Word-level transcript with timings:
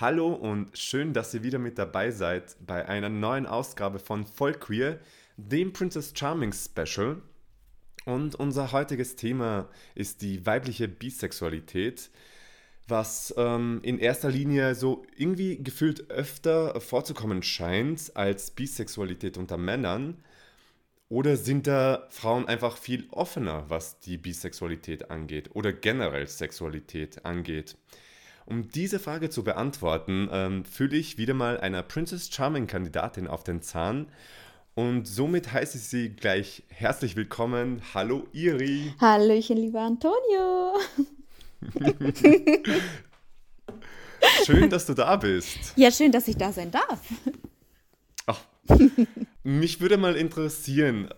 Hallo 0.00 0.28
und 0.28 0.78
schön, 0.78 1.12
dass 1.12 1.34
ihr 1.34 1.42
wieder 1.42 1.58
mit 1.58 1.76
dabei 1.76 2.12
seid 2.12 2.54
bei 2.64 2.86
einer 2.86 3.08
neuen 3.08 3.46
Ausgabe 3.46 3.98
von 3.98 4.26
Voll 4.26 4.54
Queer, 4.54 5.00
dem 5.36 5.72
Princess 5.72 6.12
Charming 6.14 6.52
Special. 6.52 7.20
Und 8.04 8.36
unser 8.36 8.70
heutiges 8.70 9.16
Thema 9.16 9.68
ist 9.96 10.22
die 10.22 10.46
weibliche 10.46 10.86
Bisexualität, 10.86 12.10
was 12.86 13.34
ähm, 13.36 13.80
in 13.82 13.98
erster 13.98 14.30
Linie 14.30 14.76
so 14.76 15.04
irgendwie 15.16 15.60
gefühlt 15.60 16.12
öfter 16.12 16.80
vorzukommen 16.80 17.42
scheint 17.42 18.12
als 18.14 18.52
Bisexualität 18.52 19.36
unter 19.36 19.56
Männern. 19.56 20.22
Oder 21.08 21.36
sind 21.36 21.66
da 21.66 22.06
Frauen 22.10 22.46
einfach 22.46 22.76
viel 22.76 23.08
offener, 23.10 23.68
was 23.68 23.98
die 23.98 24.16
Bisexualität 24.16 25.10
angeht 25.10 25.56
oder 25.56 25.72
generell 25.72 26.28
Sexualität 26.28 27.24
angeht? 27.24 27.76
Um 28.48 28.70
diese 28.70 28.98
Frage 28.98 29.28
zu 29.28 29.44
beantworten, 29.44 30.30
ähm, 30.32 30.64
fühle 30.64 30.96
ich 30.96 31.18
wieder 31.18 31.34
mal 31.34 31.60
einer 31.60 31.82
Princess 31.82 32.30
Charming-Kandidatin 32.32 33.26
auf 33.26 33.44
den 33.44 33.60
Zahn. 33.60 34.06
Und 34.74 35.06
somit 35.06 35.52
heiße 35.52 35.76
ich 35.76 35.84
Sie 35.84 36.08
gleich 36.08 36.62
herzlich 36.68 37.14
willkommen. 37.14 37.82
Hallo 37.92 38.26
Iri. 38.32 38.94
Hallöchen, 39.02 39.58
lieber 39.58 39.82
Antonio. 39.82 40.78
schön, 44.46 44.70
dass 44.70 44.86
du 44.86 44.94
da 44.94 45.16
bist. 45.16 45.74
Ja, 45.76 45.90
schön, 45.90 46.10
dass 46.10 46.26
ich 46.26 46.38
da 46.38 46.50
sein 46.50 46.70
darf. 46.70 47.02
Ach, 48.24 48.40
mich 49.42 49.82
würde 49.82 49.98
mal 49.98 50.16
interessieren, 50.16 51.10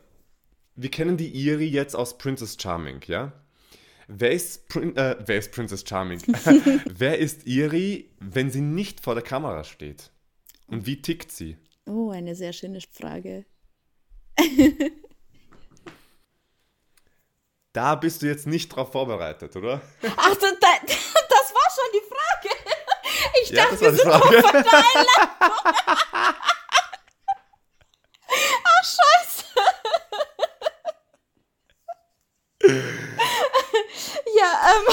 wir 0.75 0.91
kennen 0.91 1.17
die 1.17 1.29
Iri 1.29 1.69
jetzt 1.69 1.95
aus 1.95 2.19
Princess 2.19 2.57
Charming, 2.61 3.03
ja? 3.07 3.40
Wer 4.13 4.33
ist, 4.33 4.69
Prin 4.69 4.97
äh, 4.97 5.17
wer 5.25 5.39
ist 5.39 5.53
Princess 5.53 5.85
Charming? 5.87 6.21
wer 6.85 7.19
ist 7.19 7.47
Iri, 7.47 8.11
wenn 8.19 8.51
sie 8.51 8.61
nicht 8.61 9.01
vor 9.01 9.15
der 9.15 9.23
Kamera 9.23 9.63
steht? 9.63 10.11
Und 10.67 10.85
wie 10.87 11.01
tickt 11.01 11.31
sie? 11.31 11.57
Oh, 11.87 12.11
eine 12.11 12.35
sehr 12.35 12.53
schöne 12.53 12.81
Frage. 12.81 13.45
da 17.73 17.95
bist 17.95 18.23
du 18.23 18.27
jetzt 18.27 18.49
nicht 18.49 18.69
drauf 18.69 18.91
vorbereitet, 18.91 19.55
oder? 19.55 19.81
Ach, 20.17 20.35
das, 20.37 20.41
das 20.41 21.55
war 21.55 21.71
schon 21.77 21.91
die 21.95 22.03
Frage. 22.09 22.49
Ich 23.43 23.51
ja, 23.51 23.65
dachte, 23.65 23.81
wir 23.81 23.93
sind 23.95 24.09
auf 24.09 24.23
Ach, 28.65 28.85
scheiße. 28.85 29.45
ja, 34.37 34.73
ähm, 34.73 34.87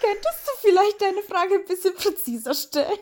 könntest 0.00 0.46
du 0.46 0.52
vielleicht 0.60 1.00
deine 1.00 1.22
Frage 1.44 1.60
ein 1.60 1.64
bisschen 1.66 1.94
präziser 1.94 2.54
stellen? 2.54 2.98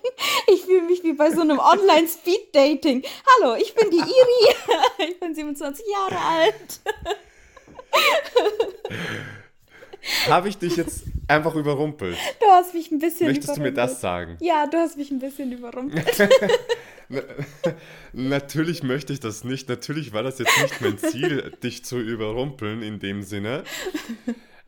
Ich 0.52 0.62
fühle 0.62 0.82
mich 0.82 1.02
wie 1.04 1.12
bei 1.12 1.30
so 1.30 1.42
einem 1.42 1.58
Online-Speed-Dating. 1.58 3.04
Hallo, 3.40 3.56
ich 3.56 3.74
bin 3.74 3.90
die 3.90 3.98
Iri. 3.98 4.54
Ich 5.10 5.20
bin 5.20 5.34
27 5.34 5.84
Jahre 5.92 6.18
alt. 6.18 6.80
Habe 10.26 10.48
ich 10.48 10.58
dich 10.58 10.76
jetzt 10.76 11.04
einfach 11.28 11.54
überrumpelt? 11.54 12.16
Du 12.40 12.46
hast 12.46 12.74
mich 12.74 12.90
ein 12.90 12.98
bisschen 12.98 13.28
Möchtest 13.28 13.48
überrumpelt. 13.56 13.76
du 13.76 13.80
mir 13.80 13.86
das 13.86 14.00
sagen? 14.00 14.36
Ja, 14.40 14.66
du 14.66 14.78
hast 14.78 14.96
mich 14.96 15.10
ein 15.10 15.18
bisschen 15.18 15.52
überrumpelt. 15.52 16.28
Natürlich 18.12 18.82
möchte 18.82 19.12
ich 19.12 19.20
das 19.20 19.44
nicht. 19.44 19.68
Natürlich 19.68 20.12
war 20.12 20.22
das 20.22 20.38
jetzt 20.38 20.60
nicht 20.60 20.80
mein 20.80 20.98
Ziel, 20.98 21.52
dich 21.62 21.84
zu 21.84 21.98
überrumpeln 21.98 22.82
in 22.82 22.98
dem 22.98 23.22
Sinne. 23.22 23.64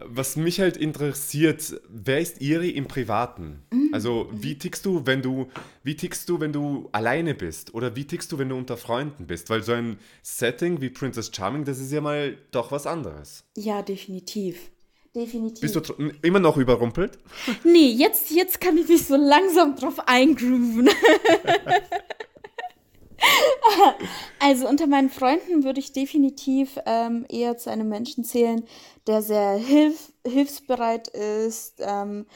Was 0.09 0.37
mich 0.37 0.61
halt 0.61 0.77
interessiert, 0.77 1.81
wer 1.89 2.21
ist 2.21 2.41
Iri 2.41 2.71
im 2.71 2.87
Privaten? 2.87 3.63
Also, 3.93 4.29
wie 4.33 4.59
tickst 4.59 4.85
du, 4.87 5.07
wenn 5.07 5.23
du, 5.23 5.49
wie 5.83 5.97
tickst 5.97 6.29
du, 6.29 6.41
wenn 6.41 6.53
du 6.53 6.89
alleine 6.93 7.35
bist? 7.35 7.75
Oder 7.75 7.95
wie 7.95 8.05
tickst 8.05 8.33
du, 8.33 8.39
wenn 8.39 8.49
du 8.49 8.57
unter 8.57 8.77
Freunden 8.77 9.27
bist? 9.27 9.51
Weil 9.51 9.63
so 9.63 9.73
ein 9.73 9.99
Setting 10.23 10.81
wie 10.81 10.91
Princess 10.91 11.31
Charming, 11.33 11.65
das 11.65 11.79
ist 11.79 11.93
ja 11.93 12.01
mal 12.01 12.37
doch 12.51 12.73
was 12.73 12.87
anderes. 12.87 13.45
Ja, 13.57 13.83
definitiv. 13.83 14.71
Definitiv. 15.15 15.61
Bist 15.61 15.77
du 15.77 16.13
immer 16.23 16.41
noch 16.41 16.57
überrumpelt? 16.57 17.19
Nee, 17.63 17.93
jetzt, 17.93 18.33
jetzt 18.33 18.61
kann 18.61 18.77
ich 18.77 18.89
mich 18.89 19.07
so 19.07 19.15
langsam 19.15 19.77
drauf 19.77 20.01
eingrooven. 20.07 20.91
also 24.39 24.69
unter 24.69 24.87
meinen 24.87 25.11
Freunden 25.11 25.65
würde 25.65 25.81
ich 25.81 25.93
definitiv 25.93 26.79
ähm, 26.87 27.27
eher 27.29 27.57
zu 27.57 27.71
einem 27.71 27.89
Menschen 27.89 28.25
zählen, 28.25 28.65
der 29.07 29.23
sehr 29.23 29.53
hilf 29.53 30.13
hilfsbereit 30.27 31.09
ist. 31.09 31.75
Ähm, 31.81 32.27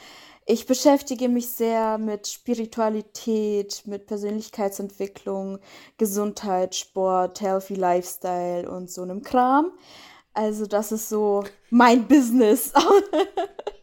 ich 0.50 0.66
beschäftige 0.66 1.28
mich 1.28 1.48
sehr 1.48 1.98
mit 1.98 2.26
Spiritualität, 2.26 3.82
mit 3.84 4.06
Persönlichkeitsentwicklung, 4.06 5.58
Gesundheit, 5.98 6.74
Sport, 6.74 7.40
Healthy 7.42 7.74
Lifestyle 7.74 8.70
und 8.70 8.90
so 8.90 9.02
einem 9.02 9.22
Kram. 9.22 9.72
Also 10.32 10.66
das 10.66 10.92
ist 10.92 11.08
so 11.08 11.44
mein 11.70 12.08
Business. 12.08 12.72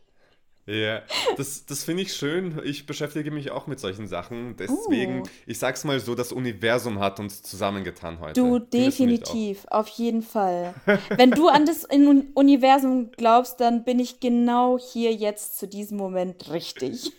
Ja, 0.68 1.04
das, 1.38 1.66
das 1.68 1.84
finde 1.84 2.02
ich 2.02 2.14
schön. 2.14 2.60
Ich 2.64 2.88
beschäftige 2.88 3.30
mich 3.30 3.52
auch 3.52 3.68
mit 3.68 3.80
solchen 3.80 4.08
Sachen. 4.08 4.56
Deswegen, 4.58 5.22
uh. 5.22 5.26
ich 5.46 5.60
sag's 5.60 5.84
mal 5.84 6.00
so, 6.00 6.16
das 6.16 6.32
Universum 6.32 7.00
hat 7.00 7.20
uns 7.20 7.44
zusammengetan 7.44 8.20
heute. 8.20 8.42
Du, 8.42 8.58
definitiv, 8.58 9.66
auf 9.70 9.88
jeden 9.90 10.24
Fall. 10.24 10.74
Wenn 11.16 11.32
du 11.32 11.50
an 11.50 11.68
das 11.68 11.86
Universum 11.86 13.12
glaubst, 13.12 13.60
dann 13.60 13.84
bin 13.84 14.00
ich 14.00 14.20
genau 14.20 14.80
hier 14.80 15.14
jetzt 15.14 15.60
zu 15.60 15.68
diesem 15.68 15.98
Moment 15.98 16.52
richtig. 16.52 17.12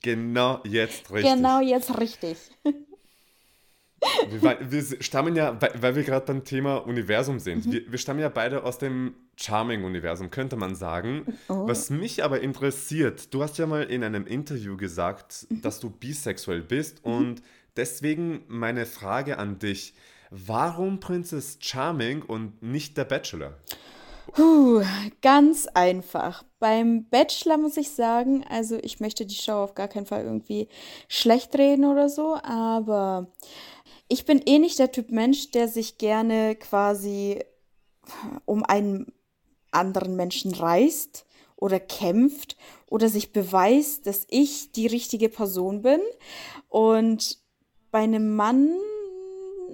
Genau 0.00 0.60
jetzt 0.64 1.10
richtig. 1.10 1.32
Genau 1.32 1.60
jetzt 1.60 1.98
richtig. 1.98 2.36
Wir, 4.30 4.58
wir 4.60 5.02
stammen 5.02 5.36
ja, 5.36 5.58
weil 5.80 5.96
wir 5.96 6.02
gerade 6.02 6.26
beim 6.26 6.44
Thema 6.44 6.76
Universum 6.76 7.38
sind, 7.38 7.66
mhm. 7.66 7.72
wir, 7.72 7.92
wir, 7.92 7.98
stammen 7.98 8.20
ja 8.20 8.28
beide 8.28 8.64
aus 8.64 8.78
dem 8.78 9.14
Charming-Universum, 9.36 10.30
könnte 10.30 10.56
man 10.56 10.74
sagen. 10.74 11.24
Oh. 11.48 11.66
Was 11.66 11.90
mich 11.90 12.22
aber 12.24 12.40
interessiert, 12.40 13.32
du 13.32 13.42
hast 13.42 13.58
ja 13.58 13.66
mal 13.66 13.84
in 13.84 14.04
einem 14.04 14.26
Interview 14.26 14.76
gesagt, 14.76 15.46
mhm. 15.48 15.62
dass 15.62 15.80
du 15.80 15.90
bisexuell 15.90 16.62
bist 16.62 17.04
mhm. 17.04 17.12
und 17.12 17.42
deswegen 17.76 18.44
meine 18.48 18.86
Frage 18.86 19.38
an 19.38 19.58
dich, 19.58 19.94
warum 20.30 21.00
Princess 21.00 21.58
Charming 21.60 22.22
und 22.22 22.62
nicht 22.62 22.96
der 22.96 23.04
Bachelor? 23.04 23.54
Puh, 24.32 24.82
ganz 25.22 25.68
einfach. 25.74 26.42
Beim 26.58 27.04
Bachelor 27.08 27.58
muss 27.58 27.76
ich 27.76 27.90
sagen, 27.90 28.44
also 28.48 28.78
ich 28.82 28.98
möchte 28.98 29.26
die 29.26 29.34
Show 29.34 29.52
auf 29.52 29.74
gar 29.74 29.86
keinen 29.86 30.06
Fall 30.06 30.24
irgendwie 30.24 30.68
schlecht 31.08 31.56
reden 31.56 31.84
oder 31.84 32.08
so, 32.08 32.36
aber 32.42 33.28
ich 34.08 34.24
bin 34.24 34.42
eh 34.44 34.58
nicht 34.58 34.78
der 34.78 34.92
Typ 34.92 35.10
Mensch, 35.10 35.50
der 35.50 35.68
sich 35.68 35.98
gerne 35.98 36.56
quasi 36.56 37.42
um 38.44 38.64
einen 38.64 39.12
anderen 39.70 40.16
Menschen 40.16 40.54
reißt 40.54 41.26
oder 41.56 41.80
kämpft 41.80 42.56
oder 42.88 43.08
sich 43.08 43.32
beweist, 43.32 44.06
dass 44.06 44.26
ich 44.28 44.72
die 44.72 44.86
richtige 44.86 45.28
Person 45.28 45.82
bin. 45.82 46.00
Und 46.68 47.38
bei 47.90 48.00
einem 48.00 48.36
Mann 48.36 48.76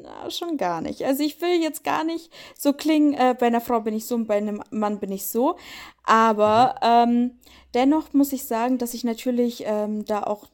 na, 0.03 0.31
schon 0.31 0.57
gar 0.57 0.81
nicht. 0.81 1.05
Also 1.05 1.23
ich 1.23 1.41
will 1.41 1.61
jetzt 1.61 1.85
gar 1.85 2.05
nicht 2.05 2.31
so 2.57 2.73
klingen, 2.73 3.15
äh, 3.15 3.35
bei 3.39 3.47
einer 3.47 3.61
Frau 3.61 3.81
bin 3.81 3.95
ich 3.95 4.07
so 4.07 4.15
und 4.15 4.27
bei 4.27 4.37
einem 4.37 4.63
Mann 4.71 4.99
bin 4.99 5.13
ich 5.13 5.27
so. 5.27 5.57
Aber 6.05 6.77
mhm. 6.83 7.11
ähm, 7.13 7.39
dennoch 7.75 8.13
muss 8.13 8.33
ich 8.33 8.45
sagen, 8.45 8.79
dass 8.79 8.95
ich 8.95 9.05
natürlich 9.05 9.65
ähm, 9.67 10.05
da 10.05 10.23
auch 10.23 10.47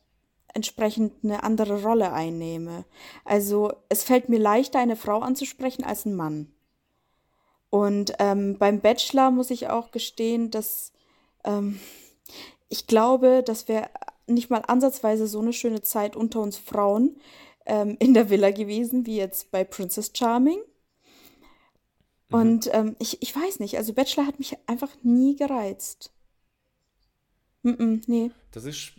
entsprechend 0.57 1.13
eine 1.23 1.45
andere 1.45 1.83
Rolle 1.83 2.13
einnehme. 2.13 2.85
Also 3.25 3.73
es 3.89 4.03
fällt 4.03 4.29
mir 4.29 4.41
leichter, 4.41 4.81
eine 4.81 4.97
Frau 4.97 5.21
anzusprechen 5.21 5.85
als 5.85 6.07
einen 6.07 6.17
Mann. 6.17 6.53
Und 7.71 8.15
ähm, 8.19 8.57
beim 8.59 8.81
Bachelor 8.81 9.31
muss 9.31 9.51
ich 9.51 9.69
auch 9.69 9.91
gestehen, 9.91 10.51
dass 10.51 10.93
ähm, 11.45 11.79
ich 12.69 12.87
glaube, 12.87 13.43
dass 13.45 13.69
wir 13.69 13.89
nicht 14.27 14.51
mal 14.51 14.63
ansatzweise 14.67 15.27
so 15.27 15.41
eine 15.41 15.53
schöne 15.53 15.83
Zeit 15.83 16.17
unter 16.17 16.41
uns 16.41 16.57
Frauen 16.57 17.17
ähm, 17.67 17.97
in 18.01 18.15
der 18.15 18.31
Villa 18.31 18.51
gewesen, 18.51 19.07
wie 19.07 19.17
jetzt 19.17 19.51
bei 19.51 19.63
Princess 19.63 20.11
Charming. 20.15 20.59
Mhm. 22.29 22.35
Und 22.35 22.75
ähm, 22.75 22.97
ich, 22.99 23.23
ich 23.23 23.35
weiß 23.35 23.61
nicht, 23.61 23.77
also 23.77 23.93
Bachelor 23.93 24.27
hat 24.27 24.39
mich 24.39 24.57
einfach 24.67 24.91
nie 25.03 25.37
gereizt. 25.37 26.13
Mm 27.63 27.71
-mm, 27.71 28.03
nee. 28.07 28.31
Das 28.53 28.65
ist, 28.65 28.93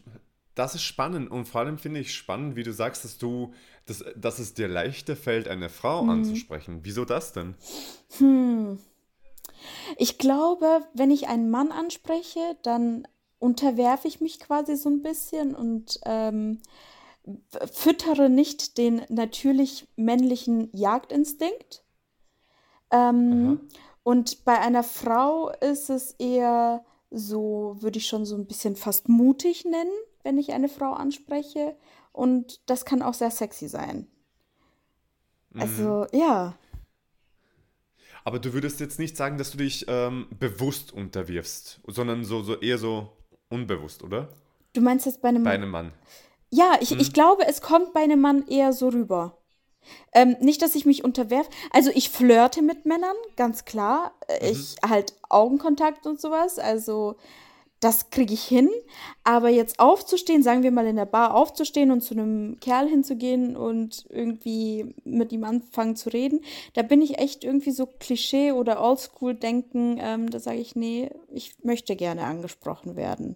das 0.57 0.73
ist 0.73 0.83
spannend 0.83 1.29
und 1.29 1.45
vor 1.45 1.61
allem 1.61 1.77
finde 1.77 1.99
ich 1.99 2.13
spannend, 2.13 2.55
wie 2.55 2.63
du 2.63 2.73
sagst, 2.73 3.03
dass 3.03 3.17
du, 3.17 3.53
dass, 3.85 4.03
dass 4.15 4.39
es 4.39 4.55
dir 4.55 4.67
leichter 4.67 5.15
fällt, 5.15 5.47
eine 5.47 5.69
Frau 5.69 6.01
hm. 6.01 6.09
anzusprechen. 6.09 6.79
Wieso 6.81 7.05
das 7.05 7.31
denn? 7.31 7.55
Hm. 8.17 8.79
Ich 9.97 10.17
glaube, 10.17 10.81
wenn 10.93 11.11
ich 11.11 11.27
einen 11.27 11.49
Mann 11.49 11.71
anspreche, 11.71 12.57
dann 12.63 13.07
unterwerfe 13.39 14.07
ich 14.07 14.19
mich 14.19 14.39
quasi 14.39 14.75
so 14.75 14.89
ein 14.89 15.03
bisschen 15.03 15.53
und 15.53 15.99
ähm, 16.05 16.59
füttere 17.71 18.29
nicht 18.29 18.79
den 18.79 19.03
natürlich 19.09 19.87
männlichen 19.95 20.69
Jagdinstinkt. 20.73 21.83
Ähm, 22.89 23.61
und 24.01 24.43
bei 24.43 24.57
einer 24.57 24.83
Frau 24.83 25.51
ist 25.61 25.91
es 25.91 26.13
eher 26.13 26.83
so, 27.11 27.75
würde 27.79 27.99
ich 27.99 28.07
schon 28.07 28.25
so 28.25 28.35
ein 28.35 28.47
bisschen 28.47 28.75
fast 28.75 29.07
mutig 29.07 29.65
nennen 29.65 29.91
wenn 30.27 30.37
ich 30.37 30.51
eine 30.51 30.67
Frau 30.67 30.91
anspreche. 30.91 31.75
Und 32.11 32.59
das 32.69 32.83
kann 32.83 33.01
auch 33.01 33.13
sehr 33.13 33.31
sexy 33.31 33.69
sein. 33.69 34.07
Also, 35.57 36.05
ja. 36.11 36.55
Aber 38.25 38.39
du 38.39 38.51
würdest 38.51 38.81
jetzt 38.81 38.99
nicht 38.99 39.15
sagen, 39.15 39.37
dass 39.37 39.51
du 39.51 39.57
dich 39.57 39.85
ähm, 39.87 40.27
bewusst 40.37 40.91
unterwirfst, 40.91 41.79
sondern 41.87 42.25
so, 42.25 42.43
so 42.43 42.59
eher 42.59 42.77
so 42.77 43.09
unbewusst, 43.49 44.03
oder? 44.03 44.27
Du 44.73 44.81
meinst 44.81 45.05
jetzt 45.05 45.21
bei 45.21 45.29
einem 45.29 45.43
Bei 45.43 45.51
Mann? 45.51 45.61
einem 45.61 45.71
Mann. 45.71 45.93
Ja, 46.49 46.73
ich, 46.81 46.91
ich 46.91 47.13
glaube, 47.13 47.47
es 47.47 47.61
kommt 47.61 47.93
bei 47.93 48.01
einem 48.01 48.19
Mann 48.19 48.45
eher 48.47 48.73
so 48.73 48.89
rüber. 48.89 49.37
Ähm, 50.11 50.35
nicht, 50.41 50.61
dass 50.61 50.75
ich 50.75 50.85
mich 50.85 51.05
unterwerfe. 51.05 51.49
Also 51.71 51.89
ich 51.93 52.09
flirte 52.09 52.61
mit 52.61 52.85
Männern, 52.85 53.15
ganz 53.37 53.63
klar. 53.63 54.11
Äh, 54.27 54.51
Ich 54.51 54.75
halt 54.85 55.13
Augenkontakt 55.29 56.05
und 56.05 56.19
sowas. 56.19 56.59
Also 56.59 57.15
das 57.79 58.09
kriege 58.09 58.33
ich 58.33 58.43
hin. 58.43 58.69
Aber 59.23 59.49
jetzt 59.49 59.79
aufzustehen, 59.79 60.43
sagen 60.43 60.63
wir 60.63 60.71
mal 60.71 60.87
in 60.87 60.95
der 60.95 61.05
Bar 61.05 61.35
aufzustehen 61.35 61.91
und 61.91 62.01
zu 62.01 62.13
einem 62.13 62.59
Kerl 62.59 62.87
hinzugehen 62.87 63.55
und 63.55 64.05
irgendwie 64.09 64.95
mit 65.03 65.31
ihm 65.31 65.43
anfangen 65.43 65.95
zu 65.95 66.09
reden, 66.09 66.41
da 66.73 66.81
bin 66.81 67.01
ich 67.01 67.19
echt 67.19 67.43
irgendwie 67.43 67.71
so 67.71 67.85
Klischee 67.85 68.51
oder 68.51 68.81
Oldschool-Denken. 68.81 69.97
Ähm, 70.01 70.29
da 70.29 70.39
sage 70.39 70.59
ich, 70.59 70.75
nee, 70.75 71.09
ich 71.29 71.55
möchte 71.63 71.95
gerne 71.95 72.23
angesprochen 72.23 72.95
werden. 72.95 73.35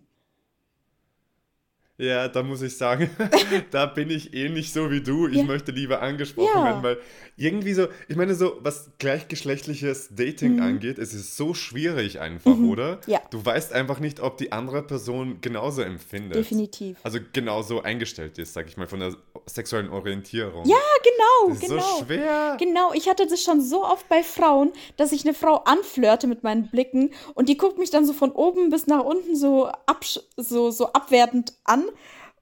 Ja, 2.01 2.27
da 2.27 2.41
muss 2.41 2.63
ich 2.63 2.75
sagen, 2.75 3.11
da 3.71 3.85
bin 3.85 4.09
ich 4.09 4.33
ähnlich 4.33 4.73
so 4.73 4.89
wie 4.89 5.01
du. 5.01 5.27
Ich 5.27 5.37
Ja. 5.37 5.43
möchte 5.43 5.71
lieber 5.71 6.01
angesprochen 6.01 6.49
Ja. 6.55 6.63
werden, 6.65 6.81
weil 6.83 6.97
irgendwie 7.37 7.73
so, 7.73 7.87
ich 8.07 8.15
meine, 8.15 8.33
so 8.33 8.57
was 8.61 8.89
gleichgeschlechtliches 8.97 10.09
Dating 10.15 10.59
angeht, 10.61 10.97
es 10.97 11.13
ist 11.13 11.37
so 11.37 11.53
schwierig 11.53 12.19
einfach, 12.19 12.57
oder? 12.57 12.95
Mhm. 12.95 13.11
Ja. 13.13 13.21
Du 13.29 13.45
weißt 13.45 13.71
einfach 13.73 13.99
nicht, 13.99 14.19
ob 14.19 14.37
die 14.37 14.51
andere 14.51 14.81
Person 14.81 15.37
genauso 15.41 15.83
empfindet. 15.83 16.37
Definitiv. 16.37 16.97
Also 17.03 17.19
genauso 17.33 17.83
eingestellt 17.83 18.39
ist, 18.39 18.53
sag 18.53 18.67
ich 18.67 18.77
mal, 18.77 18.87
von 18.87 18.99
der 18.99 19.15
sexuellen 19.45 19.89
Orientierung. 19.89 20.65
Ja, 20.65 20.77
genau, 21.03 21.49
das 21.53 21.63
ist 21.63 21.69
genau. 21.69 21.81
so 21.99 22.05
schwer. 22.05 22.57
Genau, 22.59 22.93
ich 22.93 23.07
hatte 23.09 23.27
das 23.27 23.41
schon 23.43 23.61
so 23.61 23.83
oft 23.85 24.07
bei 24.09 24.23
Frauen, 24.23 24.71
dass 24.97 25.11
ich 25.11 25.23
eine 25.23 25.33
Frau 25.35 25.57
anflirte 25.65 26.25
mit 26.27 26.43
meinen 26.43 26.69
Blicken 26.69 27.11
und 27.35 27.47
die 27.47 27.57
guckt 27.57 27.77
mich 27.77 27.91
dann 27.91 28.05
so 28.05 28.13
von 28.13 28.31
oben 28.31 28.69
bis 28.71 28.87
nach 28.87 29.03
unten 29.03 29.35
so, 29.35 29.67
absch 29.85 30.19
so, 30.37 30.71
so 30.71 30.87
abwertend 30.93 31.53
an. 31.63 31.85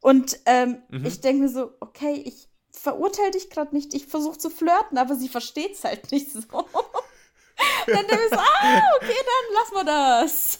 Und 0.01 0.39
ähm, 0.45 0.81
Mhm. 0.89 1.05
ich 1.05 1.21
denke 1.21 1.43
mir 1.43 1.49
so, 1.49 1.71
okay, 1.79 2.23
ich 2.25 2.47
verurteile 2.71 3.31
dich 3.31 3.49
gerade 3.49 3.75
nicht, 3.75 3.93
ich 3.93 4.07
versuche 4.07 4.37
zu 4.37 4.49
flirten, 4.49 4.97
aber 4.97 5.15
sie 5.15 5.27
versteht 5.29 5.73
es 5.73 5.83
halt 5.83 6.11
nicht 6.11 6.31
so. 6.31 6.39
Und 7.87 7.93
dann 7.93 8.07
denke 8.07 8.23
ich 8.23 8.29
so, 8.33 8.39
ah, 8.39 8.81
okay, 9.01 9.17
dann 9.17 9.53
lassen 9.53 9.75
wir 9.75 9.83
das. 9.85 10.59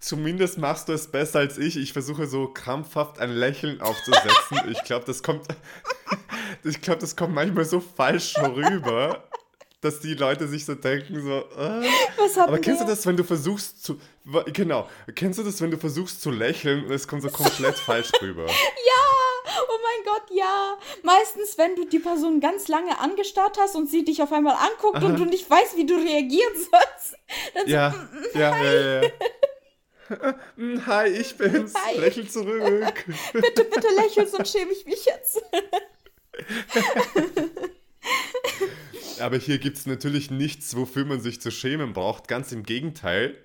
Zumindest 0.00 0.58
machst 0.58 0.88
du 0.88 0.92
es 0.92 1.10
besser 1.10 1.40
als 1.40 1.58
ich. 1.58 1.76
Ich 1.76 1.92
versuche 1.92 2.26
so 2.26 2.48
krampfhaft 2.52 3.18
ein 3.18 3.30
Lächeln 3.30 3.80
aufzusetzen. 3.80 4.60
Ich 4.70 4.82
glaube, 4.84 5.04
das 5.04 5.22
kommt. 5.22 5.46
Ich 6.64 6.80
glaube, 6.80 6.98
das 7.00 7.14
kommt 7.14 7.34
manchmal 7.34 7.64
so 7.64 7.78
falsch 7.78 8.36
rüber, 8.38 9.28
dass 9.80 10.00
die 10.00 10.14
Leute 10.14 10.48
sich 10.48 10.64
so 10.64 10.74
denken, 10.74 11.22
so. 11.22 11.38
Äh. 11.56 11.88
Was 12.16 12.36
hat 12.36 12.48
Aber 12.48 12.58
kennst 12.58 12.80
du 12.80 12.86
der? 12.86 12.94
das, 12.96 13.06
wenn 13.06 13.16
du 13.16 13.24
versuchst 13.24 13.84
zu. 13.84 14.00
Genau. 14.52 14.88
Kennst 15.14 15.38
du 15.38 15.44
das, 15.44 15.60
wenn 15.60 15.70
du 15.70 15.78
versuchst 15.78 16.20
zu 16.20 16.30
lächeln 16.30 16.84
und 16.84 16.90
es 16.90 17.06
kommt 17.06 17.22
so 17.22 17.30
komplett 17.30 17.76
falsch 17.86 18.10
rüber? 18.20 18.46
Ja, 18.46 19.54
oh 19.68 19.78
mein 19.82 20.04
Gott, 20.14 20.36
ja. 20.36 20.76
Meistens, 21.02 21.56
wenn 21.58 21.76
du 21.76 21.84
die 21.86 22.00
Person 22.00 22.40
ganz 22.40 22.68
lange 22.68 22.98
angestarrt 22.98 23.56
hast 23.60 23.76
und 23.76 23.88
sie 23.88 24.04
dich 24.04 24.22
auf 24.22 24.32
einmal 24.32 24.56
anguckt 24.56 25.02
und 25.02 25.16
du 25.18 25.24
nicht 25.24 25.48
weißt, 25.48 25.76
wie 25.76 25.86
du 25.86 25.94
reagieren 25.94 26.54
sollst, 26.54 27.16
dann 27.54 27.66
so, 27.66 27.72
Ja, 27.72 27.94
ja, 28.34 28.62
ja, 28.64 28.72
ja. 28.72 29.02
ja. 29.02 29.10
Mm, 30.56 30.86
Hi, 30.86 31.06
ich 31.08 31.36
bin's. 31.36 31.74
Hi. 31.74 31.98
Lächel 31.98 32.26
zurück. 32.26 33.04
bitte, 33.34 33.64
bitte 33.64 33.88
lächel, 33.94 34.26
sonst 34.26 34.50
schäme 34.50 34.72
ich 34.72 34.86
mich 34.86 35.04
jetzt. 35.04 35.42
Aber 39.20 39.36
hier 39.38 39.58
gibt 39.58 39.76
es 39.76 39.86
natürlich 39.86 40.30
nichts, 40.30 40.76
wofür 40.76 41.04
man 41.04 41.20
sich 41.20 41.40
zu 41.40 41.50
schämen 41.50 41.92
braucht. 41.92 42.28
Ganz 42.28 42.52
im 42.52 42.62
Gegenteil. 42.62 43.36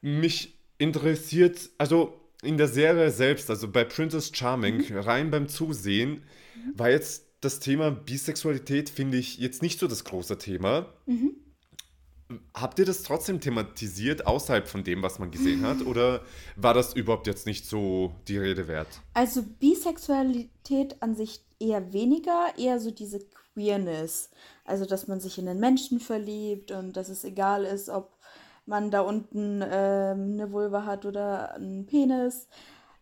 Mich 0.00 0.58
interessiert, 0.78 1.70
also 1.78 2.20
in 2.42 2.58
der 2.58 2.68
Serie 2.68 3.10
selbst, 3.10 3.50
also 3.50 3.68
bei 3.68 3.84
Princess 3.84 4.30
Charming, 4.34 4.84
rein 4.98 5.30
beim 5.30 5.48
Zusehen, 5.48 6.22
war 6.74 6.90
jetzt 6.90 7.24
das 7.40 7.60
Thema 7.60 7.90
Bisexualität, 7.90 8.90
finde 8.90 9.18
ich, 9.18 9.38
jetzt 9.38 9.62
nicht 9.62 9.78
so 9.78 9.86
das 9.86 10.04
große 10.04 10.38
Thema. 10.38 10.92
Habt 12.54 12.78
ihr 12.78 12.84
das 12.84 13.04
trotzdem 13.04 13.40
thematisiert, 13.40 14.26
außerhalb 14.26 14.66
von 14.66 14.82
dem, 14.82 15.02
was 15.02 15.18
man 15.18 15.30
gesehen 15.30 15.62
hat? 15.62 15.82
Oder 15.86 16.24
war 16.56 16.74
das 16.74 16.94
überhaupt 16.94 17.26
jetzt 17.26 17.46
nicht 17.46 17.66
so 17.66 18.14
die 18.26 18.38
Rede 18.38 18.66
wert? 18.66 18.88
Also 19.14 19.42
Bisexualität 19.42 21.00
an 21.00 21.14
sich 21.14 21.40
eher 21.60 21.92
weniger, 21.92 22.52
eher 22.58 22.80
so 22.80 22.90
diese 22.90 23.20
Queerness. 23.54 24.30
Also, 24.66 24.84
dass 24.84 25.08
man 25.08 25.20
sich 25.20 25.38
in 25.38 25.46
den 25.46 25.60
Menschen 25.60 26.00
verliebt 26.00 26.70
und 26.72 26.96
dass 26.96 27.08
es 27.08 27.24
egal 27.24 27.64
ist, 27.64 27.88
ob 27.88 28.16
man 28.66 28.90
da 28.90 29.00
unten 29.00 29.62
ähm, 29.62 30.32
eine 30.32 30.52
Vulva 30.52 30.84
hat 30.84 31.06
oder 31.06 31.54
einen 31.54 31.86
Penis. 31.86 32.48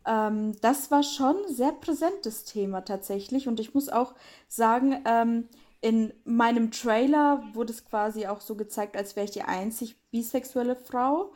Ähm, 0.06 0.60
das 0.60 0.90
war 0.90 1.02
schon 1.02 1.36
ein 1.36 1.54
sehr 1.54 1.72
präsentes 1.72 2.44
Thema 2.44 2.82
tatsächlich. 2.82 3.48
Und 3.48 3.60
ich 3.60 3.74
muss 3.74 3.88
auch 3.88 4.14
sagen, 4.46 5.02
ähm, 5.06 5.48
in 5.80 6.12
meinem 6.24 6.70
Trailer 6.70 7.42
wurde 7.52 7.72
es 7.72 7.84
quasi 7.84 8.26
auch 8.26 8.40
so 8.40 8.54
gezeigt, 8.54 8.96
als 8.96 9.16
wäre 9.16 9.24
ich 9.24 9.32
die 9.32 9.42
einzig 9.42 9.96
bisexuelle 10.10 10.76
Frau. 10.76 11.32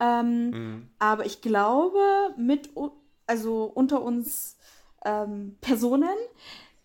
Ähm, 0.00 0.52
Aber 0.98 1.26
ich 1.26 1.40
glaube, 1.40 2.00
mit, 2.36 2.70
also 3.26 3.64
unter 3.64 4.02
uns 4.02 4.56
ähm, 5.04 5.56
Personen 5.60 6.16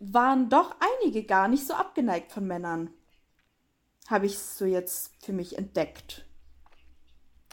waren 0.02 0.50
doch 0.50 0.76
einige 1.02 1.24
gar 1.24 1.48
nicht 1.48 1.66
so 1.66 1.74
abgeneigt 1.74 2.32
von 2.32 2.46
Männern. 2.48 2.90
Habe 4.08 4.26
ich 4.26 4.38
so 4.40 4.66
jetzt 4.66 5.14
für 5.24 5.32
mich 5.32 5.58
entdeckt. 5.58 6.26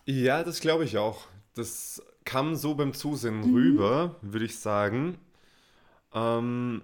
Ja, 0.06 0.43
das 0.43 0.61
glaube 0.61 0.85
ich 0.85 0.97
auch. 0.97 1.29
Das 1.55 2.03
kam 2.25 2.56
so 2.56 2.75
beim 2.75 2.95
Zusehen 2.95 3.41
Mhm. 3.41 3.55
rüber, 3.55 4.17
würde 4.23 4.47
ich 4.47 4.59
sagen. 4.59 5.19
Ähm, 6.15 6.83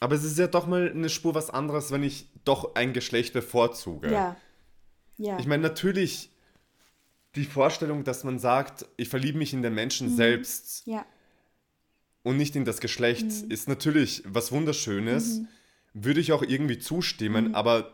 aber 0.00 0.16
es 0.16 0.24
ist 0.24 0.38
ja 0.38 0.48
doch 0.48 0.66
mal 0.66 0.90
eine 0.90 1.08
Spur 1.08 1.34
was 1.34 1.50
anderes, 1.50 1.92
wenn 1.92 2.02
ich 2.02 2.28
doch 2.44 2.74
ein 2.74 2.92
Geschlecht 2.92 3.32
bevorzuge. 3.32 4.12
Ja. 4.12 4.36
Ja. 5.16 5.38
Ich 5.38 5.46
meine, 5.46 5.62
natürlich 5.62 6.30
die 7.36 7.44
Vorstellung, 7.44 8.02
dass 8.04 8.24
man 8.24 8.38
sagt, 8.38 8.86
ich 8.96 9.08
verliebe 9.08 9.38
mich 9.38 9.52
in 9.52 9.62
den 9.62 9.74
Menschen 9.74 10.08
Mhm. 10.10 10.16
selbst 10.16 10.86
ja. 10.86 11.06
Und 12.24 12.36
nicht 12.36 12.56
in 12.56 12.64
das 12.64 12.80
Geschlecht, 12.80 13.26
Mhm. 13.26 13.50
ist 13.52 13.68
natürlich 13.68 14.24
was 14.26 14.50
Wunderschönes. 14.50 15.42
Würde 15.92 16.18
ich 16.18 16.32
auch 16.32 16.42
irgendwie 16.42 16.80
zustimmen, 16.80 17.48
Mhm. 17.50 17.54
aber 17.54 17.92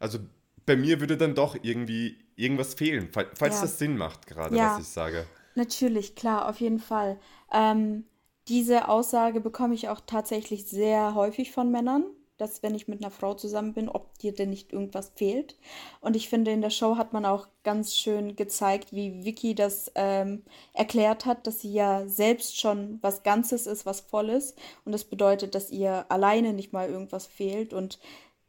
also 0.00 0.18
bei 0.66 0.74
mir 0.76 0.98
würde 0.98 1.16
dann 1.16 1.36
doch 1.36 1.56
irgendwie 1.62 2.16
irgendwas 2.34 2.74
fehlen, 2.74 3.12
fall- 3.12 3.30
falls 3.34 3.56
Ja. 3.56 3.60
das 3.62 3.78
Sinn 3.78 3.96
macht, 3.96 4.26
gerade 4.26 4.56
Ja. 4.56 4.74
was 4.74 4.82
ich 4.82 4.88
sage. 4.92 5.24
Natürlich, 5.54 6.16
klar, 6.16 6.48
auf 6.48 6.58
jeden 6.60 6.80
Fall. 6.80 7.18
Ähm, 7.52 8.04
diese 8.48 8.88
Aussage 8.88 9.40
bekomme 9.40 9.74
ich 9.74 9.88
auch 9.88 10.00
tatsächlich 10.04 10.66
sehr 10.66 11.14
häufig 11.14 11.52
von 11.52 11.70
Männern, 11.70 12.04
dass 12.38 12.62
wenn 12.62 12.74
ich 12.74 12.88
mit 12.88 13.02
einer 13.02 13.10
Frau 13.10 13.34
zusammen 13.34 13.72
bin, 13.72 13.88
ob 13.88 14.18
dir 14.18 14.34
denn 14.34 14.50
nicht 14.50 14.72
irgendwas 14.72 15.12
fehlt. 15.14 15.56
Und 16.00 16.16
ich 16.16 16.28
finde, 16.28 16.50
in 16.50 16.60
der 16.60 16.70
Show 16.70 16.96
hat 16.96 17.12
man 17.12 17.24
auch 17.24 17.48
ganz 17.62 17.96
schön 17.96 18.36
gezeigt, 18.36 18.92
wie 18.92 19.24
Vicky 19.24 19.54
das 19.54 19.90
ähm, 19.94 20.44
erklärt 20.72 21.26
hat, 21.26 21.46
dass 21.46 21.60
sie 21.60 21.72
ja 21.72 22.06
selbst 22.08 22.58
schon 22.58 22.98
was 23.02 23.22
Ganzes 23.22 23.66
ist, 23.66 23.86
was 23.86 24.00
Volles. 24.00 24.54
Und 24.84 24.92
das 24.92 25.04
bedeutet, 25.04 25.54
dass 25.54 25.70
ihr 25.70 26.06
alleine 26.10 26.52
nicht 26.52 26.72
mal 26.72 26.88
irgendwas 26.88 27.26
fehlt. 27.26 27.72
Und 27.72 27.98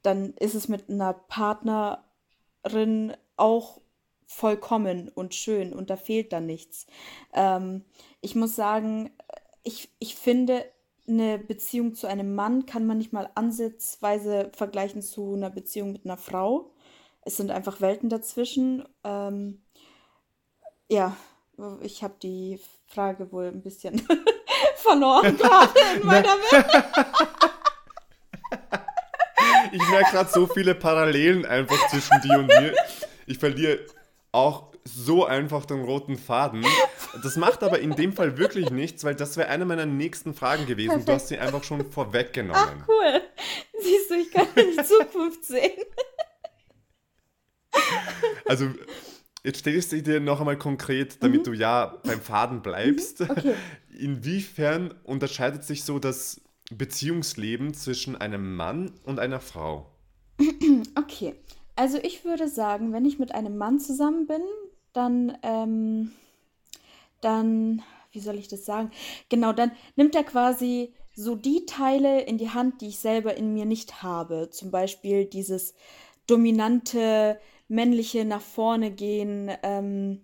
dann 0.01 0.33
ist 0.33 0.55
es 0.55 0.67
mit 0.67 0.89
einer 0.89 1.13
Partnerin 1.13 3.13
auch 3.35 3.79
vollkommen 4.27 5.09
und 5.09 5.33
schön 5.33 5.73
und 5.73 5.89
da 5.89 5.95
fehlt 5.95 6.33
dann 6.33 6.45
nichts. 6.45 6.85
Ähm, 7.33 7.85
ich 8.21 8.35
muss 8.35 8.55
sagen, 8.55 9.09
ich, 9.63 9.89
ich 9.99 10.15
finde, 10.15 10.65
eine 11.07 11.37
Beziehung 11.37 11.95
zu 11.95 12.07
einem 12.07 12.35
Mann 12.35 12.65
kann 12.65 12.85
man 12.85 12.97
nicht 12.97 13.13
mal 13.13 13.29
ansatzweise 13.35 14.51
vergleichen 14.55 15.01
zu 15.01 15.33
einer 15.33 15.49
Beziehung 15.49 15.93
mit 15.93 16.05
einer 16.05 16.17
Frau. 16.17 16.71
Es 17.21 17.37
sind 17.37 17.51
einfach 17.51 17.81
Welten 17.81 18.09
dazwischen. 18.09 18.83
Ähm, 19.03 19.61
ja, 20.89 21.15
ich 21.81 22.03
habe 22.03 22.15
die 22.21 22.59
Frage 22.87 23.31
wohl 23.31 23.47
ein 23.47 23.61
bisschen 23.61 24.01
verloren 24.75 25.37
gerade 25.37 25.73
in 25.95 26.05
meiner 26.05 26.27
Welt. 26.27 26.65
Ich 29.71 29.89
merke 29.89 30.11
gerade 30.11 30.29
so 30.29 30.47
viele 30.47 30.75
Parallelen 30.75 31.45
einfach 31.45 31.77
zwischen 31.89 32.21
dir 32.21 32.39
und 32.39 32.47
mir. 32.47 32.73
Ich 33.25 33.37
verliere 33.37 33.79
auch 34.31 34.71
so 34.85 35.25
einfach 35.25 35.65
den 35.65 35.83
roten 35.83 36.17
Faden. 36.17 36.65
Das 37.23 37.35
macht 37.35 37.63
aber 37.63 37.79
in 37.79 37.95
dem 37.95 38.13
Fall 38.13 38.37
wirklich 38.37 38.69
nichts, 38.69 39.03
weil 39.03 39.15
das 39.15 39.37
wäre 39.37 39.49
eine 39.49 39.65
meiner 39.65 39.85
nächsten 39.85 40.33
Fragen 40.33 40.65
gewesen. 40.65 41.05
Du 41.05 41.13
hast 41.13 41.27
sie 41.29 41.37
einfach 41.37 41.63
schon 41.63 41.89
vorweggenommen. 41.91 42.83
Cool. 42.87 43.21
Siehst 43.79 44.09
du, 44.09 44.15
ich 44.15 44.31
kann 44.31 44.47
in 44.55 44.71
die 44.71 44.83
Zukunft 44.83 45.43
sehen. 45.45 45.83
Also, 48.45 48.69
jetzt 49.43 49.59
stell 49.59 49.75
ich 49.75 49.87
dir 49.87 50.19
noch 50.19 50.39
einmal 50.39 50.57
konkret, 50.57 51.21
damit 51.21 51.41
mhm. 51.41 51.43
du 51.45 51.53
ja 51.53 51.99
beim 52.03 52.21
Faden 52.21 52.61
bleibst. 52.61 53.21
Mhm. 53.21 53.29
Okay. 53.31 53.53
Inwiefern 53.97 54.93
unterscheidet 55.03 55.63
sich 55.63 55.83
so 55.83 55.99
das 55.99 56.41
Beziehungsleben 56.71 57.73
zwischen 57.73 58.15
einem 58.15 58.55
Mann 58.55 58.91
und 59.03 59.19
einer 59.19 59.39
Frau? 59.39 59.91
Okay, 60.95 61.35
also 61.75 61.99
ich 62.01 62.25
würde 62.25 62.47
sagen, 62.47 62.91
wenn 62.91 63.05
ich 63.05 63.19
mit 63.19 63.33
einem 63.33 63.57
Mann 63.57 63.79
zusammen 63.79 64.27
bin, 64.27 64.41
dann, 64.93 65.37
ähm, 65.43 66.11
dann, 67.21 67.81
wie 68.11 68.19
soll 68.19 68.35
ich 68.35 68.47
das 68.47 68.65
sagen? 68.65 68.91
Genau, 69.29 69.53
dann 69.53 69.71
nimmt 69.95 70.15
er 70.15 70.23
quasi 70.23 70.93
so 71.15 71.35
die 71.35 71.65
Teile 71.65 72.21
in 72.21 72.37
die 72.37 72.51
Hand, 72.51 72.81
die 72.81 72.89
ich 72.89 72.99
selber 72.99 73.35
in 73.35 73.53
mir 73.53 73.65
nicht 73.65 74.03
habe. 74.03 74.49
Zum 74.51 74.71
Beispiel 74.71 75.25
dieses 75.25 75.73
dominante, 76.27 77.39
männliche 77.67 78.23
nach 78.23 78.41
vorne 78.41 78.91
gehen, 78.91 79.51
ähm, 79.63 80.21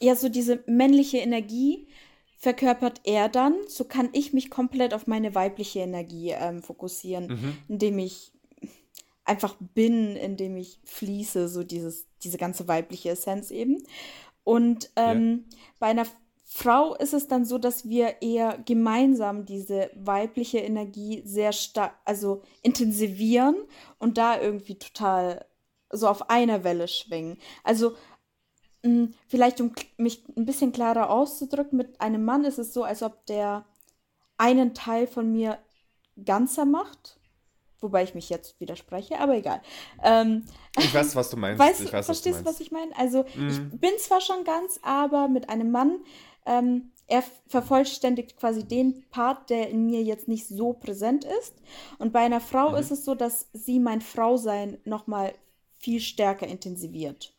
ja, 0.00 0.14
so 0.16 0.28
diese 0.28 0.62
männliche 0.66 1.18
Energie 1.18 1.88
verkörpert 2.36 3.00
er 3.04 3.28
dann. 3.28 3.54
So 3.68 3.84
kann 3.84 4.10
ich 4.12 4.32
mich 4.32 4.50
komplett 4.50 4.94
auf 4.94 5.06
meine 5.06 5.34
weibliche 5.34 5.80
Energie 5.80 6.30
ähm, 6.30 6.62
fokussieren, 6.62 7.26
mhm. 7.26 7.58
indem 7.68 7.98
ich 7.98 8.32
einfach 9.24 9.56
bin, 9.58 10.16
indem 10.16 10.56
ich 10.56 10.78
fließe, 10.84 11.48
so 11.48 11.64
dieses, 11.64 12.06
diese 12.22 12.36
ganze 12.36 12.68
weibliche 12.68 13.10
Essenz 13.10 13.50
eben. 13.50 13.82
Und 14.44 14.90
ähm, 14.96 15.46
ja. 15.50 15.58
bei 15.80 15.86
einer 15.88 16.06
Frau 16.44 16.94
ist 16.94 17.14
es 17.14 17.26
dann 17.26 17.44
so, 17.44 17.58
dass 17.58 17.88
wir 17.88 18.22
eher 18.22 18.58
gemeinsam 18.64 19.44
diese 19.44 19.90
weibliche 19.94 20.58
Energie 20.58 21.22
sehr 21.24 21.52
stark, 21.52 21.94
also 22.04 22.42
intensivieren 22.62 23.56
und 23.98 24.18
da 24.18 24.40
irgendwie 24.40 24.78
total 24.78 25.46
so 25.90 26.06
auf 26.06 26.30
einer 26.30 26.62
Welle 26.62 26.86
schwingen. 26.86 27.38
Also 27.64 27.96
mh, 28.82 28.90
hm, 28.90 29.14
vielleicht 29.26 29.60
um 29.60 29.72
mich 29.96 30.24
ein 30.36 30.44
bisschen 30.44 30.72
klarer 30.72 31.10
auszudrücken, 31.10 31.76
mit 31.78 32.00
einem 32.00 32.24
Mann 32.24 32.44
ist 32.44 32.58
es 32.58 32.74
so, 32.74 32.84
als 32.84 33.02
ob 33.02 33.26
der 33.26 33.64
einen 34.36 34.74
Teil 34.74 35.06
von 35.06 35.32
mir 35.32 35.58
ganzer 36.24 36.64
macht 36.64 37.18
Wobei 37.84 38.02
ich 38.02 38.14
mich 38.14 38.30
jetzt 38.30 38.58
widerspreche, 38.60 39.20
aber 39.20 39.36
egal. 39.36 39.60
Ähm, 40.02 40.44
ich 40.78 40.94
weiß, 40.94 41.14
was 41.14 41.28
du 41.28 41.36
meinst. 41.36 41.62
Weißt, 41.62 41.82
ich 41.82 41.92
weiß, 41.92 42.06
verstehst 42.06 42.40
du, 42.40 42.44
was, 42.46 42.54
was 42.54 42.60
ich 42.60 42.72
meine? 42.72 42.96
Also, 42.96 43.24
mm. 43.34 43.48
ich 43.48 43.78
bin 43.78 43.90
zwar 43.98 44.22
schon 44.22 44.42
ganz, 44.42 44.80
aber 44.82 45.28
mit 45.28 45.50
einem 45.50 45.70
Mann, 45.70 45.98
ähm, 46.46 46.92
er 47.06 47.22
vervollständigt 47.46 48.38
quasi 48.38 48.66
den 48.66 49.04
Part, 49.10 49.50
der 49.50 49.68
in 49.68 49.84
mir 49.84 50.02
jetzt 50.02 50.28
nicht 50.28 50.48
so 50.48 50.72
präsent 50.72 51.26
ist. 51.40 51.54
Und 51.98 52.14
bei 52.14 52.20
einer 52.20 52.40
Frau 52.40 52.70
mhm. 52.70 52.76
ist 52.76 52.90
es 52.90 53.04
so, 53.04 53.14
dass 53.14 53.50
sie 53.52 53.80
mein 53.80 54.00
Frausein 54.00 54.78
nochmal 54.86 55.34
viel 55.76 56.00
stärker 56.00 56.46
intensiviert. 56.46 57.34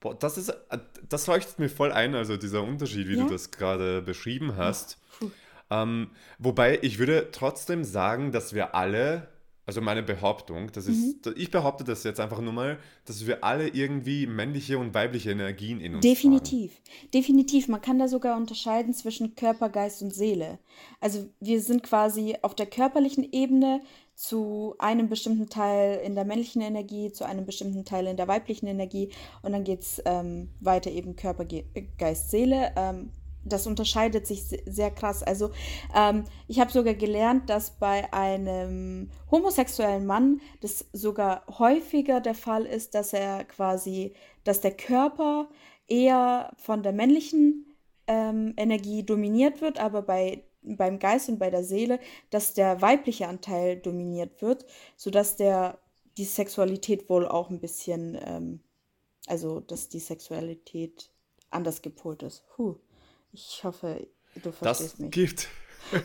Boah, 0.00 0.14
das 0.14 0.38
ist, 0.38 0.48
äh, 0.48 0.78
das 1.10 1.26
leuchtet 1.26 1.58
mir 1.58 1.68
voll 1.68 1.92
ein, 1.92 2.14
also 2.14 2.38
dieser 2.38 2.62
Unterschied, 2.62 3.06
wie 3.08 3.16
ja? 3.16 3.24
du 3.24 3.30
das 3.30 3.50
gerade 3.50 4.00
beschrieben 4.00 4.56
hast. 4.56 4.96
Ja. 5.20 5.28
Ähm, 5.82 6.10
wobei 6.38 6.78
ich 6.82 6.98
würde 6.98 7.28
trotzdem 7.32 7.84
sagen, 7.84 8.32
dass 8.32 8.54
wir 8.54 8.74
alle, 8.74 9.28
also 9.66 9.80
meine 9.80 10.02
Behauptung, 10.02 10.70
das 10.72 10.86
ist, 10.86 11.26
mhm. 11.26 11.34
ich 11.36 11.50
behaupte 11.50 11.84
das 11.84 12.04
jetzt 12.04 12.20
einfach 12.20 12.40
nur 12.40 12.52
mal, 12.52 12.78
dass 13.06 13.26
wir 13.26 13.42
alle 13.44 13.68
irgendwie 13.68 14.26
männliche 14.26 14.78
und 14.78 14.94
weibliche 14.94 15.30
Energien 15.30 15.80
in 15.80 15.94
uns 15.94 16.02
Definitiv, 16.02 16.72
haben. 16.72 17.10
definitiv. 17.12 17.68
Man 17.68 17.80
kann 17.80 17.98
da 17.98 18.08
sogar 18.08 18.36
unterscheiden 18.36 18.94
zwischen 18.94 19.34
Körper, 19.34 19.68
Geist 19.68 20.02
und 20.02 20.14
Seele. 20.14 20.58
Also 21.00 21.28
wir 21.40 21.60
sind 21.60 21.82
quasi 21.82 22.36
auf 22.42 22.54
der 22.54 22.66
körperlichen 22.66 23.32
Ebene 23.32 23.80
zu 24.14 24.76
einem 24.78 25.08
bestimmten 25.08 25.48
Teil 25.48 26.00
in 26.04 26.14
der 26.14 26.24
männlichen 26.24 26.62
Energie, 26.62 27.10
zu 27.10 27.24
einem 27.24 27.46
bestimmten 27.46 27.84
Teil 27.84 28.06
in 28.06 28.16
der 28.16 28.28
weiblichen 28.28 28.68
Energie 28.68 29.08
und 29.42 29.52
dann 29.52 29.64
geht 29.64 29.80
es 29.80 30.00
ähm, 30.04 30.50
weiter 30.60 30.90
eben 30.90 31.16
Körper, 31.16 31.44
Ge 31.44 31.64
Geist, 31.98 32.30
Seele. 32.30 32.72
Ähm, 32.76 33.10
das 33.44 33.66
unterscheidet 33.66 34.26
sich 34.26 34.42
sehr 34.66 34.90
krass. 34.90 35.22
Also 35.22 35.50
ähm, 35.94 36.24
ich 36.48 36.60
habe 36.60 36.72
sogar 36.72 36.94
gelernt, 36.94 37.50
dass 37.50 37.70
bei 37.70 38.12
einem 38.12 39.10
homosexuellen 39.30 40.06
Mann 40.06 40.40
das 40.60 40.86
sogar 40.92 41.44
häufiger 41.58 42.20
der 42.20 42.34
Fall 42.34 42.64
ist, 42.66 42.94
dass 42.94 43.12
er 43.12 43.44
quasi, 43.44 44.14
dass 44.44 44.60
der 44.60 44.76
Körper 44.76 45.48
eher 45.86 46.52
von 46.56 46.82
der 46.82 46.92
männlichen 46.92 47.66
ähm, 48.06 48.54
Energie 48.56 49.02
dominiert 49.02 49.60
wird, 49.60 49.78
aber 49.78 50.02
bei 50.02 50.44
beim 50.64 50.98
Geist 50.98 51.28
und 51.28 51.38
bei 51.38 51.50
der 51.50 51.62
Seele, 51.62 52.00
dass 52.30 52.54
der 52.54 52.80
weibliche 52.80 53.28
Anteil 53.28 53.76
dominiert 53.76 54.40
wird, 54.42 54.64
sodass 54.96 55.36
der 55.36 55.78
die 56.16 56.24
Sexualität 56.24 57.08
wohl 57.08 57.26
auch 57.26 57.50
ein 57.50 57.60
bisschen, 57.60 58.18
ähm, 58.24 58.60
also 59.26 59.60
dass 59.60 59.88
die 59.88 60.00
Sexualität 60.00 61.10
anders 61.50 61.82
gepolt 61.82 62.22
ist. 62.22 62.44
Puh. 62.54 62.76
Ich 63.34 63.64
hoffe, 63.64 64.06
du 64.36 64.52
verstehst 64.52 64.92
das 64.92 64.98
mich. 64.98 65.10
Gibt. 65.10 65.48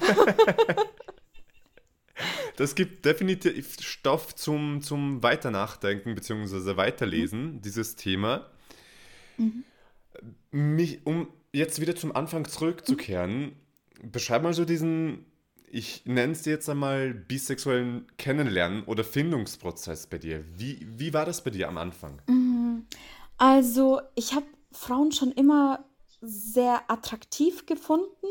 das 2.57 2.73
gibt 2.73 3.05
definitiv 3.05 3.79
Stoff 3.79 4.35
zum, 4.35 4.81
zum 4.81 5.21
Weiternachdenken 5.21 6.15
bzw. 6.15 6.75
Weiterlesen, 6.75 7.53
mhm. 7.53 7.61
dieses 7.61 7.95
Thema. 7.95 8.49
Mhm. 9.37 9.63
Mich, 10.51 11.05
um 11.05 11.27
jetzt 11.53 11.79
wieder 11.79 11.95
zum 11.95 12.15
Anfang 12.15 12.45
zurückzukehren, 12.45 13.55
mhm. 14.01 14.11
beschreib 14.11 14.41
mal 14.41 14.53
so 14.53 14.65
diesen, 14.65 15.25
ich 15.67 16.05
nenne 16.05 16.33
es 16.33 16.45
jetzt 16.45 16.67
einmal 16.67 17.13
bisexuellen 17.13 18.07
Kennenlernen 18.17 18.83
oder 18.85 19.03
Findungsprozess 19.03 20.07
bei 20.07 20.17
dir. 20.17 20.43
Wie, 20.57 20.83
wie 20.97 21.13
war 21.13 21.27
das 21.27 21.43
bei 21.43 21.51
dir 21.51 21.67
am 21.67 21.77
Anfang? 21.77 22.23
Mhm. 22.27 22.87
Also, 23.37 24.01
ich 24.15 24.33
habe 24.33 24.47
Frauen 24.71 25.11
schon 25.11 25.31
immer 25.31 25.85
sehr 26.21 26.89
attraktiv 26.89 27.65
gefunden, 27.65 28.27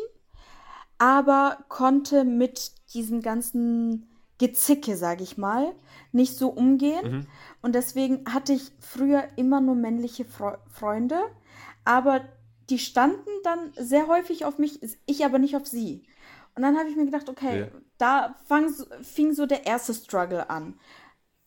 aber 0.98 1.64
konnte 1.68 2.24
mit 2.24 2.72
diesem 2.94 3.22
ganzen 3.22 4.08
Gezicke, 4.38 4.96
sage 4.96 5.22
ich 5.22 5.36
mal, 5.36 5.74
nicht 6.12 6.36
so 6.36 6.48
umgehen. 6.48 7.10
Mhm. 7.10 7.26
Und 7.60 7.74
deswegen 7.74 8.24
hatte 8.32 8.52
ich 8.52 8.72
früher 8.80 9.24
immer 9.36 9.60
nur 9.60 9.74
männliche 9.74 10.24
Fre 10.24 10.58
Freunde, 10.70 11.20
aber 11.84 12.20
die 12.70 12.78
standen 12.78 13.30
dann 13.42 13.72
sehr 13.76 14.06
häufig 14.06 14.44
auf 14.44 14.58
mich, 14.58 14.80
ich 15.06 15.24
aber 15.24 15.38
nicht 15.38 15.56
auf 15.56 15.66
sie. 15.66 16.04
Und 16.54 16.62
dann 16.62 16.76
habe 16.76 16.88
ich 16.88 16.96
mir 16.96 17.04
gedacht, 17.04 17.28
okay, 17.28 17.60
ja. 17.60 17.66
da 17.98 18.34
fang, 18.46 18.72
fing 19.02 19.32
so 19.32 19.46
der 19.46 19.66
erste 19.66 19.94
Struggle 19.94 20.50
an. 20.50 20.78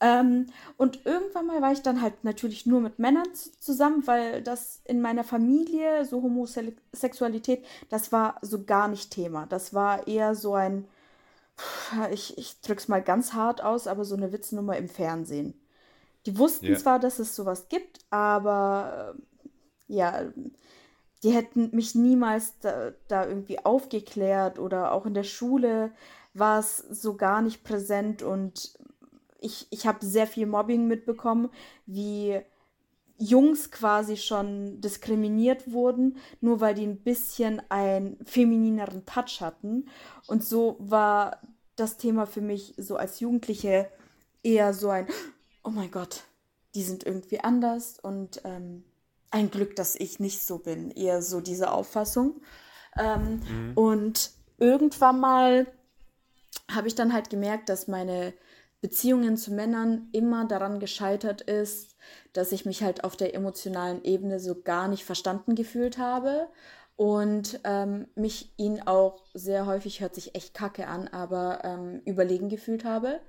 Ähm, 0.01 0.47
und 0.77 1.05
irgendwann 1.05 1.45
mal 1.45 1.61
war 1.61 1.71
ich 1.71 1.83
dann 1.83 2.01
halt 2.01 2.23
natürlich 2.23 2.65
nur 2.65 2.81
mit 2.81 2.97
Männern 2.97 3.27
zusammen, 3.59 4.05
weil 4.07 4.41
das 4.41 4.81
in 4.85 4.99
meiner 4.99 5.23
Familie, 5.23 6.05
so 6.05 6.23
Homosexualität, 6.23 7.63
das 7.89 8.11
war 8.11 8.39
so 8.41 8.63
gar 8.65 8.87
nicht 8.87 9.11
Thema. 9.11 9.45
Das 9.45 9.75
war 9.75 10.07
eher 10.07 10.33
so 10.33 10.55
ein, 10.55 10.87
ich, 12.11 12.35
ich 12.39 12.59
drück's 12.61 12.87
mal 12.87 13.03
ganz 13.03 13.33
hart 13.33 13.63
aus, 13.63 13.85
aber 13.85 14.03
so 14.03 14.15
eine 14.15 14.31
Witznummer 14.31 14.75
im 14.75 14.89
Fernsehen. 14.89 15.53
Die 16.25 16.37
wussten 16.37 16.65
yeah. 16.65 16.77
zwar, 16.77 16.99
dass 16.99 17.19
es 17.19 17.35
sowas 17.35 17.67
gibt, 17.69 17.99
aber 18.09 19.15
äh, 19.15 19.93
ja, 19.93 20.23
die 21.23 21.29
hätten 21.29 21.69
mich 21.75 21.93
niemals 21.93 22.57
da, 22.59 22.91
da 23.07 23.27
irgendwie 23.27 23.63
aufgeklärt 23.63 24.57
oder 24.57 24.93
auch 24.93 25.05
in 25.05 25.13
der 25.13 25.23
Schule 25.23 25.91
war 26.33 26.59
es 26.59 26.77
so 26.77 27.15
gar 27.17 27.41
nicht 27.41 27.63
präsent 27.63 28.23
und 28.23 28.73
ich, 29.41 29.67
ich 29.71 29.85
habe 29.85 30.05
sehr 30.05 30.27
viel 30.27 30.45
Mobbing 30.45 30.87
mitbekommen, 30.87 31.49
wie 31.85 32.39
Jungs 33.17 33.69
quasi 33.69 34.17
schon 34.17 34.81
diskriminiert 34.81 35.71
wurden, 35.71 36.17
nur 36.39 36.59
weil 36.61 36.73
die 36.73 36.85
ein 36.85 37.03
bisschen 37.03 37.61
einen 37.69 38.17
feminineren 38.25 39.05
Touch 39.05 39.41
hatten. 39.41 39.89
Und 40.27 40.43
so 40.43 40.77
war 40.79 41.41
das 41.75 41.97
Thema 41.97 42.25
für 42.25 42.41
mich 42.41 42.73
so 42.77 42.95
als 42.95 43.19
Jugendliche 43.19 43.89
eher 44.43 44.73
so 44.73 44.89
ein, 44.89 45.07
oh 45.63 45.69
mein 45.69 45.91
Gott, 45.91 46.23
die 46.73 46.83
sind 46.83 47.05
irgendwie 47.05 47.39
anders 47.39 47.99
und 47.99 48.41
ähm, 48.43 48.83
ein 49.29 49.51
Glück, 49.51 49.75
dass 49.75 49.95
ich 49.95 50.19
nicht 50.19 50.43
so 50.43 50.57
bin, 50.57 50.91
eher 50.91 51.21
so 51.21 51.41
diese 51.41 51.71
Auffassung. 51.71 52.41
Ähm, 52.97 53.41
mhm. 53.47 53.71
Und 53.75 54.31
irgendwann 54.57 55.19
mal 55.19 55.67
habe 56.69 56.87
ich 56.87 56.95
dann 56.95 57.13
halt 57.13 57.29
gemerkt, 57.29 57.69
dass 57.69 57.87
meine 57.87 58.33
Beziehungen 58.81 59.37
zu 59.37 59.53
Männern 59.53 60.09
immer 60.11 60.45
daran 60.45 60.79
gescheitert 60.79 61.41
ist, 61.41 61.95
dass 62.33 62.51
ich 62.51 62.65
mich 62.65 62.83
halt 62.83 63.03
auf 63.03 63.15
der 63.15 63.35
emotionalen 63.35 64.03
Ebene 64.03 64.39
so 64.39 64.59
gar 64.61 64.87
nicht 64.87 65.05
verstanden 65.05 65.55
gefühlt 65.55 65.99
habe 65.99 66.49
und 66.95 67.59
ähm, 67.63 68.07
mich 68.15 68.53
ihn 68.57 68.81
auch 68.81 69.23
sehr 69.33 69.65
häufig, 69.65 70.01
hört 70.01 70.15
sich 70.15 70.35
echt 70.35 70.53
kacke 70.53 70.87
an, 70.87 71.07
aber 71.07 71.61
ähm, 71.63 72.01
überlegen 72.05 72.49
gefühlt 72.49 72.83
habe. 72.83 73.21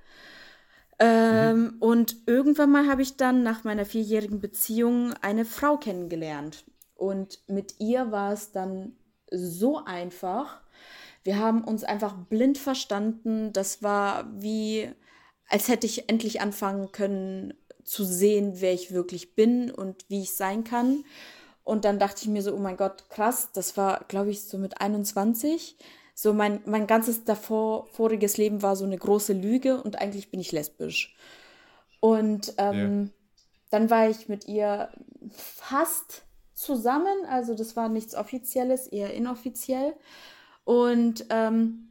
Ähm, 0.99 1.61
mhm. 1.61 1.75
Und 1.79 2.17
irgendwann 2.25 2.71
mal 2.71 2.87
habe 2.87 3.01
ich 3.01 3.17
dann 3.17 3.43
nach 3.43 3.63
meiner 3.63 3.85
vierjährigen 3.85 4.39
Beziehung 4.39 5.13
eine 5.21 5.45
Frau 5.45 5.77
kennengelernt. 5.77 6.65
Und 6.95 7.39
mit 7.47 7.79
ihr 7.79 8.11
war 8.11 8.31
es 8.31 8.51
dann 8.51 8.95
so 9.31 9.83
einfach. 9.83 10.61
Wir 11.23 11.39
haben 11.39 11.63
uns 11.63 11.83
einfach 11.83 12.15
blind 12.15 12.57
verstanden. 12.57 13.53
Das 13.53 13.81
war 13.81 14.29
wie 14.35 14.93
als 15.53 15.67
hätte 15.67 15.85
ich 15.85 16.09
endlich 16.09 16.41
anfangen 16.41 16.91
können 16.91 17.53
zu 17.83 18.03
sehen, 18.03 18.53
wer 18.55 18.73
ich 18.73 18.91
wirklich 18.91 19.35
bin 19.35 19.69
und 19.69 20.03
wie 20.09 20.23
ich 20.23 20.33
sein 20.33 20.63
kann. 20.63 21.05
Und 21.63 21.85
dann 21.85 21.99
dachte 21.99 22.23
ich 22.23 22.27
mir 22.27 22.41
so, 22.41 22.55
oh 22.55 22.59
mein 22.59 22.75
Gott, 22.75 23.07
krass, 23.09 23.51
das 23.53 23.77
war, 23.77 24.03
glaube 24.07 24.31
ich, 24.31 24.41
so 24.41 24.57
mit 24.57 24.81
21. 24.81 25.77
So 26.15 26.33
mein, 26.33 26.61
mein 26.65 26.87
ganzes 26.87 27.23
davor, 27.23 27.85
voriges 27.85 28.37
Leben 28.37 28.63
war 28.63 28.75
so 28.75 28.83
eine 28.83 28.97
große 28.97 29.33
Lüge 29.33 29.79
und 29.79 29.99
eigentlich 30.01 30.31
bin 30.31 30.39
ich 30.39 30.51
lesbisch. 30.51 31.15
Und 31.99 32.55
ähm, 32.57 33.03
ja. 33.03 33.09
dann 33.69 33.91
war 33.91 34.09
ich 34.09 34.29
mit 34.29 34.47
ihr 34.47 34.89
fast 35.29 36.23
zusammen, 36.55 37.27
also 37.29 37.53
das 37.53 37.75
war 37.75 37.89
nichts 37.89 38.15
Offizielles, 38.15 38.87
eher 38.87 39.13
inoffiziell. 39.13 39.93
Und 40.63 41.27
ähm, 41.29 41.89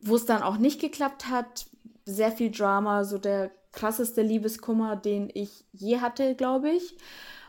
wo 0.00 0.16
es 0.16 0.24
dann 0.24 0.42
auch 0.42 0.56
nicht 0.56 0.80
geklappt 0.80 1.28
hat, 1.28 1.66
sehr 2.04 2.32
viel 2.32 2.50
Drama, 2.50 3.04
so 3.04 3.18
der 3.18 3.50
krasseste 3.72 4.22
Liebeskummer, 4.22 4.96
den 4.96 5.30
ich 5.32 5.64
je 5.72 6.00
hatte, 6.00 6.34
glaube 6.34 6.70
ich. 6.70 6.96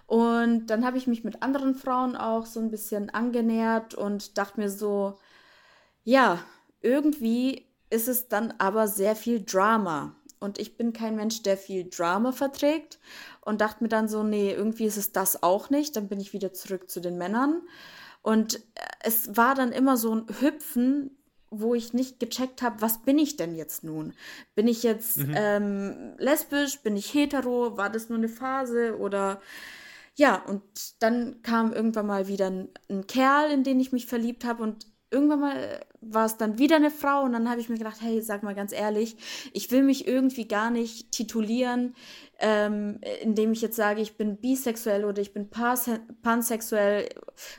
Und 0.07 0.67
dann 0.67 0.85
habe 0.85 0.97
ich 0.97 1.07
mich 1.07 1.23
mit 1.23 1.41
anderen 1.41 1.75
Frauen 1.75 2.15
auch 2.15 2.45
so 2.45 2.59
ein 2.59 2.69
bisschen 2.69 3.09
angenähert 3.09 3.93
und 3.93 4.37
dachte 4.37 4.59
mir 4.59 4.69
so, 4.69 5.17
ja, 6.03 6.39
irgendwie 6.81 7.67
ist 7.89 8.07
es 8.07 8.27
dann 8.27 8.53
aber 8.57 8.87
sehr 8.87 9.15
viel 9.15 9.43
Drama. 9.43 10.15
Und 10.39 10.59
ich 10.59 10.75
bin 10.75 10.91
kein 10.91 11.15
Mensch, 11.15 11.41
der 11.41 11.57
viel 11.57 11.89
Drama 11.89 12.33
verträgt. 12.33 12.99
Und 13.39 13.61
dachte 13.61 13.81
mir 13.81 13.89
dann 13.89 14.09
so, 14.09 14.23
nee, 14.23 14.51
irgendwie 14.51 14.85
ist 14.85 14.97
es 14.97 15.13
das 15.13 15.41
auch 15.41 15.69
nicht. 15.69 15.95
Dann 15.95 16.09
bin 16.09 16.19
ich 16.19 16.33
wieder 16.33 16.51
zurück 16.51 16.89
zu 16.89 16.99
den 16.99 17.17
Männern. 17.17 17.61
Und 18.21 18.59
es 19.01 19.37
war 19.37 19.55
dann 19.55 19.71
immer 19.71 19.95
so 19.95 20.13
ein 20.13 20.25
Hüpfen, 20.41 21.17
wo 21.59 21.75
ich 21.75 21.93
nicht 21.93 22.19
gecheckt 22.19 22.61
habe, 22.61 22.81
was 22.81 23.01
bin 23.03 23.17
ich 23.17 23.37
denn 23.37 23.55
jetzt 23.55 23.83
nun? 23.83 24.13
Bin 24.55 24.67
ich 24.67 24.83
jetzt 24.83 25.17
mhm. 25.17 25.33
ähm, 25.35 26.13
lesbisch? 26.17 26.79
Bin 26.79 26.97
ich 26.97 27.13
hetero? 27.13 27.77
War 27.77 27.89
das 27.89 28.09
nur 28.09 28.17
eine 28.17 28.29
Phase? 28.29 28.97
Oder 28.97 29.41
ja, 30.15 30.43
und 30.47 30.63
dann 30.99 31.41
kam 31.41 31.73
irgendwann 31.73 32.07
mal 32.07 32.27
wieder 32.27 32.47
ein, 32.47 32.69
ein 32.89 33.07
Kerl, 33.07 33.51
in 33.51 33.63
den 33.63 33.79
ich 33.79 33.91
mich 33.91 34.05
verliebt 34.05 34.45
habe 34.45 34.63
und 34.63 34.85
irgendwann 35.13 35.39
mal 35.39 35.85
war 36.01 36.25
es 36.25 36.37
dann 36.37 36.57
wieder 36.57 36.75
eine 36.75 36.91
Frau 36.91 37.23
und 37.23 37.33
dann 37.33 37.49
habe 37.49 37.61
ich 37.61 37.69
mir 37.69 37.77
gedacht, 37.77 38.01
hey, 38.01 38.21
sag 38.21 38.43
mal 38.43 38.55
ganz 38.55 38.73
ehrlich, 38.73 39.15
ich 39.53 39.71
will 39.71 39.83
mich 39.83 40.07
irgendwie 40.07 40.47
gar 40.47 40.69
nicht 40.69 41.11
titulieren, 41.11 41.95
ähm, 42.39 42.99
indem 43.21 43.53
ich 43.53 43.61
jetzt 43.61 43.75
sage, 43.75 44.01
ich 44.01 44.17
bin 44.17 44.37
bisexuell 44.37 45.05
oder 45.05 45.21
ich 45.21 45.33
bin 45.33 45.49
pansexuell 45.49 47.09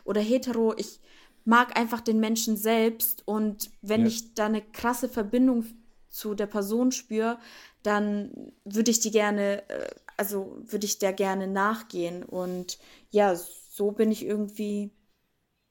oder 0.05 0.21
hetero. 0.21 0.75
Ich 0.77 1.01
mag 1.45 1.79
einfach 1.79 2.01
den 2.01 2.21
Menschen 2.21 2.57
selbst 2.57 3.23
und 3.27 3.71
wenn 3.83 4.03
ja. 4.03 4.07
ich 4.09 4.35
da 4.35 4.47
eine 4.47 4.63
krasse 4.63 5.09
Verbindung 5.09 5.67
zu 6.09 6.35
der 6.35 6.47
Person 6.47 6.93
spüre, 6.93 7.39
dann 7.83 8.53
würde 8.65 8.91
ich 8.91 9.01
die 9.01 9.11
gerne, 9.11 9.69
äh, 9.69 9.91
also 10.17 10.57
würde 10.61 10.87
ich 10.87 10.99
der 10.99 11.13
gerne 11.13 11.47
nachgehen 11.47 12.23
und 12.23 12.79
ja, 13.11 13.35
so 13.37 13.91
bin 13.91 14.11
ich 14.11 14.25
irgendwie 14.25 14.91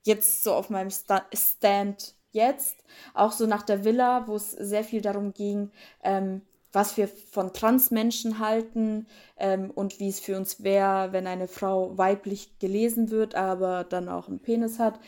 jetzt 0.06 0.44
so 0.44 0.54
auf 0.54 0.70
meinem 0.70 0.90
Stand 0.92 2.16
jetzt, 2.32 2.84
auch 3.14 3.32
so 3.32 3.48
nach 3.48 3.64
der 3.64 3.86
Villa, 3.86 4.28
wo 4.28 4.36
es 4.36 4.52
sehr 4.52 4.84
viel 4.84 5.02
darum 5.02 5.34
ging, 5.34 5.72
ähm, 6.04 6.42
was 6.74 6.98
wir 6.98 7.08
von 7.08 7.54
Transmenschen 7.54 8.40
halten 8.40 9.08
ähm, 9.38 9.70
und 9.70 10.00
wie 10.00 10.10
es 10.10 10.20
für 10.20 10.36
uns 10.36 10.64
wäre, 10.64 11.14
wenn 11.14 11.28
eine 11.28 11.48
Frau 11.48 11.98
weiblich 11.98 12.58
gelesen 12.60 13.12
wird, 13.12 13.36
aber 13.36 13.84
dann 13.84 14.10
auch 14.10 14.28
einen 14.28 14.40
Penis 14.40 14.80
hat, 14.80 15.00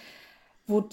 wo, 0.67 0.87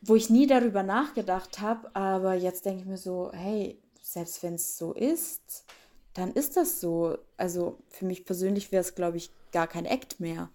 wo 0.00 0.16
ich 0.16 0.30
nie 0.30 0.46
darüber 0.46 0.82
nachgedacht 0.82 1.60
habe, 1.60 1.94
aber 1.94 2.34
jetzt 2.34 2.64
denke 2.64 2.80
ich 2.80 2.86
mir 2.86 2.98
so, 2.98 3.30
hey, 3.32 3.78
selbst 4.00 4.42
wenn 4.42 4.54
es 4.54 4.76
so 4.76 4.92
ist, 4.92 5.64
dann 6.14 6.32
ist 6.32 6.56
das 6.56 6.80
so. 6.80 7.18
Also 7.36 7.78
für 7.88 8.04
mich 8.04 8.24
persönlich 8.24 8.72
wäre 8.72 8.82
es, 8.82 8.94
glaube 8.94 9.16
ich, 9.16 9.30
gar 9.52 9.66
kein 9.66 9.84
Act 9.86 10.20
mehr. 10.20 10.50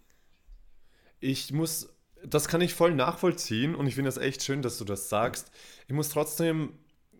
Ich 1.20 1.52
muss 1.52 1.90
das 2.24 2.48
kann 2.48 2.62
ich 2.62 2.74
voll 2.74 2.94
nachvollziehen 2.94 3.76
und 3.76 3.88
ich 3.88 3.96
finde 3.96 4.10
das 4.10 4.18
echt 4.18 4.44
schön, 4.44 4.62
dass 4.62 4.78
du 4.78 4.86
das 4.86 5.10
sagst. 5.10 5.52
Ich 5.88 5.94
muss 5.94 6.10
trotzdem, 6.10 6.74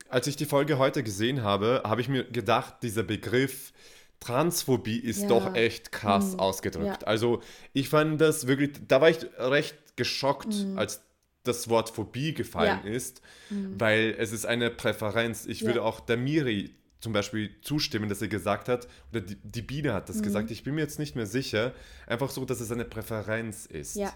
als 0.10 0.28
ich 0.28 0.36
die 0.36 0.46
Folge 0.46 0.78
heute 0.78 1.04
gesehen 1.04 1.44
habe, 1.44 1.84
habe 1.86 2.02
ich 2.02 2.10
mir 2.10 2.24
gedacht, 2.24 2.76
dieser 2.84 3.04
Begriff 3.04 3.74
Transphobie 4.20 4.98
ist 4.98 5.24
ja. 5.24 5.28
doch 5.28 5.54
echt 5.54 5.92
krass 5.92 6.34
mhm. 6.34 6.40
ausgedrückt. 6.40 7.02
Ja. 7.02 7.08
Also 7.08 7.42
ich 7.74 7.90
fand 7.90 8.20
das 8.20 8.48
wirklich, 8.48 8.72
da 8.88 9.02
war 9.02 9.10
ich 9.10 9.20
recht 9.38 9.76
geschockt, 9.96 10.54
mhm. 10.54 10.78
als 10.78 11.02
das 11.48 11.70
Wort 11.70 11.90
Phobie 11.90 12.34
gefallen 12.34 12.82
ja. 12.84 12.92
ist, 12.92 13.22
mhm. 13.50 13.80
weil 13.80 14.16
es 14.18 14.32
ist 14.32 14.46
eine 14.46 14.70
Präferenz. 14.70 15.46
Ich 15.46 15.64
würde 15.64 15.84
auch 15.84 16.00
der 16.00 16.18
Miri 16.18 16.72
zum 17.00 17.14
Beispiel 17.14 17.56
zustimmen, 17.62 18.10
dass 18.10 18.22
er 18.22 18.28
gesagt 18.28 18.70
hat, 18.70 18.88
oder 19.12 19.22
die, 19.22 19.36
die 19.36 19.62
Biene 19.62 19.94
hat 19.94 20.10
das 20.10 20.18
mhm. 20.18 20.24
gesagt, 20.24 20.52
ich 20.52 20.64
bin 20.64 20.76
mir 20.76 20.82
jetzt 20.82 21.00
nicht 21.00 21.16
mehr 21.16 21.28
sicher, 21.28 21.74
einfach 22.08 22.30
so, 22.30 22.44
dass 22.46 22.60
es 22.60 22.72
eine 22.72 22.86
Präferenz 22.86 23.66
ist. 23.66 23.96
Ja. 23.96 24.14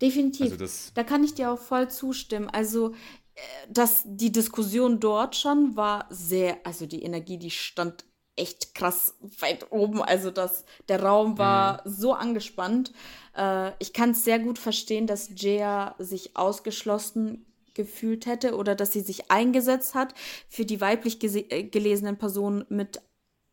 Definitiv. 0.00 0.52
Also 0.52 0.90
da 0.94 1.04
kann 1.04 1.24
ich 1.24 1.34
dir 1.34 1.50
auch 1.50 1.58
voll 1.58 1.88
zustimmen. 1.88 2.48
Also, 2.50 2.92
äh, 3.34 3.40
dass 3.68 4.02
die 4.04 4.32
Diskussion 4.32 5.00
dort 5.00 5.36
schon 5.36 5.76
war 5.76 6.06
sehr, 6.10 6.58
also 6.64 6.86
die 6.86 7.02
Energie, 7.02 7.38
die 7.38 7.50
stand 7.50 8.04
echt 8.36 8.74
krass 8.74 9.14
weit 9.40 9.72
oben. 9.72 10.02
Also 10.02 10.30
dass 10.30 10.64
der 10.88 11.02
Raum 11.02 11.38
war 11.38 11.82
mhm. 11.84 11.90
so 11.90 12.12
angespannt. 12.12 12.92
Äh, 13.36 13.72
ich 13.78 13.92
kann 13.92 14.10
es 14.10 14.24
sehr 14.24 14.38
gut 14.38 14.58
verstehen, 14.58 15.06
dass 15.06 15.30
Jaya 15.36 15.94
sich 15.98 16.36
ausgeschlossen 16.36 17.46
gefühlt 17.74 18.26
hätte 18.26 18.56
oder 18.56 18.74
dass 18.74 18.92
sie 18.92 19.02
sich 19.02 19.30
eingesetzt 19.30 19.94
hat 19.94 20.14
für 20.48 20.64
die 20.64 20.80
weiblich 20.80 21.22
äh, 21.22 21.64
gelesenen 21.64 22.16
Personen 22.16 22.64
mit 22.68 23.02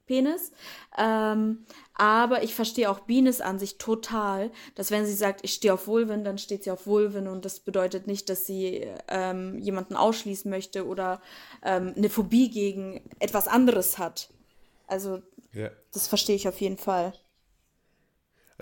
Penis. 0.06 0.52
Ähm, 0.98 1.66
aber 1.94 2.44
ich 2.44 2.56
verstehe 2.56 2.90
auch 2.90 3.02
Bienes 3.02 3.42
an 3.42 3.60
sich 3.60 3.78
total, 3.78 4.52
dass 4.76 4.92
wenn 4.92 5.06
sie 5.06 5.14
sagt, 5.14 5.42
ich 5.44 5.54
stehe 5.54 5.74
auf 5.74 5.88
Vulven, 5.88 6.24
dann 6.24 6.38
steht 6.38 6.64
sie 6.64 6.72
auf 6.72 6.88
Vulven 6.88 7.28
und 7.28 7.46
das 7.46 7.60
bedeutet 7.60 8.08
nicht, 8.08 8.30
dass 8.30 8.46
sie 8.46 8.88
ähm, 9.08 9.60
jemanden 9.60 9.96
ausschließen 9.96 10.50
möchte 10.50 10.86
oder 10.88 11.22
ähm, 11.64 11.94
eine 11.96 12.10
Phobie 12.10 12.50
gegen 12.50 13.02
etwas 13.20 13.48
anderes 13.48 13.98
hat. 13.98 14.30
Also 14.88 15.22
ja. 15.54 15.70
das 15.94 16.08
verstehe 16.08 16.36
ich 16.36 16.48
auf 16.48 16.60
jeden 16.60 16.78
Fall. 16.78 17.14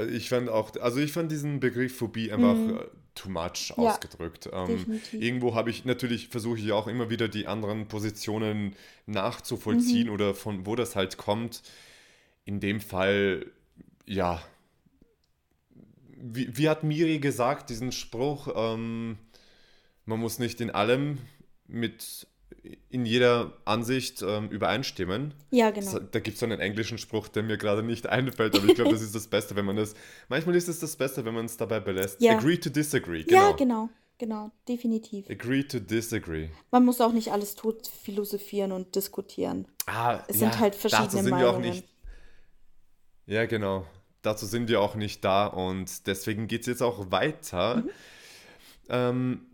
Also 0.02 0.14
ich 0.14 0.30
fand 0.30 0.50
auch, 0.50 0.76
also 0.82 1.00
ich 1.00 1.12
fand 1.12 1.32
diesen 1.32 1.60
Begriff 1.60 1.96
Phobie 1.96 2.32
einfach 2.32 2.56
mhm. 2.56 2.78
Äh, 2.78 2.86
too 3.14 3.30
much 3.30 3.70
ja, 3.70 3.76
ausgedrückt. 3.76 4.50
Ähm, 4.52 5.02
irgendwo 5.12 5.54
habe 5.54 5.70
ich 5.70 5.86
natürlich, 5.86 6.30
versuche 6.30 6.60
ich 6.60 6.72
auch 6.72 6.88
immer 6.88 7.10
wieder 7.10 7.28
die 7.28 7.46
anderen 7.46 7.88
Positionen 7.88 8.76
nachzuvollziehen 9.06 10.08
mhm. 10.08 10.14
oder 10.14 10.34
von 10.34 10.66
wo 10.66 10.76
das 10.76 10.96
halt 10.96 11.18
kommt. 11.18 11.62
In 12.46 12.60
dem 12.60 12.82
Fall, 12.82 13.46
ja, 14.08 14.42
wie, 16.18 16.58
wie 16.58 16.70
hat 16.70 16.84
Miri 16.84 17.20
gesagt, 17.20 17.70
diesen 17.70 17.92
Spruch, 17.92 18.48
ähm, 18.56 19.18
man 20.06 20.20
muss 20.20 20.40
nicht 20.40 20.62
in 20.62 20.72
allem 20.72 21.20
mit 21.68 22.28
in 22.90 23.06
jeder 23.06 23.54
Ansicht 23.66 24.22
ähm, 24.22 24.50
übereinstimmen. 24.50 25.34
Ja, 25.50 25.72
genau. 25.72 26.00
da 26.00 26.20
gibt 26.20 26.38
es 26.38 26.44
einen 26.44 26.60
englischen 26.60 26.98
Spruch, 26.98 27.28
der 27.28 27.44
mir 27.44 27.58
gerade 27.58 27.84
nicht 27.84 28.08
einfällt, 28.10 28.56
aber 28.56 28.66
ich 28.68 28.76
glaube, 28.76 28.92
das 28.92 29.02
ist 29.02 29.16
das 29.16 29.28
Beste, 29.28 29.56
wenn 29.56 29.66
man 29.66 29.76
das. 29.76 29.94
Manchmal 30.30 30.56
ist 30.56 30.68
es 30.68 30.80
das 30.80 30.96
Beste, 30.96 31.26
wenn 31.26 31.34
man 31.34 31.46
es 31.46 31.58
dabei 31.58 31.80
belässt. 31.80 32.22
Ja. 32.22 32.38
Agree 32.38 32.58
to 32.58 32.70
disagree. 32.70 33.24
Genau. 33.24 33.50
Ja, 33.50 33.56
genau. 33.56 33.90
Genau, 34.18 34.52
definitiv. 34.68 35.28
Agree 35.32 35.64
to 35.64 35.80
disagree. 35.80 36.50
Man 36.70 36.86
muss 36.86 37.02
auch 37.02 37.12
nicht 37.12 37.32
alles 37.32 37.56
tot 37.56 37.88
philosophieren 37.88 38.72
und 38.72 38.96
diskutieren. 38.96 39.68
Ah, 39.88 40.24
es 40.28 40.40
ja, 40.40 40.52
sind 40.52 40.60
halt 40.60 40.76
verschiedene 40.76 41.08
dazu 41.08 41.18
sind 41.18 41.30
Meinungen. 41.32 41.64
Wir 41.64 41.70
auch 41.72 41.74
nicht, 41.74 41.88
ja, 43.26 43.46
genau. 43.48 43.88
Dazu 44.22 44.46
sind 44.46 44.70
wir 44.70 44.80
auch 44.82 44.94
nicht 44.94 45.24
da 45.24 45.48
und 45.48 46.06
deswegen 46.06 46.48
geht 46.48 46.62
es 46.62 46.68
jetzt 46.68 46.84
auch 46.84 47.12
weiter. 47.12 47.78
Mhm. 47.78 47.90
Ähm, 48.90 49.46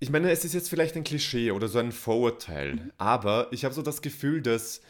ich 0.00 0.10
meine, 0.10 0.30
es 0.30 0.44
ist 0.44 0.54
jetzt 0.54 0.70
vielleicht 0.70 0.96
ein 0.96 1.04
Klischee 1.04 1.50
oder 1.50 1.68
so 1.68 1.78
ein 1.78 1.92
Vorurteil, 1.92 2.74
mhm. 2.74 2.92
aber 2.98 3.48
ich 3.52 3.64
habe 3.64 3.74
so 3.74 3.82
das 3.82 4.02
Gefühl, 4.02 4.42
dass 4.42 4.80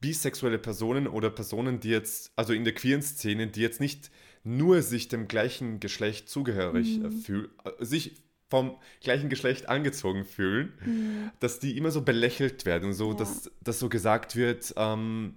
bisexuelle 0.00 0.58
Personen 0.58 1.06
oder 1.06 1.30
Personen, 1.30 1.80
die 1.80 1.90
jetzt, 1.90 2.32
also 2.36 2.52
in 2.52 2.64
der 2.64 2.74
queeren 2.74 3.02
Szene, 3.02 3.46
die 3.46 3.60
jetzt 3.60 3.80
nicht 3.80 4.10
nur 4.44 4.82
sich 4.82 5.08
dem 5.08 5.28
gleichen 5.28 5.78
Geschlecht 5.78 6.28
zugehörig 6.28 6.98
mhm. 6.98 7.12
fühlen, 7.12 7.48
äh, 7.64 7.84
sich 7.84 8.16
vom 8.50 8.76
gleichen 9.00 9.30
Geschlecht 9.30 9.68
angezogen 9.68 10.24
fühlen, 10.24 10.72
mhm. 10.84 11.30
dass 11.40 11.58
die 11.58 11.78
immer 11.78 11.90
so 11.90 12.02
belächelt 12.02 12.66
werden, 12.66 12.92
so 12.92 13.12
ja. 13.12 13.16
dass, 13.16 13.50
dass 13.62 13.78
so 13.78 13.88
gesagt 13.88 14.36
wird, 14.36 14.74
ähm, 14.76 15.34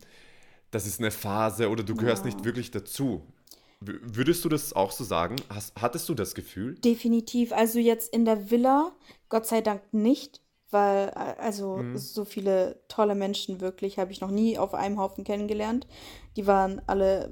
das 0.72 0.86
ist 0.86 1.00
eine 1.00 1.12
Phase 1.12 1.70
oder 1.70 1.84
du 1.84 1.96
gehörst 1.96 2.26
ja. 2.26 2.32
nicht 2.32 2.44
wirklich 2.44 2.72
dazu. 2.72 3.26
Würdest 3.86 4.44
du 4.46 4.50
das 4.50 4.74
auch 4.74 4.92
so 4.92 5.04
sagen? 5.04 5.36
Hast, 5.50 5.74
hattest 5.80 6.10
du 6.10 6.14
das 6.14 6.36
Gefühl? 6.36 6.76
Definitiv. 6.76 7.52
Also 7.54 7.80
jetzt 7.80 8.14
in 8.14 8.26
der 8.26 8.50
Villa, 8.52 8.92
Gott 9.30 9.46
sei 9.46 9.62
Dank 9.62 9.82
nicht, 9.94 10.42
weil 10.72 11.10
also 11.10 11.78
mhm. 11.78 11.98
so 11.98 12.26
viele 12.26 12.82
tolle 12.88 13.16
Menschen 13.16 13.62
wirklich 13.62 13.98
habe 14.00 14.12
ich 14.12 14.22
noch 14.22 14.32
nie 14.32 14.58
auf 14.58 14.74
einem 14.74 15.00
Haufen 15.00 15.24
kennengelernt. 15.24 15.88
Die 16.36 16.48
waren 16.48 16.82
alle 16.88 17.32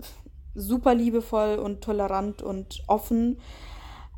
super 0.56 0.94
liebevoll 0.94 1.58
und 1.58 1.82
tolerant 1.82 2.42
und 2.42 2.84
offen. 2.88 3.40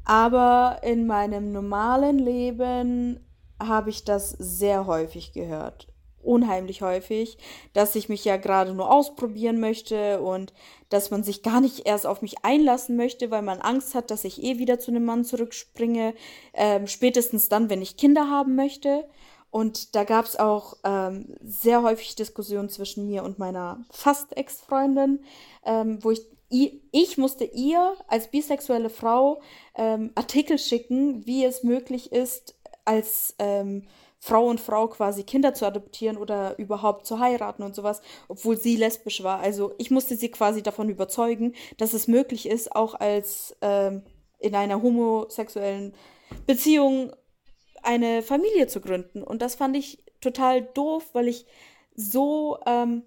Aber 0.04 0.82
in 0.84 1.08
meinem 1.08 1.52
normalen 1.52 2.19
Leben 2.19 3.19
habe 3.60 3.89
ich 3.89 4.04
das 4.04 4.30
sehr 4.32 4.86
häufig 4.86 5.34
gehört. 5.34 5.88
Unheimlich 6.25 6.81
häufig, 6.81 7.38
dass 7.73 7.95
ich 7.95 8.09
mich 8.09 8.25
ja 8.25 8.38
gerade 8.38 8.73
nur 8.73 8.91
ausprobieren 8.91 9.59
möchte 9.59 10.21
und 10.21 10.53
dass 10.89 11.11
man 11.11 11.23
sich 11.23 11.43
gar 11.43 11.61
nicht 11.61 11.85
erst 11.88 12.05
auf 12.05 12.21
mich 12.21 12.43
einlassen 12.43 12.95
möchte, 12.95 13.31
weil 13.31 13.41
man 13.41 13.61
Angst 13.61 13.95
hat, 13.95 14.11
dass 14.11 14.23
ich 14.23 14.43
eh 14.43 14.57
wieder 14.57 14.79
zu 14.79 14.91
einem 14.91 15.05
Mann 15.05 15.23
zurückspringe, 15.23 16.13
ähm, 16.53 16.88
spätestens 16.88 17.49
dann, 17.49 17.69
wenn 17.69 17.81
ich 17.81 17.97
Kinder 17.97 18.29
haben 18.29 18.55
möchte. 18.55 19.05
Und 19.51 19.95
da 19.95 20.03
gab 20.03 20.25
es 20.25 20.35
auch 20.35 20.75
ähm, 20.83 21.33
sehr 21.41 21.81
häufig 21.81 22.15
Diskussionen 22.15 22.67
zwischen 22.67 23.07
mir 23.07 23.23
und 23.23 23.39
meiner 23.39 23.85
fast 23.89 24.35
Ex-Freundin, 24.35 25.23
ähm, 25.65 26.03
wo 26.03 26.11
ich, 26.11 26.21
ich 26.49 27.17
musste 27.17 27.45
ihr 27.45 27.95
als 28.07 28.29
bisexuelle 28.29 28.89
Frau 28.89 29.41
ähm, 29.75 30.11
Artikel 30.15 30.59
schicken, 30.59 31.25
wie 31.25 31.45
es 31.45 31.63
möglich 31.63 32.11
ist, 32.11 32.55
als 32.83 33.33
ähm, 33.39 33.88
Frau 34.25 34.47
und 34.47 34.59
Frau 34.59 34.88
quasi 34.88 35.21
Kinder 35.21 35.53
zu 35.53 35.67
adoptieren 35.67 36.17
oder 36.17 36.57
überhaupt 36.57 37.05
zu 37.05 37.19
heiraten 37.19 37.61
und 37.61 37.75
sowas, 37.75 38.01
obwohl 38.27 38.57
sie 38.57 38.75
lesbisch 38.75 39.21
war. 39.21 39.39
Also 39.39 39.73
ich 39.77 39.91
musste 39.91 40.15
sie 40.15 40.31
quasi 40.31 40.63
davon 40.63 40.89
überzeugen, 40.89 41.53
dass 41.77 41.93
es 41.93 42.07
möglich 42.07 42.49
ist, 42.49 42.75
auch 42.75 42.95
als 42.95 43.55
ähm, 43.61 44.01
in 44.39 44.55
einer 44.55 44.81
homosexuellen 44.81 45.93
Beziehung 46.47 47.11
eine 47.83 48.23
Familie 48.23 48.65
zu 48.65 48.81
gründen. 48.81 49.21
Und 49.21 49.43
das 49.43 49.53
fand 49.53 49.77
ich 49.77 50.03
total 50.21 50.63
doof, 50.63 51.07
weil 51.13 51.27
ich 51.27 51.45
so, 51.95 52.57
ähm, 52.65 53.03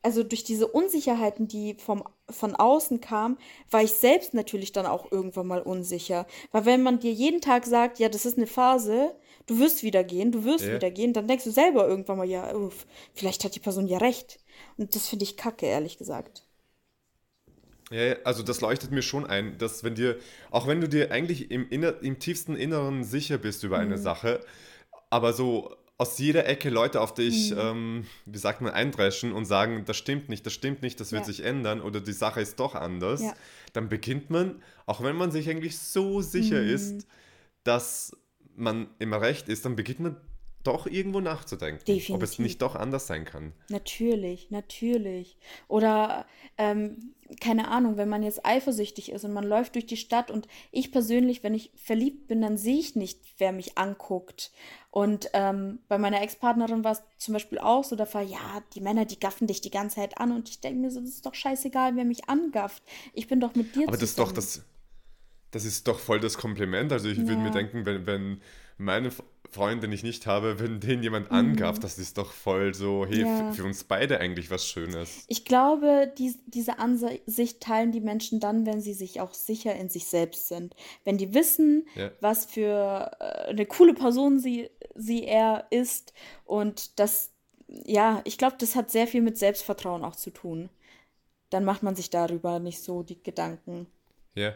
also 0.00 0.22
durch 0.22 0.44
diese 0.44 0.68
Unsicherheiten, 0.68 1.48
die 1.48 1.74
vom, 1.74 2.04
von 2.30 2.54
außen 2.54 3.00
kamen, 3.00 3.36
war 3.68 3.82
ich 3.82 3.94
selbst 3.94 4.32
natürlich 4.32 4.70
dann 4.70 4.86
auch 4.86 5.10
irgendwann 5.10 5.48
mal 5.48 5.62
unsicher. 5.62 6.24
Weil 6.52 6.66
wenn 6.66 6.84
man 6.84 7.00
dir 7.00 7.12
jeden 7.12 7.40
Tag 7.40 7.66
sagt, 7.66 7.98
ja, 7.98 8.08
das 8.08 8.26
ist 8.26 8.36
eine 8.36 8.46
Phase, 8.46 9.16
du 9.46 9.58
wirst 9.58 9.82
wieder 9.82 10.04
gehen, 10.04 10.32
du 10.32 10.44
wirst 10.44 10.64
ja. 10.64 10.74
wieder 10.74 10.90
gehen, 10.90 11.12
dann 11.12 11.28
denkst 11.28 11.44
du 11.44 11.50
selber 11.50 11.86
irgendwann 11.86 12.18
mal, 12.18 12.28
ja, 12.28 12.54
uff, 12.54 12.86
vielleicht 13.14 13.44
hat 13.44 13.54
die 13.54 13.60
Person 13.60 13.86
ja 13.86 13.98
recht. 13.98 14.38
Und 14.76 14.94
das 14.94 15.08
finde 15.08 15.24
ich 15.24 15.36
kacke, 15.36 15.66
ehrlich 15.66 15.98
gesagt. 15.98 16.44
Ja, 17.90 18.16
also 18.24 18.42
das 18.42 18.60
leuchtet 18.60 18.90
mir 18.90 19.02
schon 19.02 19.26
ein, 19.26 19.58
dass 19.58 19.84
wenn 19.84 19.94
dir, 19.94 20.16
auch 20.50 20.66
wenn 20.66 20.80
du 20.80 20.88
dir 20.88 21.12
eigentlich 21.12 21.50
im, 21.50 21.68
inner, 21.68 22.02
im 22.02 22.18
tiefsten 22.18 22.56
Inneren 22.56 23.04
sicher 23.04 23.36
bist 23.38 23.64
über 23.64 23.78
eine 23.78 23.96
mhm. 23.96 24.02
Sache, 24.02 24.40
aber 25.10 25.34
so 25.34 25.76
aus 25.98 26.18
jeder 26.18 26.48
Ecke 26.48 26.70
Leute 26.70 27.00
auf 27.00 27.12
dich, 27.12 27.52
mhm. 27.52 27.58
ähm, 27.58 28.06
wie 28.24 28.38
sagt 28.38 28.62
man, 28.62 28.72
eindreschen 28.72 29.32
und 29.32 29.44
sagen, 29.44 29.84
das 29.84 29.98
stimmt 29.98 30.30
nicht, 30.30 30.46
das 30.46 30.54
stimmt 30.54 30.82
nicht, 30.82 30.98
das 31.00 31.12
wird 31.12 31.22
ja. 31.22 31.26
sich 31.26 31.44
ändern 31.44 31.82
oder 31.82 32.00
die 32.00 32.12
Sache 32.12 32.40
ist 32.40 32.58
doch 32.58 32.74
anders, 32.74 33.20
ja. 33.20 33.34
dann 33.74 33.88
beginnt 33.90 34.30
man, 34.30 34.62
auch 34.86 35.02
wenn 35.02 35.14
man 35.14 35.30
sich 35.30 35.48
eigentlich 35.50 35.78
so 35.78 36.22
sicher 36.22 36.62
mhm. 36.62 36.70
ist, 36.70 37.06
dass 37.62 38.16
man 38.56 38.88
immer 38.98 39.20
recht 39.20 39.48
ist, 39.48 39.64
dann 39.64 39.76
beginnt 39.76 40.00
man 40.00 40.16
doch 40.62 40.86
irgendwo 40.86 41.20
nachzudenken, 41.20 41.84
Definitiv. 41.84 42.14
ob 42.14 42.22
es 42.22 42.38
nicht 42.38 42.62
doch 42.62 42.76
anders 42.76 43.06
sein 43.06 43.24
kann. 43.24 43.52
Natürlich, 43.68 44.50
natürlich. 44.50 45.36
Oder 45.68 46.26
ähm, 46.56 47.14
keine 47.40 47.68
Ahnung, 47.68 47.96
wenn 47.96 48.08
man 48.08 48.22
jetzt 48.22 48.44
eifersüchtig 48.44 49.10
ist 49.10 49.24
und 49.24 49.32
man 49.32 49.44
läuft 49.44 49.74
durch 49.74 49.86
die 49.86 49.96
Stadt 49.96 50.30
und 50.30 50.46
ich 50.70 50.92
persönlich, 50.92 51.42
wenn 51.42 51.54
ich 51.54 51.72
verliebt 51.74 52.28
bin, 52.28 52.42
dann 52.42 52.58
sehe 52.58 52.78
ich 52.78 52.94
nicht, 52.94 53.18
wer 53.38 53.52
mich 53.52 53.76
anguckt. 53.78 54.52
Und 54.90 55.30
ähm, 55.32 55.80
bei 55.88 55.98
meiner 55.98 56.22
Ex-Partnerin 56.22 56.84
war 56.84 56.92
es 56.92 57.02
zum 57.18 57.32
Beispiel 57.32 57.58
auch 57.58 57.82
so, 57.82 57.96
da 57.96 58.12
war, 58.12 58.22
ja, 58.22 58.62
die 58.74 58.80
Männer, 58.80 59.04
die 59.04 59.18
gaffen 59.18 59.46
dich 59.46 59.62
die 59.62 59.70
ganze 59.70 59.96
Zeit 59.96 60.18
an 60.18 60.32
und 60.32 60.48
ich 60.48 60.60
denke 60.60 60.80
mir 60.80 60.90
so, 60.90 61.00
das 61.00 61.10
ist 61.10 61.26
doch 61.26 61.34
scheißegal, 61.34 61.96
wer 61.96 62.04
mich 62.04 62.28
angafft. 62.28 62.82
Ich 63.14 63.26
bin 63.26 63.40
doch 63.40 63.54
mit 63.54 63.74
dir 63.74 63.88
Aber 63.88 63.98
zusammen. 63.98 64.00
das 64.00 64.02
ist 64.10 64.18
doch 64.18 64.32
das, 64.32 64.62
das 65.52 65.64
ist 65.64 65.86
doch 65.86 65.98
voll 65.98 66.18
das 66.18 66.36
Kompliment. 66.36 66.92
Also 66.92 67.08
ich 67.08 67.18
ja. 67.18 67.28
würde 67.28 67.40
mir 67.40 67.50
denken, 67.50 67.86
wenn, 67.86 68.06
wenn 68.06 68.40
meine 68.78 69.10
Freund, 69.50 69.82
den 69.82 69.92
ich 69.92 70.02
nicht 70.02 70.26
habe, 70.26 70.58
wenn 70.58 70.80
den 70.80 71.02
jemand 71.02 71.30
mhm. 71.30 71.36
angab, 71.36 71.78
das 71.80 71.98
ist 71.98 72.16
doch 72.16 72.32
voll 72.32 72.74
so, 72.74 73.06
hey, 73.06 73.20
ja. 73.20 73.52
für 73.52 73.64
uns 73.64 73.84
beide 73.84 74.18
eigentlich 74.18 74.50
was 74.50 74.66
Schönes. 74.66 75.24
Ich 75.28 75.44
glaube, 75.44 76.12
die, 76.18 76.34
diese 76.46 76.78
Ansicht 76.78 77.60
teilen 77.60 77.92
die 77.92 78.00
Menschen 78.00 78.40
dann, 78.40 78.64
wenn 78.64 78.80
sie 78.80 78.94
sich 78.94 79.20
auch 79.20 79.34
sicher 79.34 79.76
in 79.76 79.90
sich 79.90 80.06
selbst 80.06 80.48
sind. 80.48 80.74
Wenn 81.04 81.18
die 81.18 81.34
wissen, 81.34 81.86
ja. 81.94 82.10
was 82.20 82.46
für 82.46 83.10
äh, 83.20 83.50
eine 83.50 83.66
coole 83.66 83.92
Person 83.92 84.38
sie, 84.38 84.70
sie 84.94 85.24
er 85.24 85.66
ist 85.68 86.14
und 86.46 86.98
das, 86.98 87.30
ja, 87.68 88.22
ich 88.24 88.38
glaube, 88.38 88.56
das 88.58 88.74
hat 88.74 88.90
sehr 88.90 89.06
viel 89.06 89.20
mit 89.20 89.36
Selbstvertrauen 89.36 90.02
auch 90.02 90.16
zu 90.16 90.30
tun. 90.30 90.70
Dann 91.50 91.66
macht 91.66 91.82
man 91.82 91.94
sich 91.94 92.08
darüber 92.08 92.58
nicht 92.58 92.82
so 92.82 93.02
die 93.02 93.22
Gedanken. 93.22 93.86
Ja. 94.34 94.54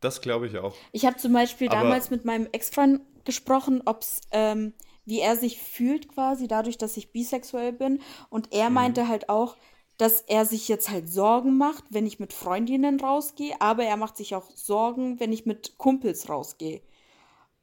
Das 0.00 0.20
glaube 0.20 0.46
ich 0.46 0.58
auch. 0.58 0.74
Ich 0.92 1.04
habe 1.04 1.16
zum 1.16 1.32
Beispiel 1.32 1.68
Aber 1.68 1.82
damals 1.82 2.10
mit 2.10 2.24
meinem 2.24 2.48
Ex-Freund 2.52 3.00
gesprochen, 3.24 3.82
ob's, 3.84 4.20
ähm, 4.32 4.72
wie 5.04 5.20
er 5.20 5.36
sich 5.36 5.60
fühlt 5.60 6.08
quasi, 6.08 6.48
dadurch, 6.48 6.78
dass 6.78 6.96
ich 6.96 7.12
bisexuell 7.12 7.72
bin. 7.72 8.00
Und 8.30 8.52
er 8.52 8.68
mhm. 8.68 8.74
meinte 8.74 9.08
halt 9.08 9.28
auch, 9.28 9.56
dass 9.98 10.22
er 10.22 10.46
sich 10.46 10.68
jetzt 10.68 10.88
halt 10.88 11.10
Sorgen 11.10 11.58
macht, 11.58 11.84
wenn 11.90 12.06
ich 12.06 12.18
mit 12.18 12.32
Freundinnen 12.32 12.98
rausgehe, 13.00 13.54
aber 13.60 13.84
er 13.84 13.98
macht 13.98 14.16
sich 14.16 14.34
auch 14.34 14.50
Sorgen, 14.54 15.20
wenn 15.20 15.32
ich 15.32 15.44
mit 15.44 15.76
Kumpels 15.76 16.30
rausgehe. 16.30 16.80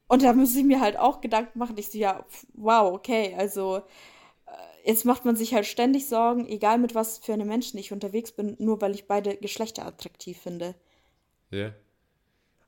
Und 0.07 0.21
da 0.21 0.33
muss 0.33 0.55
ich 0.55 0.63
mir 0.63 0.79
halt 0.79 0.97
auch 0.97 1.19
Gedanken 1.19 1.57
machen. 1.57 1.77
Ich 1.77 1.89
so, 1.89 1.97
ja, 1.97 2.23
wow, 2.53 2.93
okay, 2.93 3.35
also 3.37 3.77
äh, 3.77 4.51
jetzt 4.85 5.03
macht 5.03 5.25
man 5.25 5.35
sich 5.35 5.55
halt 5.55 5.65
ständig 5.65 6.07
Sorgen, 6.07 6.47
egal 6.47 6.77
mit 6.77 6.93
was 6.93 7.17
für 7.17 7.33
einem 7.33 7.47
Menschen 7.47 7.79
ich 7.79 7.91
unterwegs 7.91 8.31
bin, 8.31 8.55
nur 8.59 8.81
weil 8.81 8.93
ich 8.93 9.07
beide 9.07 9.35
Geschlechter 9.37 9.85
attraktiv 9.85 10.37
finde. 10.37 10.75
Ja. 11.49 11.73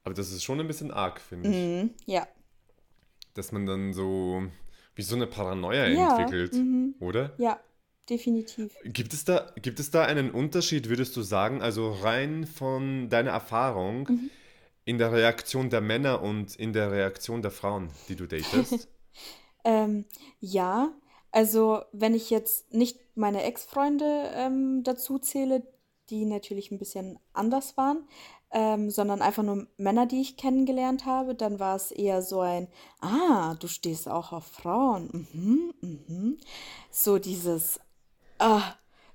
Aber 0.10 0.16
das 0.16 0.32
ist 0.32 0.44
schon 0.44 0.60
ein 0.60 0.66
bisschen 0.66 0.90
arg, 0.90 1.22
finde 1.22 1.50
ich. 1.50 1.56
Mhm, 1.56 1.94
ja. 2.08 2.28
Dass 3.36 3.52
man 3.52 3.68
dann 3.68 3.94
so 3.94 4.42
wie 4.96 5.04
so 5.04 5.16
eine 5.16 5.28
Paranoia 5.28 5.86
ja, 5.86 6.18
entwickelt, 6.18 6.54
mhm. 6.54 6.96
oder? 7.00 7.36
Ja, 7.38 7.60
definitiv. 8.10 8.76
Gibt 8.86 9.14
es, 9.14 9.24
da, 9.24 9.52
gibt 9.62 9.80
es 9.80 9.92
da 9.92 10.06
einen 10.06 10.32
Unterschied, 10.32 10.90
würdest 10.90 11.16
du 11.16 11.22
sagen, 11.22 11.62
also 11.62 11.92
rein 11.92 12.48
von 12.48 13.10
deiner 13.10 13.30
Erfahrung 13.30 14.08
mhm. 14.10 14.30
in 14.84 14.98
der 14.98 15.12
Reaktion 15.12 15.70
der 15.70 15.82
Männer 15.82 16.24
und 16.24 16.56
in 16.56 16.74
der 16.74 16.92
Reaktion 16.92 17.44
der 17.44 17.52
Frauen, 17.52 17.92
die 18.08 18.16
du 18.16 18.26
datest? 18.26 18.90
ähm, 19.64 20.06
ja, 20.40 20.92
also 21.32 21.84
wenn 21.92 22.16
ich 22.16 22.32
jetzt 22.32 22.74
nicht 22.74 22.98
meine 23.14 23.44
Ex-Freunde 23.44 24.32
ähm, 24.34 24.82
dazu 24.84 25.20
zähle, 25.20 25.62
die 26.10 26.26
natürlich 26.26 26.72
ein 26.72 26.80
bisschen 26.80 27.20
anders 27.34 27.78
waren, 27.78 28.08
ähm, 28.52 28.90
sondern 28.90 29.22
einfach 29.22 29.44
nur 29.44 29.68
Männer, 29.78 30.06
die 30.06 30.22
ich 30.22 30.38
kennengelernt 30.38 31.06
habe. 31.06 31.36
Dann 31.36 31.60
war 31.60 31.76
es 31.76 31.92
eher 31.92 32.22
so 32.22 32.42
ein, 32.42 32.68
ah, 33.02 33.56
du 33.60 33.68
stehst 33.68 34.08
auch 34.10 34.32
auf 34.32 34.46
Frauen. 34.46 35.28
Mhm, 35.34 35.74
mhm. 35.82 36.38
So 36.90 37.20
dieses 37.20 37.80
ah, 38.40 38.62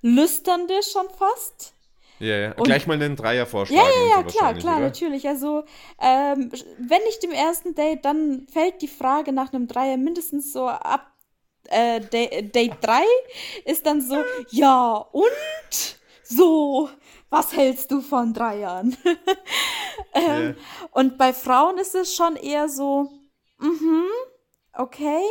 Lüsternde 0.03 0.81
schon 0.83 1.09
fast. 1.11 1.75
Ja, 2.21 2.37
ja. 2.37 2.53
Und, 2.53 2.65
Gleich 2.65 2.87
mal 2.87 2.95
einen 2.95 3.17
Dreier 3.17 3.47
vorschlagen. 3.47 3.83
Ja, 3.85 4.05
ja, 4.05 4.17
ja, 4.19 4.23
klar, 4.23 4.55
klar, 4.55 4.77
oder? 4.77 4.85
natürlich. 4.87 5.27
Also, 5.27 5.65
ähm, 6.01 6.51
wenn 6.79 7.03
nicht 7.03 7.25
im 7.25 7.33
ersten 7.33 7.75
Date, 7.75 8.05
dann 8.05 8.47
fällt 8.53 8.83
die 8.83 8.89
Frage 8.89 9.33
nach 9.33 9.53
einem 9.53 9.67
Dreier 9.67 9.97
mindestens 9.97 10.53
so 10.53 10.69
ab 10.69 11.11
äh, 11.69 12.01
Date 12.01 12.77
3 12.83 13.03
ist 13.65 13.87
dann 13.87 14.01
so, 14.01 14.23
ja, 14.51 14.97
und 15.13 15.99
so, 16.23 16.89
was 17.31 17.55
hältst 17.55 17.91
du 17.91 18.01
von 18.01 18.33
Dreiern? 18.33 18.97
ähm, 20.15 20.25
yeah. 20.25 20.55
Und 20.93 21.19
bei 21.19 21.33
Frauen 21.33 21.79
ist 21.79 21.95
es 21.95 22.15
schon 22.15 22.37
eher 22.37 22.69
so, 22.69 23.11
mhm, 23.59 24.07
okay, 24.73 25.23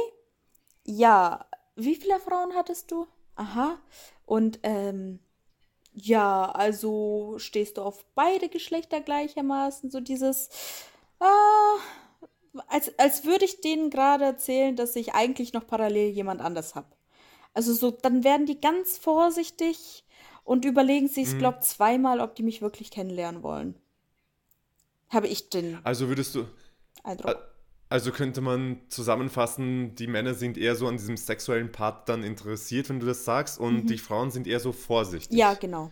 ja, 0.86 1.45
wie 1.75 1.95
viele 1.95 2.19
Frauen 2.19 2.53
hattest 2.56 2.91
du? 2.91 3.08
Aha. 3.36 3.79
Und 4.25 4.60
ähm, 4.63 5.19
ja, 5.93 6.51
also 6.51 7.36
stehst 7.38 7.77
du 7.77 7.82
auf 7.82 8.06
beide 8.15 8.49
Geschlechter 8.49 8.99
gleichermaßen, 8.99 9.91
so 9.91 9.99
dieses, 9.99 10.49
äh, 11.19 12.60
als, 12.67 12.97
als 12.97 13.25
würde 13.25 13.45
ich 13.45 13.62
denen 13.62 13.89
gerade 13.89 14.25
erzählen, 14.25 14.75
dass 14.75 14.95
ich 14.95 15.13
eigentlich 15.13 15.53
noch 15.53 15.67
parallel 15.67 16.10
jemand 16.10 16.41
anders 16.41 16.75
habe. 16.75 16.88
Also 17.53 17.73
so, 17.73 17.91
dann 17.91 18.23
werden 18.23 18.45
die 18.47 18.60
ganz 18.60 18.97
vorsichtig 18.97 20.03
und 20.43 20.65
überlegen 20.65 21.08
sich, 21.08 21.34
mhm. 21.34 21.39
glaube 21.39 21.60
zweimal, 21.60 22.19
ob 22.19 22.36
die 22.36 22.43
mich 22.43 22.62
wirklich 22.62 22.91
kennenlernen 22.91 23.43
wollen. 23.43 23.75
Habe 25.10 25.27
ich 25.27 25.49
den. 25.49 25.79
Also 25.84 26.08
würdest 26.08 26.36
du. 26.36 26.45
Eindruck. 27.03 27.38
Also 27.89 28.12
könnte 28.12 28.41
man 28.41 28.82
zusammenfassen, 28.89 29.93
die 29.93 30.08
Männer 30.08 30.34
sind 30.34 30.58
eher 30.58 30.75
so 30.75 30.88
an 30.88 30.97
diesem 30.97 31.15
sexuellen 31.15 31.71
Part 31.71 32.10
dann 32.10 32.23
interessiert, 32.23 32.89
wenn 32.89 32.99
du 32.99 33.06
das 33.06 33.23
sagst, 33.23 33.60
und 33.60 33.84
mhm. 33.84 33.88
die 33.88 33.99
Frauen 33.99 34.32
sind 34.32 34.47
eher 34.47 34.60
so 34.60 34.71
vorsichtig. 34.71 35.38
Ja, 35.38 35.53
genau. 35.53 35.91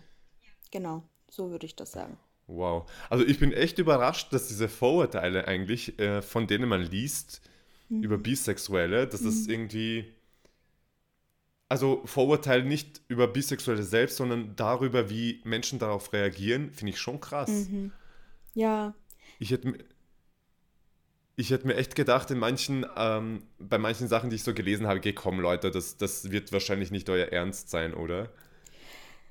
Genau, 0.71 1.03
so 1.29 1.51
würde 1.51 1.67
ich 1.67 1.75
das 1.75 1.91
sagen. 1.91 2.17
Wow. 2.47 2.89
Also 3.09 3.25
ich 3.25 3.39
bin 3.39 3.51
echt 3.51 3.77
überrascht, 3.77 4.33
dass 4.33 4.47
diese 4.47 4.67
Vorurteile 4.67 5.47
eigentlich, 5.47 5.99
äh, 5.99 6.21
von 6.21 6.47
denen 6.47 6.67
man 6.67 6.81
liest, 6.81 7.41
mhm. 7.89 8.03
über 8.03 8.17
Bisexuelle, 8.17 9.05
dass 9.05 9.21
das 9.21 9.45
mhm. 9.45 9.49
irgendwie 9.51 10.13
also 11.71 12.01
Vorurteile 12.03 12.65
nicht 12.65 12.99
über 13.07 13.29
Bisexuelle 13.29 13.83
selbst, 13.83 14.17
sondern 14.17 14.57
darüber, 14.57 15.09
wie 15.09 15.39
Menschen 15.45 15.79
darauf 15.79 16.11
reagieren, 16.11 16.73
finde 16.73 16.91
ich 16.91 16.99
schon 16.99 17.21
krass. 17.21 17.49
Mhm. 17.69 17.93
Ja. 18.53 18.93
Ich 19.39 19.51
hätte, 19.51 19.75
ich 21.37 21.49
hätte 21.49 21.67
mir 21.67 21.75
echt 21.77 21.95
gedacht, 21.95 22.29
in 22.29 22.39
manchen, 22.39 22.85
ähm, 22.97 23.43
bei 23.57 23.77
manchen 23.77 24.09
Sachen, 24.09 24.29
die 24.29 24.35
ich 24.35 24.43
so 24.43 24.53
gelesen 24.53 24.85
habe, 24.85 24.99
geh 24.99 25.13
komm, 25.13 25.39
Leute, 25.39 25.71
das, 25.71 25.95
das 25.95 26.29
wird 26.29 26.51
wahrscheinlich 26.51 26.91
nicht 26.91 27.09
euer 27.09 27.27
Ernst 27.27 27.69
sein, 27.69 27.93
oder? 27.93 28.27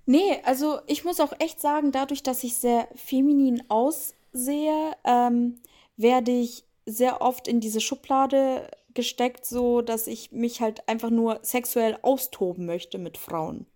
Nee, 0.06 0.40
also 0.44 0.80
ich 0.86 1.04
muss 1.04 1.20
auch 1.20 1.34
echt 1.40 1.60
sagen, 1.60 1.92
dadurch, 1.92 2.22
dass 2.22 2.42
ich 2.42 2.54
sehr 2.54 2.88
feminin 2.94 3.64
aussehe, 3.68 4.92
ähm, 5.04 5.60
werde 5.98 6.30
ich 6.30 6.64
sehr 6.86 7.20
oft 7.20 7.46
in 7.46 7.60
diese 7.60 7.82
Schublade 7.82 8.70
gesteckt, 9.00 9.44
so 9.46 9.80
dass 9.82 10.06
ich 10.06 10.30
mich 10.32 10.60
halt 10.60 10.86
einfach 10.88 11.10
nur 11.10 11.38
sexuell 11.42 11.98
austoben 12.02 12.66
möchte 12.66 12.98
mit 12.98 13.16
Frauen. 13.18 13.66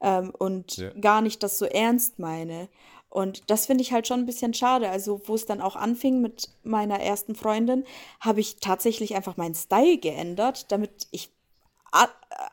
Ähm, 0.00 0.32
und 0.38 0.76
Ja. 0.76 0.90
gar 0.90 1.20
nicht 1.20 1.42
das 1.42 1.58
so 1.58 1.66
ernst 1.66 2.18
meine. 2.18 2.68
Und 3.08 3.50
das 3.50 3.66
finde 3.66 3.82
ich 3.82 3.92
halt 3.92 4.06
schon 4.06 4.20
ein 4.20 4.26
bisschen 4.26 4.54
schade. 4.54 4.88
Also, 4.88 5.20
wo 5.26 5.34
es 5.34 5.44
dann 5.44 5.60
auch 5.60 5.76
anfing 5.76 6.20
mit 6.22 6.48
meiner 6.62 6.98
ersten 7.00 7.34
Freundin, 7.34 7.84
habe 8.20 8.40
ich 8.40 8.56
tatsächlich 8.56 9.14
einfach 9.14 9.36
meinen 9.36 9.54
Style 9.54 9.98
geändert, 9.98 10.72
damit 10.72 11.08
ich 11.10 11.30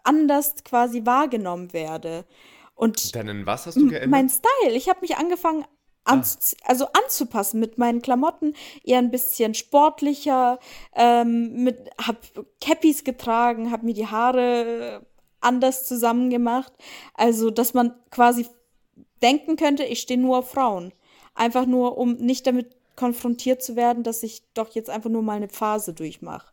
anders 0.03 0.63
quasi 0.65 1.05
wahrgenommen 1.05 1.71
werde. 1.71 2.25
Und 2.75 3.15
Deinen 3.15 3.45
was 3.45 3.65
hast 3.67 3.77
du 3.77 3.87
geändert? 3.87 4.09
mein 4.09 4.29
Style, 4.29 4.75
ich 4.75 4.89
habe 4.89 4.99
mich 5.01 5.15
angefangen 5.17 5.65
anzu 6.09 6.55
also 6.63 6.87
anzupassen 6.93 7.59
mit 7.59 7.77
meinen 7.77 8.01
Klamotten, 8.01 8.53
eher 8.83 8.99
ein 8.99 9.11
bisschen 9.11 9.53
sportlicher, 9.53 10.59
ähm, 10.95 11.63
mit, 11.63 11.89
hab 11.97 12.17
Cappies 12.61 13.03
getragen, 13.03 13.71
habe 13.71 13.85
mir 13.85 13.93
die 13.93 14.07
Haare 14.07 15.05
anders 15.41 15.85
zusammengemacht. 15.85 16.73
Also, 17.13 17.49
dass 17.49 17.73
man 17.73 17.93
quasi 18.11 18.47
denken 19.21 19.55
könnte, 19.55 19.83
ich 19.83 20.01
stehe 20.01 20.19
nur 20.19 20.39
auf 20.39 20.51
Frauen. 20.51 20.93
Einfach 21.35 21.65
nur, 21.65 21.97
um 21.97 22.13
nicht 22.13 22.45
damit 22.47 22.75
konfrontiert 22.95 23.63
zu 23.63 23.75
werden, 23.75 24.03
dass 24.03 24.23
ich 24.23 24.43
doch 24.53 24.75
jetzt 24.75 24.89
einfach 24.89 25.09
nur 25.09 25.23
mal 25.23 25.37
eine 25.37 25.47
Phase 25.47 25.93
durchmache. 25.93 26.51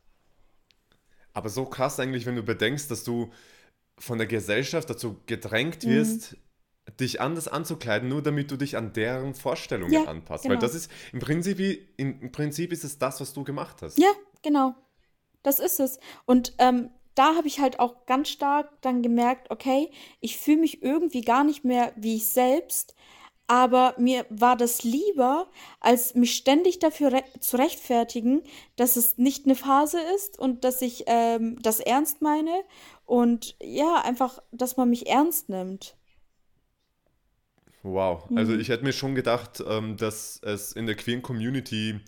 Aber 1.33 1.49
so 1.49 1.66
krass 1.66 1.99
eigentlich, 2.01 2.25
wenn 2.25 2.37
du 2.37 2.42
bedenkst, 2.42 2.90
dass 2.90 3.05
du 3.05 3.31
von 3.99 4.19
der 4.19 4.27
Gesellschaft 4.27 4.88
dazu 4.88 5.21
gedrängt 5.27 5.85
Mhm. 6.33 6.38
Dich 7.01 7.21
anders 7.21 7.49
anzukleiden, 7.49 8.09
nur 8.09 8.23
damit 8.23 8.51
du 8.51 8.57
dich 8.57 8.77
an 8.77 8.93
deren 8.93 9.35
Vorstellungen 9.35 9.93
Ja, 9.93 10.05
anpasst. 10.05 10.45
Weil 10.45 10.53
genau. 10.57 10.61
das 10.61 10.75
ist 10.75 10.91
im 11.13 11.21
Prinzip, 11.21 11.59
im, 11.97 12.21
im 12.21 12.33
Prinzip 12.33 12.73
ist 12.73 12.85
es 12.85 12.99
das, 12.99 13.21
was 13.21 13.33
du 13.33 13.45
gemacht 13.45 13.83
hast. 13.83 13.99
Ja, 13.99 14.11
genau. 14.43 14.75
Das 15.43 15.59
ist 15.59 15.79
es. 15.79 16.01
Und 16.25 16.55
ähm, 16.59 16.91
da 17.15 17.35
habe 17.35 17.49
ich 17.49 17.61
halt 17.61 17.81
auch 17.81 18.07
ganz 18.07 18.29
stark 18.29 18.71
dann 18.83 19.03
gemerkt, 19.03 19.51
okay, 19.51 19.91
ich 20.21 20.39
fühle 20.39 20.59
mich 20.59 20.83
irgendwie 20.83 21.23
gar 21.23 21.45
nicht 21.45 21.65
mehr 21.65 21.93
wie 21.97 22.17
ich 22.17 22.29
selbst, 22.29 22.95
aber 23.49 23.95
mir 23.97 24.27
war 24.29 24.57
das 24.57 24.83
lieber, 24.83 25.49
als 25.81 26.15
mich 26.15 26.35
ständig 26.35 26.79
dafür 26.79 27.13
re 27.13 27.25
zu 27.39 27.57
rechtfertigen, 27.57 28.43
dass 28.75 28.97
es 28.97 29.19
nicht 29.19 29.45
eine 29.45 29.55
Phase 29.55 30.01
ist 30.17 30.39
und 30.39 30.65
dass 30.65 30.83
ich 30.83 31.05
ähm, 31.07 31.57
das 31.63 31.81
ernst 31.81 32.23
meine 32.23 32.65
und 33.05 33.57
ja, 33.63 34.03
einfach, 34.03 34.43
dass 34.51 34.77
man 34.77 34.91
mich 34.91 35.09
ernst 35.09 35.49
nimmt. 35.49 35.97
Wow. 37.92 38.25
Also 38.35 38.53
Mhm. 38.53 38.61
ich 38.61 38.68
hätte 38.68 38.83
mir 38.85 38.92
schon 38.92 39.14
gedacht, 39.14 39.62
ähm, 39.66 39.96
dass 39.96 40.40
es 40.42 40.72
in 40.72 40.87
der 40.87 40.96
queeren 40.96 41.22
Community 41.22 42.01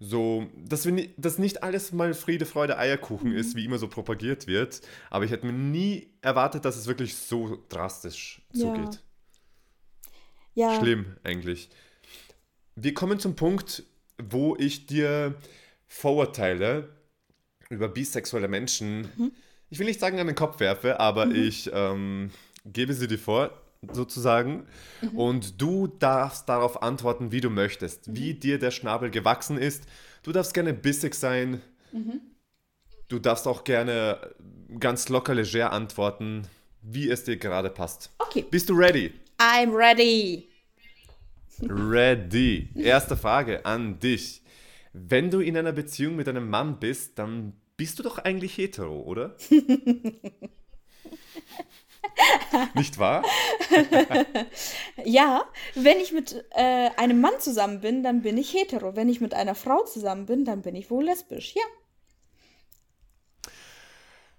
so, 0.00 0.46
dass 0.56 0.84
wir 0.84 0.92
ni 0.92 1.12
dass 1.16 1.38
nicht 1.38 1.64
alles 1.64 1.90
mal 1.92 2.14
Friede, 2.14 2.46
Freude, 2.46 2.78
Eierkuchen 2.78 3.32
ist, 3.32 3.54
Mhm. 3.54 3.58
wie 3.58 3.64
immer 3.64 3.78
so 3.78 3.88
propagiert 3.88 4.46
wird. 4.46 4.80
Aber 5.10 5.24
ich 5.24 5.32
hätte 5.32 5.44
mir 5.46 5.52
nie 5.52 6.08
erwartet, 6.22 6.64
dass 6.64 6.76
es 6.76 6.86
wirklich 6.86 7.16
so 7.16 7.58
drastisch 7.68 8.42
Ja. 8.52 8.60
zugeht. 8.60 9.00
Ja. 10.54 10.78
Schlimm 10.78 11.16
eigentlich. 11.24 11.68
Wir 12.76 12.94
kommen 12.94 13.18
zum 13.18 13.34
Punkt, 13.34 13.82
wo 14.22 14.54
ich 14.56 14.86
dir 14.86 15.34
Vorurteile 15.88 16.90
über 17.70 17.88
bisexuelle 17.88 18.46
Menschen, 18.48 19.00
Mhm. 19.16 19.32
ich 19.68 19.78
will 19.80 19.86
nicht 19.86 19.98
sagen 20.00 20.20
an 20.20 20.26
den 20.28 20.36
Kopf 20.36 20.60
werfe, 20.60 21.00
aber 21.00 21.28
ich 21.30 21.70
ähm, 21.72 22.30
gebe 22.64 22.94
sie 22.94 23.08
dir 23.08 23.18
vor, 23.18 23.50
sozusagen. 23.92 24.66
Mhm. 25.02 25.18
Und 25.18 25.60
du 25.60 25.86
darfst 25.86 26.48
darauf 26.48 26.82
antworten, 26.82 27.32
wie 27.32 27.40
du 27.40 27.50
möchtest, 27.50 28.14
wie 28.14 28.34
Mhm. 28.34 28.40
dir 28.40 28.58
der 28.58 28.70
Schnabel 28.70 29.10
gewachsen 29.10 29.58
ist. 29.58 29.84
Du 30.22 30.32
darfst 30.32 30.54
gerne 30.54 30.74
bissig 30.74 31.14
sein. 31.14 31.60
Mhm. 31.92 32.20
Du 33.08 33.18
darfst 33.18 33.46
auch 33.46 33.64
gerne 33.64 34.34
ganz 34.78 35.08
locker 35.08 35.34
leger 35.34 35.72
antworten, 35.72 36.46
wie 36.82 37.08
es 37.10 37.24
dir 37.24 37.36
gerade 37.36 37.70
passt. 37.70 38.10
Okay. 38.18 38.44
Bist 38.50 38.68
du 38.68 38.74
ready? 38.74 39.12
I'm 39.38 39.74
ready. 39.74 40.48
Ready. 41.62 42.68
Erste 42.76 43.16
Frage 43.16 43.64
an 43.64 43.98
dich. 43.98 44.42
Wenn 44.92 45.30
du 45.30 45.40
in 45.40 45.56
einer 45.56 45.72
Beziehung 45.72 46.16
mit 46.16 46.28
einem 46.28 46.48
Mann 46.50 46.78
bist, 46.78 47.18
dann 47.18 47.52
bist 47.76 47.98
du 47.98 48.02
doch 48.02 48.18
eigentlich 48.18 48.56
hetero, 48.58 49.00
oder? 49.02 49.36
Nicht 52.74 52.98
wahr? 52.98 53.22
Ja, 55.04 55.44
wenn 55.74 55.98
ich 55.98 56.12
mit 56.12 56.44
äh, 56.50 56.90
einem 56.96 57.20
Mann 57.20 57.38
zusammen 57.38 57.80
bin, 57.80 58.02
dann 58.02 58.22
bin 58.22 58.36
ich 58.36 58.52
hetero. 58.52 58.96
Wenn 58.96 59.08
ich 59.08 59.20
mit 59.20 59.34
einer 59.34 59.54
Frau 59.54 59.84
zusammen 59.84 60.26
bin, 60.26 60.44
dann 60.44 60.62
bin 60.62 60.74
ich 60.74 60.90
wohl 60.90 61.04
lesbisch. 61.04 61.54
Ja. 61.54 61.62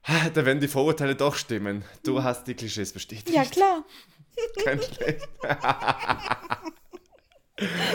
Da 0.34 0.46
werden 0.46 0.60
die 0.60 0.68
Vorurteile 0.68 1.16
doch 1.16 1.36
stimmen. 1.36 1.84
Du 2.04 2.24
hast 2.24 2.48
die 2.48 2.56
Klischees 2.56 2.94
bestätigt. 2.94 3.30
Ja, 3.30 3.46
klar. 3.46 3.86
Kein 4.64 4.82
schlecht. 4.82 5.28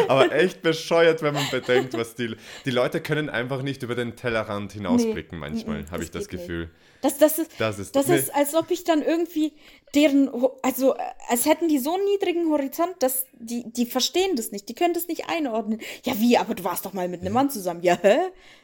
Aber 0.08 0.32
echt 0.32 0.62
bescheuert, 0.62 1.22
wenn 1.22 1.34
man 1.34 1.48
bedenkt, 1.50 1.94
was 1.94 2.14
die... 2.14 2.34
Die 2.64 2.70
Leute 2.70 3.00
können 3.00 3.28
einfach 3.30 3.62
nicht 3.62 3.82
über 3.82 3.94
den 3.94 4.16
Tellerrand 4.16 4.72
hinausblicken 4.72 5.38
manchmal, 5.38 5.82
mm, 5.82 5.90
habe 5.90 6.02
ich 6.02 6.10
das 6.10 6.22
nicht. 6.22 6.30
Gefühl. 6.30 6.70
Das, 7.00 7.18
das 7.18 7.38
ist, 7.38 7.50
Das 7.58 7.78
ist- 7.78 7.94
das 7.96 8.06
nee. 8.08 8.16
ist, 8.16 8.34
als 8.34 8.54
ob 8.54 8.70
ich 8.70 8.84
dann 8.84 9.02
irgendwie 9.02 9.52
deren, 9.94 10.30
also 10.62 10.94
äh, 10.94 10.98
als 11.28 11.44
hätten 11.46 11.68
die 11.68 11.78
so 11.78 11.94
einen 11.94 12.04
niedrigen 12.04 12.48
Horizont, 12.50 12.94
dass 13.00 13.26
die, 13.34 13.70
die 13.72 13.86
verstehen 13.86 14.36
das 14.36 14.52
nicht, 14.52 14.68
die 14.68 14.74
können 14.74 14.94
das 14.94 15.06
nicht 15.06 15.28
einordnen. 15.28 15.80
Ja, 16.04 16.14
wie, 16.18 16.38
aber 16.38 16.54
du 16.54 16.64
warst 16.64 16.84
doch 16.86 16.92
mal 16.92 17.08
mit 17.08 17.20
einem 17.20 17.32
Mann 17.34 17.50
zusammen. 17.50 17.82
Ja, 17.82 17.98
hä? 18.00 18.18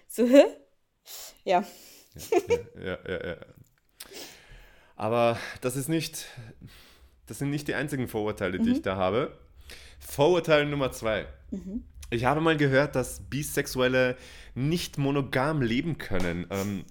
So, 0.08 0.26
hä? 0.26 0.44
Ja. 1.44 1.64
Ja, 2.82 2.98
ja, 3.08 3.26
ja. 3.28 3.36
Aber 4.96 5.38
das 5.60 5.76
ist 5.76 5.88
nicht, 5.88 6.26
das 7.26 7.38
sind 7.38 7.50
nicht 7.50 7.68
die 7.68 7.74
einzigen 7.74 8.08
Vorurteile, 8.08 8.58
die 8.58 8.70
ich 8.72 8.82
da 8.82 8.96
habe. 8.96 9.36
Vorurteil 9.98 10.66
Nummer 10.66 10.92
zwei. 10.92 11.26
Ich 12.10 12.24
habe 12.24 12.40
mal 12.40 12.56
gehört, 12.56 12.96
dass 12.96 13.20
Bisexuelle 13.28 14.16
nicht 14.54 14.98
monogam 14.98 15.62
leben 15.62 15.98
können. 15.98 16.46
Ähm, 16.50 16.84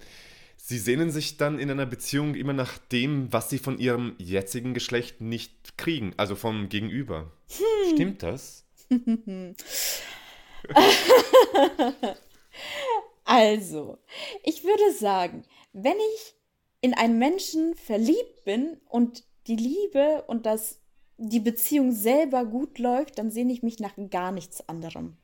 sie 0.56 0.78
sehnen 0.78 1.10
sich 1.10 1.36
dann 1.36 1.58
in 1.58 1.70
einer 1.70 1.86
Beziehung 1.86 2.34
immer 2.34 2.52
nach 2.52 2.78
dem, 2.78 3.32
was 3.32 3.50
sie 3.50 3.58
von 3.58 3.78
ihrem 3.78 4.14
jetzigen 4.18 4.72
Geschlecht 4.74 5.20
nicht 5.20 5.76
kriegen, 5.76 6.14
also 6.16 6.36
vom 6.36 6.68
Gegenüber. 6.68 7.30
Stimmt 7.92 8.22
das? 8.22 8.64
Also, 13.30 13.98
ich 14.42 14.64
würde 14.64 14.92
sagen, 14.98 15.44
wenn 15.72 15.96
ich 16.14 16.34
in 16.80 16.94
einen 16.94 17.16
Menschen 17.16 17.76
verliebt 17.76 18.44
bin 18.44 18.80
und 18.88 19.22
die 19.46 19.54
Liebe 19.54 20.24
und 20.26 20.46
das, 20.46 20.80
die 21.22 21.40
Beziehung 21.40 21.92
selber 21.92 22.44
gut 22.46 22.78
läuft, 22.78 23.18
dann 23.18 23.30
sehne 23.30 23.52
ich 23.52 23.62
mich 23.62 23.78
nach 23.78 23.92
gar 24.10 24.32
nichts 24.32 24.66
anderem. 24.68 25.16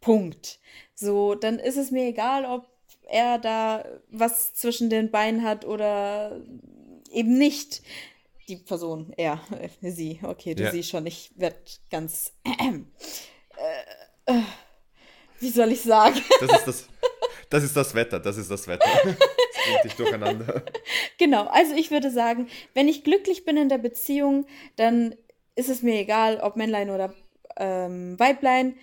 Punkt. 0.00 0.60
So, 0.94 1.34
dann 1.34 1.58
ist 1.58 1.76
es 1.76 1.90
mir 1.90 2.06
egal, 2.06 2.44
ob 2.44 2.68
er 3.08 3.38
da 3.38 3.84
was 4.08 4.54
zwischen 4.54 4.88
den 4.90 5.10
Beinen 5.10 5.42
hat 5.42 5.64
oder 5.64 6.40
eben 7.10 7.36
nicht. 7.36 7.82
Die 8.48 8.56
Person, 8.56 9.12
er, 9.16 9.40
äh, 9.60 9.68
sie, 9.90 10.20
okay, 10.22 10.54
du 10.54 10.62
Ja. 10.62 10.70
siehst 10.70 10.90
schon, 10.90 11.06
ich 11.06 11.32
werde 11.36 11.56
ganz, 11.90 12.32
äh, 12.44 14.32
äh, 14.32 14.42
wie 15.40 15.50
soll 15.50 15.72
ich 15.72 15.82
sagen? 15.82 16.20
Das 16.40 16.52
ist 16.58 16.66
das, 16.66 16.88
das 17.50 17.64
ist 17.64 17.76
das 17.76 17.94
Wetter, 17.94 18.20
das 18.20 18.36
ist 18.36 18.50
das 18.50 18.66
Wetter. 18.68 18.88
Das 19.60 19.66
bringt 19.72 19.84
dich 19.84 19.94
durcheinander. 19.94 20.62
Genau, 21.18 21.44
also 21.46 21.74
ich 21.74 21.90
würde 21.90 22.10
sagen, 22.10 22.48
wenn 22.72 22.88
ich 22.88 23.04
glücklich 23.04 23.44
bin 23.44 23.58
in 23.58 23.68
der 23.68 23.76
Beziehung, 23.76 24.46
dann 24.76 25.14
ist 25.60 25.68
es 25.68 25.82
mir 25.82 26.00
egal, 26.00 26.40
ob 26.40 26.56
Männlein 26.56 26.90
oder 26.90 27.14
ähm, 27.56 28.18
Weiblein. 28.18 28.74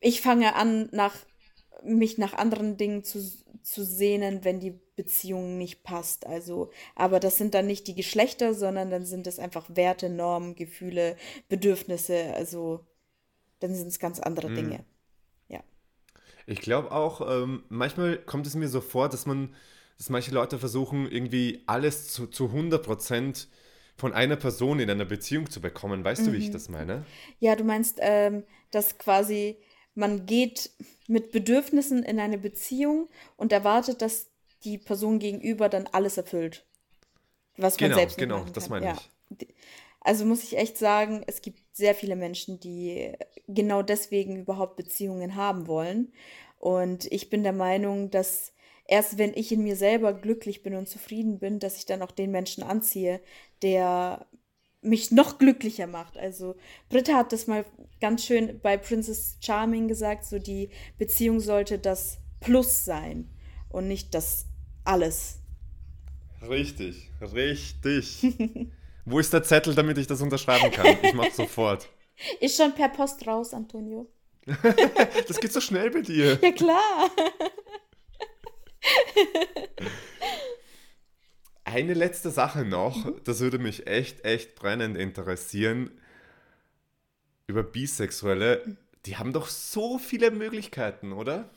Ich 0.00 0.20
fange 0.20 0.54
an, 0.54 0.90
nach, 0.92 1.14
mich 1.82 2.18
nach 2.18 2.34
anderen 2.34 2.76
Dingen 2.76 3.04
zu, 3.04 3.20
zu 3.62 3.82
sehnen, 3.82 4.44
wenn 4.44 4.60
die 4.60 4.78
Beziehung 4.96 5.56
nicht 5.56 5.82
passt. 5.82 6.26
Also, 6.26 6.70
aber 6.94 7.20
das 7.20 7.38
sind 7.38 7.54
dann 7.54 7.66
nicht 7.66 7.86
die 7.86 7.94
Geschlechter, 7.94 8.52
sondern 8.52 8.90
dann 8.90 9.06
sind 9.06 9.26
es 9.26 9.38
einfach 9.38 9.66
Werte, 9.70 10.10
Normen, 10.10 10.54
Gefühle, 10.54 11.16
Bedürfnisse. 11.48 12.34
Also, 12.34 12.86
dann 13.60 13.74
sind 13.74 13.88
es 13.88 13.98
ganz 13.98 14.20
andere 14.20 14.52
Dinge. 14.52 14.84
Ja. 15.48 15.62
Ich 16.46 16.60
glaube 16.60 16.92
auch, 16.92 17.20
ähm, 17.26 17.64
manchmal 17.70 18.18
kommt 18.18 18.46
es 18.46 18.54
mir 18.54 18.68
so 18.68 18.82
vor, 18.82 19.08
dass 19.08 19.24
man, 19.24 19.54
dass 19.96 20.10
manche 20.10 20.32
Leute 20.32 20.58
versuchen, 20.58 21.10
irgendwie 21.10 21.62
alles 21.66 22.12
zu, 22.12 22.26
zu 22.26 22.46
100% 22.46 23.46
von 23.96 24.12
einer 24.12 24.36
Person 24.36 24.80
in 24.80 24.90
einer 24.90 25.04
Beziehung 25.04 25.50
zu 25.50 25.60
bekommen. 25.60 26.04
Weißt 26.04 26.26
du, 26.26 26.32
wie 26.32 26.38
ich 26.38 26.50
das 26.50 26.68
meine? 26.68 27.04
Ja, 27.40 27.56
du 27.56 27.64
meinst, 27.64 27.98
ähm, 28.00 28.44
dass 28.70 28.98
quasi 28.98 29.56
man 29.94 30.26
geht 30.26 30.70
mit 31.06 31.32
Bedürfnissen 31.32 32.02
in 32.02 32.18
eine 32.18 32.38
Beziehung 32.38 33.08
und 33.36 33.52
erwartet, 33.52 34.00
dass 34.02 34.28
die 34.64 34.78
Person 34.78 35.18
gegenüber 35.18 35.68
dann 35.68 35.86
alles 35.92 36.16
erfüllt. 36.16 36.64
Was 37.56 37.80
man 37.80 37.90
Genau, 37.90 37.96
selbst 37.96 38.18
nicht 38.18 38.28
genau, 38.28 38.38
machen 38.38 38.52
das 38.54 38.68
meine 38.68 38.86
Ja. 38.86 38.92
ich. 38.92 39.10
Also 40.00 40.24
muss 40.24 40.42
ich 40.42 40.56
echt 40.56 40.78
sagen, 40.78 41.22
es 41.26 41.42
gibt 41.42 41.60
sehr 41.76 41.94
viele 41.94 42.16
Menschen, 42.16 42.58
die 42.58 43.12
genau 43.46 43.82
deswegen 43.82 44.36
überhaupt 44.36 44.76
Beziehungen 44.76 45.36
haben 45.36 45.66
wollen. 45.68 46.12
Und 46.58 47.06
ich 47.12 47.30
bin 47.30 47.42
der 47.42 47.52
Meinung, 47.52 48.10
dass 48.10 48.52
erst 48.86 49.18
wenn 49.18 49.32
ich 49.34 49.52
in 49.52 49.62
mir 49.62 49.76
selber 49.76 50.12
glücklich 50.12 50.62
bin 50.62 50.74
und 50.74 50.88
zufrieden 50.88 51.38
bin, 51.38 51.60
dass 51.60 51.76
ich 51.76 51.86
dann 51.86 52.02
auch 52.02 52.10
den 52.10 52.30
Menschen 52.32 52.64
anziehe, 52.64 53.20
der 53.62 54.26
mich 54.82 55.10
noch 55.10 55.38
glücklicher 55.38 55.86
macht. 55.86 56.18
Also 56.18 56.56
Britta 56.88 57.14
hat 57.14 57.32
das 57.32 57.46
mal 57.46 57.64
ganz 58.00 58.24
schön 58.24 58.60
bei 58.60 58.76
Princess 58.76 59.38
Charming 59.40 59.88
gesagt, 59.88 60.24
so 60.24 60.38
die 60.38 60.70
Beziehung 60.98 61.40
sollte 61.40 61.78
das 61.78 62.18
Plus 62.40 62.84
sein 62.84 63.30
und 63.68 63.86
nicht 63.86 64.14
das 64.14 64.46
alles. 64.84 65.38
Richtig, 66.48 67.10
richtig. 67.20 68.22
Wo 69.04 69.18
ist 69.18 69.32
der 69.32 69.42
Zettel, 69.42 69.74
damit 69.74 69.98
ich 69.98 70.06
das 70.06 70.20
unterschreiben 70.20 70.70
kann? 70.70 70.96
Ich 71.02 71.14
mach 71.14 71.30
sofort. 71.30 71.88
Ist 72.40 72.56
schon 72.56 72.72
per 72.74 72.88
Post 72.88 73.26
raus, 73.26 73.54
Antonio. 73.54 74.08
Das 75.28 75.40
geht 75.40 75.52
so 75.52 75.60
schnell 75.60 75.90
bei 75.90 76.00
dir. 76.00 76.38
Ja 76.40 76.52
klar. 76.52 77.10
Eine 81.72 81.94
letzte 81.94 82.30
Sache 82.30 82.66
noch, 82.66 83.06
das 83.24 83.40
würde 83.40 83.58
mich 83.58 83.86
echt, 83.86 84.26
echt 84.26 84.56
brennend 84.56 84.94
interessieren. 84.98 85.90
Über 87.46 87.62
Bisexuelle, 87.62 88.76
die 89.06 89.16
haben 89.16 89.32
doch 89.32 89.46
so 89.46 89.96
viele 89.96 90.30
Möglichkeiten, 90.30 91.14
oder? 91.14 91.48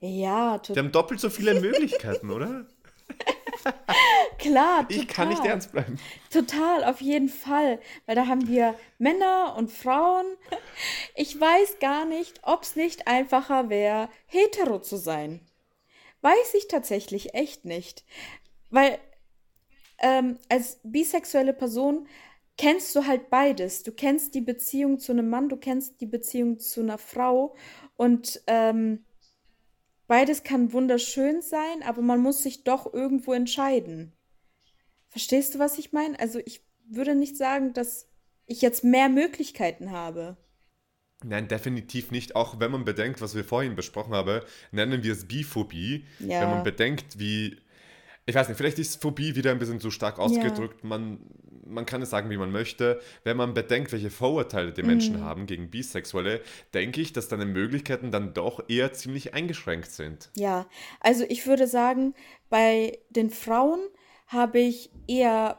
Ja, 0.00 0.58
Die 0.58 0.74
to 0.74 0.78
haben 0.78 0.92
doppelt 0.92 1.18
so 1.18 1.30
viele 1.30 1.58
Möglichkeiten, 1.62 2.30
oder? 2.30 2.66
klar, 4.38 4.84
Ich 4.88 5.08
kann 5.08 5.28
nicht 5.28 5.38
total. 5.38 5.50
ernst 5.50 5.72
bleiben. 5.72 5.98
Total, 6.30 6.84
auf 6.84 7.00
jeden 7.00 7.30
Fall. 7.30 7.80
Weil 8.04 8.16
da 8.16 8.26
haben 8.26 8.46
wir 8.46 8.74
Männer 8.98 9.54
und 9.56 9.70
Frauen. 9.72 10.26
Ich 11.14 11.40
weiß 11.40 11.78
gar 11.80 12.04
nicht, 12.04 12.38
ob 12.42 12.64
es 12.64 12.76
nicht 12.76 13.06
einfacher 13.06 13.70
wäre, 13.70 14.10
hetero 14.26 14.78
zu 14.78 14.98
sein. 14.98 15.40
Weiß 16.20 16.52
ich 16.52 16.68
tatsächlich 16.68 17.32
echt 17.32 17.64
nicht. 17.64 18.04
Weil 18.68 18.98
ähm, 19.98 20.38
als 20.48 20.80
bisexuelle 20.82 21.52
Person 21.52 22.06
kennst 22.56 22.94
du 22.94 23.06
halt 23.06 23.30
beides. 23.30 23.82
Du 23.82 23.92
kennst 23.92 24.34
die 24.34 24.40
Beziehung 24.40 24.98
zu 24.98 25.12
einem 25.12 25.28
Mann, 25.28 25.48
du 25.48 25.56
kennst 25.56 26.00
die 26.00 26.06
Beziehung 26.06 26.58
zu 26.58 26.80
einer 26.80 26.98
Frau 26.98 27.54
und 27.96 28.42
ähm, 28.46 29.04
beides 30.06 30.44
kann 30.44 30.72
wunderschön 30.72 31.42
sein, 31.42 31.82
aber 31.84 32.02
man 32.02 32.20
muss 32.20 32.42
sich 32.42 32.64
doch 32.64 32.92
irgendwo 32.92 33.32
entscheiden. 33.32 34.12
Verstehst 35.08 35.54
du, 35.54 35.58
was 35.58 35.78
ich 35.78 35.92
meine? 35.92 36.18
Also 36.18 36.40
ich 36.44 36.64
würde 36.88 37.14
nicht 37.14 37.36
sagen, 37.36 37.72
dass 37.72 38.08
ich 38.46 38.62
jetzt 38.62 38.84
mehr 38.84 39.08
Möglichkeiten 39.08 39.90
habe. 39.90 40.36
Nein, 41.24 41.48
definitiv 41.48 42.10
nicht. 42.10 42.36
Auch 42.36 42.60
wenn 42.60 42.70
man 42.70 42.84
bedenkt, 42.84 43.22
was 43.22 43.34
wir 43.34 43.44
vorhin 43.44 43.76
besprochen 43.76 44.12
haben, 44.12 44.42
nennen 44.72 45.02
wir 45.02 45.12
es 45.12 45.26
Biphobie. 45.26 46.04
Ja. 46.18 46.42
Wenn 46.42 46.50
man 46.50 46.64
bedenkt, 46.64 47.18
wie. 47.18 47.56
Ich 48.26 48.34
weiß 48.34 48.48
nicht, 48.48 48.56
vielleicht 48.56 48.78
ist 48.78 49.02
Phobie 49.02 49.34
wieder 49.34 49.50
ein 49.50 49.58
bisschen 49.58 49.80
zu 49.80 49.90
stark 49.90 50.18
ausgedrückt. 50.18 50.82
Man, 50.82 51.20
man 51.66 51.84
kann 51.84 52.00
es 52.00 52.10
sagen, 52.10 52.30
wie 52.30 52.38
man 52.38 52.50
möchte. 52.50 53.00
Wenn 53.22 53.36
man 53.36 53.52
bedenkt, 53.52 53.92
welche 53.92 54.10
Vorurteile 54.10 54.72
die 54.72 54.82
Menschen 54.82 55.22
haben 55.22 55.46
gegen 55.46 55.70
Bisexuelle, 55.70 56.40
denke 56.72 57.02
ich, 57.02 57.12
dass 57.12 57.28
deine 57.28 57.44
Möglichkeiten 57.44 58.10
dann 58.10 58.32
doch 58.32 58.64
eher 58.68 58.94
ziemlich 58.94 59.34
eingeschränkt 59.34 59.90
sind. 59.90 60.30
Ja, 60.36 60.66
also 61.00 61.24
ich 61.28 61.46
würde 61.46 61.66
sagen, 61.66 62.14
bei 62.48 62.98
den 63.10 63.28
Frauen 63.28 63.80
habe 64.26 64.58
ich 64.58 64.90
eher 65.06 65.58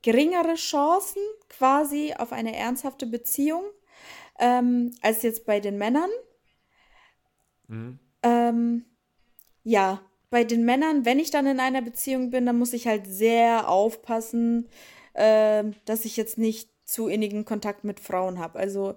geringere 0.00 0.54
Chancen 0.54 1.22
quasi 1.50 2.14
auf 2.16 2.32
eine 2.32 2.56
ernsthafte 2.56 3.06
Beziehung 3.06 3.64
ähm, 4.38 4.94
als 5.02 5.22
jetzt 5.22 5.44
bei 5.44 5.60
den 5.60 5.76
Männern. 5.76 6.10
Ähm, 8.22 8.84
ja, 9.64 10.00
bei 10.30 10.44
den 10.44 10.64
Männern, 10.64 11.04
wenn 11.04 11.18
ich 11.18 11.30
dann 11.30 11.46
in 11.46 11.60
einer 11.60 11.82
Beziehung 11.82 12.30
bin, 12.30 12.46
dann 12.46 12.58
muss 12.58 12.72
ich 12.72 12.86
halt 12.86 13.06
sehr 13.06 13.68
aufpassen, 13.68 14.68
ähm, 15.14 15.74
dass 15.84 16.04
ich 16.04 16.16
jetzt 16.16 16.38
nicht 16.38 16.70
zu 16.84 17.08
innigen 17.08 17.44
Kontakt 17.44 17.84
mit 17.84 18.00
Frauen 18.00 18.38
habe. 18.38 18.58
Also 18.58 18.94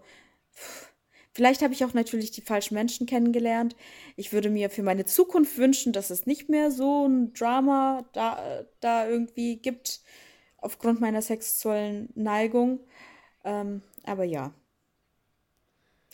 vielleicht 1.34 1.62
habe 1.62 1.74
ich 1.74 1.86
auch 1.86 1.94
natürlich 1.94 2.32
die 2.32 2.42
falschen 2.42 2.76
Menschen 2.76 3.08
kennengelernt. 3.08 3.76
Ich 4.16 4.34
würde 4.34 4.50
mir 4.50 4.70
für 4.70 4.84
meine 4.84 5.06
Zukunft 5.06 5.58
wünschen, 5.58 5.94
dass 5.94 6.10
es 6.10 6.26
nicht 6.26 6.50
mehr 6.50 6.72
so 6.72 7.08
ein 7.08 7.34
Drama 7.34 8.06
da, 8.14 8.66
da 8.80 9.08
irgendwie 9.08 9.58
gibt, 9.58 10.02
aufgrund 10.58 11.02
meiner 11.02 11.22
sexuellen 11.22 12.10
Neigung. 12.16 12.80
Ähm, 13.44 13.82
aber 14.06 14.24
ja. 14.24 14.54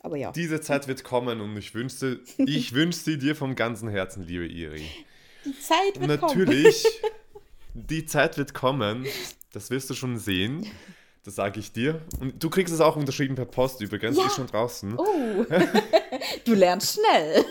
Aber 0.01 0.15
ja. 0.17 0.31
Diese 0.31 0.61
Zeit 0.61 0.87
wird 0.87 1.03
kommen 1.03 1.41
und 1.41 1.57
ich 1.57 1.73
wünsche, 1.73 2.19
ich 2.37 2.73
wünsche 2.73 2.99
sie 2.99 3.17
dir 3.17 3.35
vom 3.35 3.55
ganzen 3.55 3.89
Herzen, 3.89 4.23
liebe 4.23 4.45
Iri. 4.47 4.85
Die 5.45 5.59
Zeit 5.59 5.99
wird 5.99 6.21
kommen. 6.21 6.39
Natürlich, 6.39 6.85
die 7.73 8.05
Zeit 8.05 8.37
wird 8.37 8.53
kommen, 8.53 9.05
das 9.53 9.69
wirst 9.69 9.89
du 9.89 9.93
schon 9.93 10.17
sehen. 10.17 10.65
Das 11.23 11.35
sage 11.35 11.59
ich 11.59 11.73
dir. 11.73 12.01
Und 12.21 12.41
du 12.41 12.49
kriegst 12.49 12.73
es 12.73 12.79
auch 12.79 12.95
unterschrieben 12.95 13.35
per 13.35 13.45
Post 13.45 13.81
übrigens, 13.81 14.17
Ja. 14.17 14.27
ist 14.27 14.35
schon 14.35 14.47
draußen. 14.47 14.97
Oh, 14.97 15.45
du 16.45 16.53
lernst 16.53 16.97
schnell. 16.97 17.43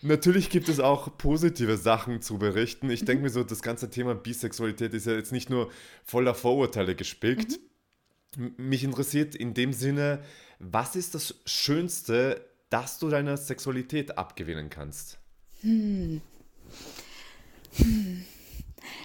Natürlich 0.00 0.48
gibt 0.48 0.68
es 0.68 0.78
auch 0.78 1.16
positive 1.18 1.76
Sachen 1.76 2.22
zu 2.22 2.38
berichten. 2.38 2.86
Mhm. 2.86 2.92
Ich 2.92 3.04
denke 3.04 3.24
mir 3.24 3.30
so, 3.30 3.42
das 3.42 3.62
ganze 3.62 3.90
Thema 3.90 4.14
Bisexualität 4.14 4.94
ist 4.94 5.06
ja 5.06 5.14
jetzt 5.14 5.32
nicht 5.32 5.50
nur 5.50 5.70
voller 6.04 6.34
Vorurteile 6.34 6.94
gespickt. 6.94 7.50
Mhm. 7.50 7.56
Mich 8.36 8.84
interessiert 8.84 9.34
in 9.34 9.54
dem 9.54 9.72
Sinne, 9.72 10.22
was 10.58 10.96
ist 10.96 11.14
das 11.14 11.34
Schönste, 11.44 12.48
das 12.70 12.98
du 12.98 13.08
deiner 13.08 13.36
Sexualität 13.36 14.16
abgewinnen 14.16 14.70
kannst? 14.70 15.18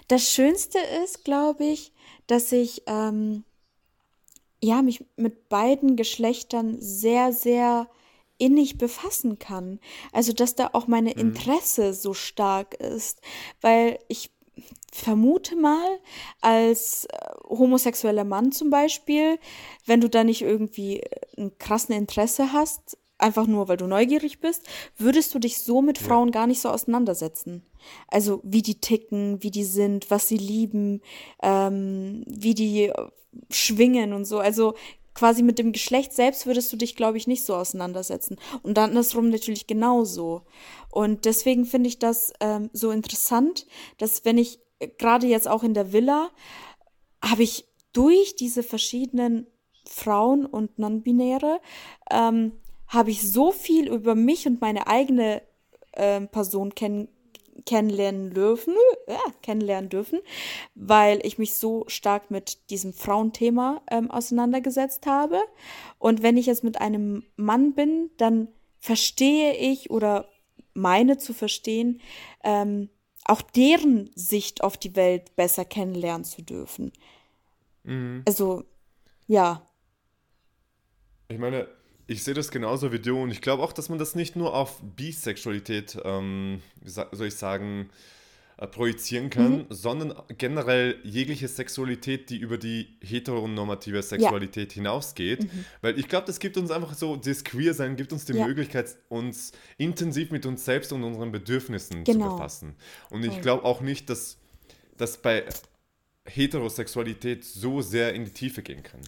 Das 0.07 0.31
Schönste 0.31 0.79
ist, 1.03 1.25
glaube 1.25 1.65
ich, 1.65 1.91
dass 2.27 2.51
ich 2.51 2.83
ähm, 2.87 3.43
ja, 4.61 4.81
mich 4.81 5.05
mit 5.15 5.49
beiden 5.49 5.95
Geschlechtern 5.95 6.79
sehr, 6.79 7.33
sehr 7.33 7.89
innig 8.37 8.77
befassen 8.77 9.39
kann. 9.39 9.79
Also, 10.11 10.33
dass 10.33 10.55
da 10.55 10.69
auch 10.73 10.87
meine 10.87 11.11
Interesse 11.11 11.93
so 11.93 12.13
stark 12.13 12.75
ist, 12.75 13.21
weil 13.61 13.99
ich 14.07 14.31
vermute 14.91 15.55
mal, 15.55 15.99
als 16.41 17.05
äh, 17.05 17.17
homosexueller 17.47 18.23
Mann 18.23 18.51
zum 18.51 18.69
Beispiel, 18.69 19.39
wenn 19.85 20.01
du 20.01 20.09
da 20.09 20.23
nicht 20.23 20.41
irgendwie 20.41 21.01
äh, 21.01 21.09
einen 21.37 21.57
krassen 21.57 21.95
Interesse 21.95 22.53
hast, 22.53 22.97
einfach 23.17 23.47
nur 23.47 23.67
weil 23.67 23.77
du 23.77 23.87
neugierig 23.87 24.39
bist, 24.39 24.63
würdest 24.97 25.33
du 25.33 25.39
dich 25.39 25.59
so 25.59 25.81
mit 25.81 25.97
Frauen 25.97 26.31
gar 26.31 26.47
nicht 26.47 26.61
so 26.61 26.69
auseinandersetzen. 26.69 27.63
Also 28.07 28.41
wie 28.43 28.61
die 28.61 28.79
ticken, 28.79 29.41
wie 29.43 29.51
die 29.51 29.63
sind, 29.63 30.11
was 30.11 30.27
sie 30.27 30.37
lieben, 30.37 31.01
ähm, 31.41 32.23
wie 32.27 32.53
die 32.53 32.85
äh, 32.85 32.93
schwingen 33.49 34.13
und 34.13 34.25
so. 34.25 34.39
Also 34.39 34.75
quasi 35.13 35.41
mit 35.41 35.57
dem 35.57 35.71
Geschlecht 35.71 36.13
selbst 36.13 36.45
würdest 36.45 36.71
du 36.71 36.77
dich, 36.77 36.95
glaube 36.95 37.17
ich, 37.17 37.25
nicht 37.25 37.43
so 37.43 37.55
auseinandersetzen. 37.55 38.37
Und 38.61 38.77
dann 38.77 38.91
andersrum 38.91 39.29
natürlich 39.29 39.65
genauso. 39.65 40.43
Und 40.91 41.25
deswegen 41.25 41.65
finde 41.65 41.89
ich 41.89 41.97
das 41.97 42.33
ähm, 42.39 42.69
so 42.71 42.91
interessant, 42.91 43.65
dass 43.97 44.25
wenn 44.25 44.37
ich 44.37 44.59
gerade 44.97 45.27
jetzt 45.27 45.47
auch 45.47 45.63
in 45.63 45.73
der 45.73 45.93
Villa, 45.93 46.29
habe 47.23 47.43
ich 47.43 47.67
durch 47.93 48.35
diese 48.35 48.63
verschiedenen 48.63 49.47
Frauen 49.85 50.45
und 50.45 50.77
Non-Binäre, 50.77 51.59
ähm, 52.11 52.53
habe 52.87 53.11
ich 53.11 53.29
so 53.29 53.51
viel 53.51 53.91
über 53.91 54.15
mich 54.15 54.47
und 54.47 54.61
meine 54.61 54.87
eigene 54.87 55.41
ähm, 55.93 56.27
Person 56.29 56.75
kenn 56.75 57.09
kennenlernen 57.65 58.33
dürfen, 58.33 58.75
ja, 59.07 59.19
kennenlernen 59.41 59.89
dürfen, 59.89 60.19
weil 60.75 61.19
ich 61.25 61.37
mich 61.37 61.55
so 61.55 61.85
stark 61.87 62.29
mit 62.29 62.69
diesem 62.69 62.93
Frauenthema 62.93 63.81
ähm, 63.89 64.11
auseinandergesetzt 64.11 65.07
habe. 65.07 65.39
Und 65.97 66.21
wenn 66.21 66.37
ich 66.37 66.45
jetzt 66.45 66.63
mit 66.63 66.79
einem 66.79 67.23
Mann 67.35 67.73
bin, 67.73 68.11
dann 68.17 68.47
verstehe 68.79 69.55
ich 69.55 69.89
oder 69.89 70.29
meine 70.75 71.17
zu 71.17 71.33
verstehen, 71.33 71.99
ähm, 72.43 72.89
auch 73.29 73.41
deren 73.41 74.09
Sicht 74.15 74.63
auf 74.63 74.77
die 74.77 74.95
Welt 74.95 75.35
besser 75.35 75.65
kennenlernen 75.65 76.23
zu 76.23 76.41
dürfen. 76.41 76.91
Also, 78.25 78.63
ja, 79.27 79.67
Ich 81.29 81.37
meine, 81.37 81.67
ich 82.07 82.23
sehe 82.23 82.33
das 82.33 82.51
genauso 82.51 82.91
wie 82.91 82.99
du 82.99 83.21
und 83.21 83.31
ich 83.31 83.41
glaube 83.41 83.63
auch, 83.63 83.73
dass 83.73 83.89
man 83.89 83.99
das 83.99 84.15
nicht 84.15 84.35
nur 84.35 84.53
auf 84.55 84.79
Bisexualität, 84.81 85.97
ähm, 86.05 86.61
soll 86.85 87.27
ich 87.27 87.35
sagen, 87.35 87.89
äh, 87.89 87.93
projizieren 88.65 89.29
kann, 89.29 89.51
mhm. 89.51 89.65
sondern 89.69 90.15
generell 90.35 90.95
jegliche 91.03 91.47
Sexualität, 91.47 92.31
die 92.31 92.37
über 92.37 92.57
die 92.57 92.97
heteronormative 93.03 94.01
Sexualität 94.01 94.71
ja. 94.71 94.75
hinausgeht. 94.75 95.43
Mhm. 95.43 95.65
Weil 95.81 95.99
ich 95.99 96.07
glaube, 96.07 96.25
das 96.25 96.39
gibt 96.39 96.57
uns 96.57 96.71
einfach 96.71 96.95
so, 96.95 97.15
das 97.15 97.43
Queer-Sein 97.43 97.95
gibt 97.95 98.11
uns 98.11 98.25
die 98.25 98.33
ja. 98.33 98.47
Möglichkeit, 98.47 98.97
uns 99.09 99.51
intensiv 99.77 100.31
mit 100.31 100.47
uns 100.47 100.65
selbst 100.65 100.91
und 100.91 101.03
unseren 101.03 101.31
Bedürfnissen 101.31 102.03
genau. 102.03 102.29
zu 102.29 102.35
befassen. 102.35 102.75
Und 103.11 103.23
ich 103.23 103.41
glaube 103.41 103.63
auch 103.63 103.81
nicht, 103.81 104.09
dass 104.09 104.37
das 104.97 105.19
bei 105.19 105.45
Heterosexualität 106.25 107.45
so 107.45 107.81
sehr 107.81 108.15
in 108.15 108.25
die 108.25 108.31
Tiefe 108.31 108.63
gehen 108.63 108.81
kann. 108.81 109.01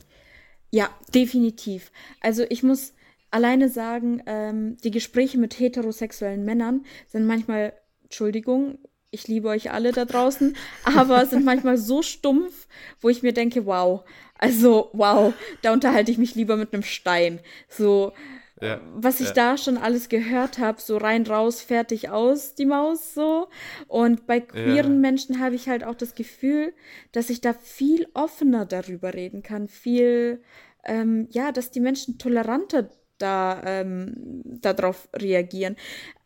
Ja, 0.72 0.90
definitiv. 1.14 1.92
Also 2.22 2.46
ich 2.50 2.62
muss 2.62 2.94
alleine 3.32 3.70
sagen, 3.70 4.22
ähm, 4.28 4.78
die 4.84 4.92
Gespräche 4.92 5.40
mit 5.40 5.60
heterosexuellen 5.60 6.46
Männern 6.46 6.86
sind 7.08 7.26
manchmal, 7.26 7.74
Entschuldigung, 8.04 8.78
ich 9.12 9.28
liebe 9.28 9.48
euch 9.50 9.72
alle 9.72 9.92
da 9.92 10.06
draußen, 10.06 10.56
aber 10.84 11.26
sind 11.26 11.46
manchmal 11.46 11.78
so 11.78 12.02
stumpf, 12.02 12.68
wo 13.02 13.10
ich 13.10 13.24
mir 13.24 13.34
denke, 13.34 13.66
wow, 13.66 14.04
also 14.38 14.90
wow, 14.94 15.34
da 15.62 15.74
unterhalte 15.74 16.12
ich 16.12 16.18
mich 16.18 16.36
lieber 16.36 16.56
mit 16.58 16.74
einem 16.74 16.84
Stein. 16.84 17.40
So, 17.68 18.14
ja, 18.62 18.82
was 18.94 19.20
ich 19.20 19.28
ja. 19.28 19.34
da 19.34 19.58
schon 19.58 19.78
alles 19.78 20.10
gehört 20.10 20.60
habe, 20.60 20.82
so 20.82 20.98
rein, 20.98 21.26
raus, 21.26 21.62
fertig, 21.62 22.10
aus, 22.10 22.56
die 22.56 22.66
Maus 22.66 23.14
so. 23.14 23.48
Und 23.88 24.28
bei 24.28 24.42
queeren 24.42 24.94
ja. 24.94 25.00
Menschen 25.00 25.40
habe 25.40 25.56
ich 25.56 25.70
halt 25.70 25.84
auch 25.84 25.96
das 25.96 26.14
Gefühl, 26.14 26.74
dass 27.12 27.30
ich 27.30 27.42
da 27.42 27.54
viel 27.54 28.08
offener 28.14 28.66
darüber 28.66 29.14
reden 29.14 29.44
kann, 29.44 29.68
viel, 29.68 30.42
ähm, 30.84 31.28
ja, 31.32 31.52
dass 31.52 31.72
die 31.72 31.80
Menschen 31.80 32.18
toleranter 32.18 32.90
da 33.18 33.62
ähm, 33.66 34.42
darauf 34.46 35.10
reagieren. 35.16 35.76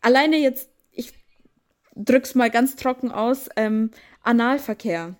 Alleine 0.00 0.36
jetzt, 0.36 0.70
drück's 1.94 2.34
mal 2.34 2.50
ganz 2.50 2.76
trocken 2.76 3.10
aus, 3.10 3.48
ähm, 3.56 3.90
Analverkehr. 4.22 5.14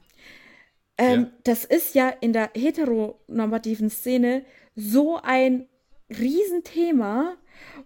Ähm, 0.96 1.28
das 1.42 1.64
ist 1.64 1.94
ja 1.94 2.08
in 2.08 2.32
der 2.32 2.50
heteronormativen 2.54 3.90
Szene 3.90 4.44
so 4.76 5.18
ein 5.22 5.66
Riesenthema. 6.08 7.36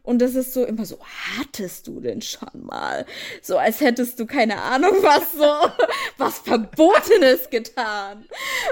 Und 0.02 0.20
das 0.20 0.34
ist 0.34 0.54
so 0.54 0.64
immer 0.64 0.86
so, 0.86 0.98
hattest 1.36 1.86
du 1.86 2.00
denn 2.00 2.22
schon 2.22 2.64
mal? 2.64 3.04
So 3.42 3.58
als 3.58 3.80
hättest 3.80 4.18
du 4.18 4.26
keine 4.26 4.60
Ahnung, 4.62 4.94
was 5.02 5.32
so, 5.32 5.84
was 6.18 6.38
Verbotenes 6.38 7.50
getan. 7.50 8.24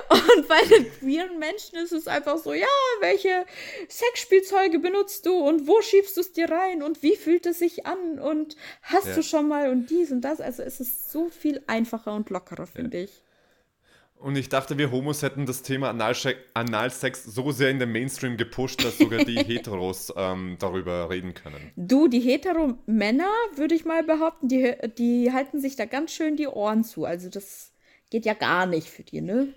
Und 0.09 0.49
bei 0.49 0.63
den 0.63 0.91
queeren 0.99 1.39
Menschen 1.39 1.77
ist 1.79 1.93
es 1.93 2.09
einfach 2.09 2.39
so, 2.39 2.53
ja, 2.55 2.67
welche 3.01 3.45
Sexspielzeuge 3.89 4.79
benutzt 4.79 5.27
du 5.27 5.37
und 5.37 5.67
wo 5.67 5.81
schiebst 5.83 6.17
du 6.17 6.23
es 6.23 6.33
dir 6.33 6.51
rein 6.51 6.83
und 6.83 7.03
wie 7.03 7.17
fühlt 7.17 7.47
es 7.47 7.59
sich 7.59 7.87
an 7.87 8.19
und 8.19 8.57
hast 8.83 9.09
ja. 9.09 9.15
du 9.15 9.23
schon 9.23 9.49
mal 9.49 9.71
und 9.71 9.91
dies 9.91 10.11
und 10.13 10.23
das. 10.23 10.41
Also 10.41 10.63
es 10.63 10.81
ist 10.81 11.11
so 11.11 11.29
viel 11.29 11.63
einfacher 11.67 12.15
und 12.15 12.31
lockerer, 12.31 12.67
finde 12.67 12.99
ja. 12.99 13.05
ich. 13.05 13.26
Und 14.19 14.37
ich 14.37 14.49
dachte, 14.49 14.79
wir 14.79 14.91
Homos 14.91 15.23
hätten 15.23 15.47
das 15.47 15.63
Thema 15.63 15.91
Analsex 15.91 17.25
so 17.25 17.53
sehr 17.53 17.71
in 17.71 17.79
den 17.79 17.93
Mainstream 17.93 18.37
gepusht, 18.37 18.83
dass 18.83 18.99
sogar 18.99 19.25
die 19.25 19.37
Heteros 19.47 20.13
ähm, 20.17 20.57
darüber 20.59 21.11
reden 21.11 21.35
können. 21.35 21.73
Du, 21.77 22.09
die 22.09 22.21
Hetero-Männer, 22.21 23.31
würde 23.55 23.75
ich 23.75 23.85
mal 23.85 24.03
behaupten, 24.03 24.49
die, 24.49 24.75
die 24.97 25.33
halten 25.33 25.61
sich 25.61 25.77
da 25.77 25.85
ganz 25.85 26.13
schön 26.13 26.37
die 26.37 26.49
Ohren 26.49 26.83
zu. 26.83 27.05
Also 27.05 27.29
das 27.29 27.73
geht 28.11 28.25
ja 28.25 28.35
gar 28.35 28.67
nicht 28.67 28.89
für 28.89 29.03
die, 29.03 29.21
ne? 29.21 29.55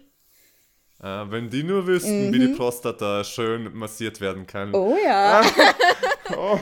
Äh, 1.02 1.32
wenn 1.32 1.50
die 1.50 1.64
nur 1.64 1.88
wüssten, 1.88 2.28
mhm. 2.28 2.34
wie 2.34 2.40
die 2.40 2.48
mhm. 2.50 2.58
Prostata 2.58 3.24
schön 3.24 3.74
massiert 3.74 4.20
werden 4.20 4.46
kann. 4.46 4.74
Oh 4.74 4.98
ja. 5.04 5.42
oh. 6.38 6.60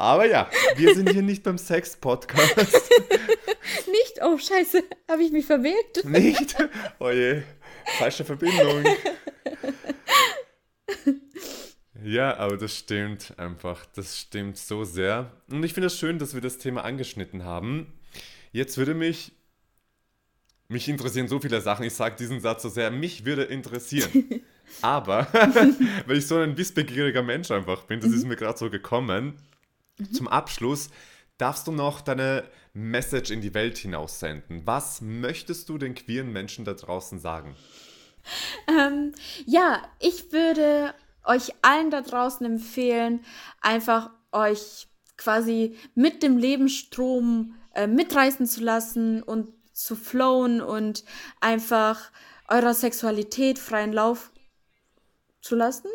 Aber 0.00 0.24
ja, 0.24 0.48
wir 0.76 0.94
sind 0.94 1.10
hier 1.10 1.20
nicht 1.20 1.42
beim 1.42 1.58
Sex-Podcast. 1.58 2.56
Nicht? 3.86 4.22
Oh, 4.22 4.38
scheiße. 4.38 4.82
Habe 5.06 5.22
ich 5.22 5.30
mich 5.30 5.44
verwirkt? 5.44 6.06
Nicht? 6.06 6.56
Oh 6.98 7.10
je. 7.10 7.42
Falsche 7.98 8.24
Verbindung. 8.24 8.82
Ja, 12.02 12.34
aber 12.38 12.56
das 12.56 12.74
stimmt 12.78 13.34
einfach. 13.38 13.84
Das 13.94 14.18
stimmt 14.18 14.56
so 14.56 14.84
sehr. 14.84 15.32
Und 15.50 15.62
ich 15.64 15.74
finde 15.74 15.88
es 15.88 15.98
schön, 15.98 16.18
dass 16.18 16.32
wir 16.32 16.40
das 16.40 16.56
Thema 16.56 16.82
angeschnitten 16.82 17.44
haben. 17.44 17.92
Jetzt 18.52 18.78
würde 18.78 18.94
mich. 18.94 19.32
Mich 20.68 20.88
interessieren 20.88 21.28
so 21.28 21.40
viele 21.40 21.60
Sachen. 21.60 21.84
Ich 21.84 21.92
sage 21.92 22.16
diesen 22.16 22.40
Satz 22.40 22.62
so 22.62 22.70
sehr. 22.70 22.90
Mich 22.90 23.26
würde 23.26 23.42
interessieren. 23.42 24.40
aber, 24.80 25.28
weil 26.06 26.16
ich 26.16 26.26
so 26.26 26.38
ein 26.38 26.56
wissbegieriger 26.56 27.22
Mensch 27.22 27.50
einfach 27.50 27.82
bin, 27.82 28.00
das 28.00 28.12
ist 28.12 28.24
mir 28.24 28.36
gerade 28.36 28.58
so 28.58 28.70
gekommen. 28.70 29.34
Mhm. 30.00 30.12
Zum 30.12 30.28
Abschluss 30.28 30.90
darfst 31.38 31.66
du 31.66 31.72
noch 31.72 32.00
deine 32.00 32.44
Message 32.72 33.30
in 33.30 33.40
die 33.40 33.54
Welt 33.54 33.78
hinaussenden. 33.78 34.66
Was 34.66 35.00
möchtest 35.00 35.68
du 35.68 35.78
den 35.78 35.94
queeren 35.94 36.32
Menschen 36.32 36.64
da 36.64 36.74
draußen 36.74 37.18
sagen? 37.18 37.56
Ähm, 38.68 39.12
ja, 39.46 39.82
ich 39.98 40.32
würde 40.32 40.94
euch 41.24 41.52
allen 41.62 41.90
da 41.90 42.02
draußen 42.02 42.44
empfehlen, 42.46 43.24
einfach 43.60 44.10
euch 44.32 44.88
quasi 45.16 45.76
mit 45.94 46.22
dem 46.22 46.38
Lebensstrom 46.38 47.54
äh, 47.74 47.86
mitreißen 47.86 48.46
zu 48.46 48.62
lassen 48.62 49.22
und 49.22 49.48
zu 49.72 49.96
flowen 49.96 50.60
und 50.60 51.04
einfach 51.40 52.10
eurer 52.48 52.74
Sexualität 52.74 53.58
freien 53.58 53.92
Lauf 53.92 54.30
zu 55.40 55.56
lassen. 55.56 55.88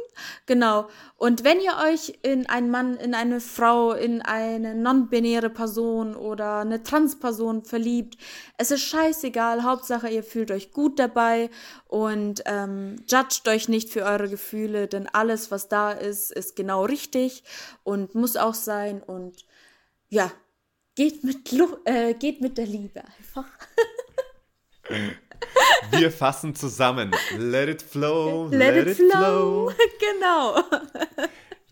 Genau. 0.45 0.87
Und 1.17 1.43
wenn 1.43 1.59
ihr 1.59 1.73
euch 1.91 2.17
in 2.23 2.47
einen 2.47 2.71
Mann, 2.71 2.97
in 2.97 3.13
eine 3.13 3.39
Frau, 3.39 3.93
in 3.93 4.21
eine 4.21 4.75
non-binäre 4.75 5.49
Person 5.49 6.15
oder 6.15 6.59
eine 6.59 6.83
Transperson 6.83 7.63
verliebt, 7.63 8.17
es 8.57 8.71
ist 8.71 8.81
scheißegal. 8.81 9.63
Hauptsache, 9.63 10.09
ihr 10.09 10.23
fühlt 10.23 10.51
euch 10.51 10.71
gut 10.71 10.99
dabei 10.99 11.49
und 11.87 12.43
ähm, 12.45 12.95
judgt 13.07 13.47
euch 13.47 13.69
nicht 13.69 13.89
für 13.89 14.03
eure 14.03 14.29
Gefühle, 14.29 14.87
denn 14.87 15.07
alles, 15.07 15.51
was 15.51 15.67
da 15.67 15.91
ist, 15.91 16.31
ist 16.31 16.55
genau 16.55 16.85
richtig 16.85 17.43
und 17.83 18.15
muss 18.15 18.37
auch 18.37 18.55
sein. 18.55 19.03
Und 19.03 19.45
ja, 20.09 20.31
geht 20.95 21.23
mit, 21.23 21.51
Lu 21.51 21.77
äh, 21.85 22.13
geht 22.13 22.41
mit 22.41 22.57
der 22.57 22.65
Liebe 22.65 23.03
einfach. 23.19 23.47
Wir 25.91 26.11
fassen 26.11 26.55
zusammen. 26.55 27.11
Let 27.37 27.69
it 27.69 27.81
flow, 27.81 28.47
let, 28.49 28.75
let 28.75 28.87
it, 28.87 28.97
flow. 28.97 29.69
flow. 29.69 29.73
Genau. 29.99 30.63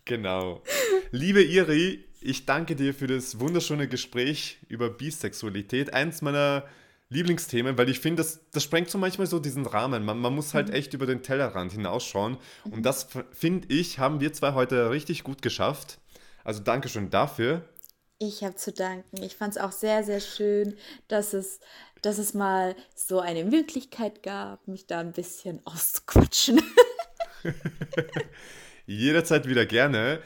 Genau. 0.04 0.62
Liebe 1.10 1.42
Iri, 1.42 2.04
ich 2.20 2.46
danke 2.46 2.76
dir 2.76 2.94
für 2.94 3.06
das 3.06 3.40
wunderschöne 3.40 3.88
Gespräch 3.88 4.58
über 4.68 4.90
Bisexualität. 4.90 5.94
Eins 5.94 6.22
meiner 6.22 6.64
Lieblingsthemen, 7.10 7.78
weil 7.78 7.88
ich 7.88 8.00
finde, 8.00 8.22
das, 8.22 8.40
das 8.50 8.62
sprengt 8.62 8.90
so 8.90 8.98
manchmal 8.98 9.26
so 9.26 9.38
diesen 9.38 9.66
Rahmen. 9.66 10.04
Man, 10.04 10.18
man 10.18 10.34
muss 10.34 10.54
halt 10.54 10.68
mhm. 10.68 10.74
echt 10.74 10.94
über 10.94 11.06
den 11.06 11.22
Tellerrand 11.22 11.72
hinausschauen. 11.72 12.38
Und 12.70 12.84
das, 12.84 13.08
finde 13.32 13.68
ich, 13.72 13.98
haben 13.98 14.20
wir 14.20 14.32
zwei 14.32 14.52
heute 14.54 14.90
richtig 14.90 15.22
gut 15.22 15.42
geschafft. 15.42 15.98
Also 16.44 16.62
danke 16.62 16.88
schön 16.88 17.10
dafür. 17.10 17.62
Ich 18.18 18.42
habe 18.42 18.56
zu 18.56 18.72
danken. 18.72 19.22
Ich 19.22 19.36
fand 19.36 19.56
es 19.56 19.58
auch 19.62 19.72
sehr, 19.72 20.04
sehr 20.04 20.20
schön, 20.20 20.76
dass 21.08 21.32
es 21.32 21.60
dass 22.04 22.18
es 22.18 22.34
mal 22.34 22.76
so 22.94 23.20
eine 23.20 23.44
Möglichkeit 23.44 24.22
gab, 24.22 24.66
mich 24.68 24.86
da 24.86 25.00
ein 25.00 25.12
bisschen 25.12 25.60
auszuquatschen. 25.64 26.60
Jederzeit 28.86 29.48
wieder 29.48 29.64
gerne. 29.64 30.20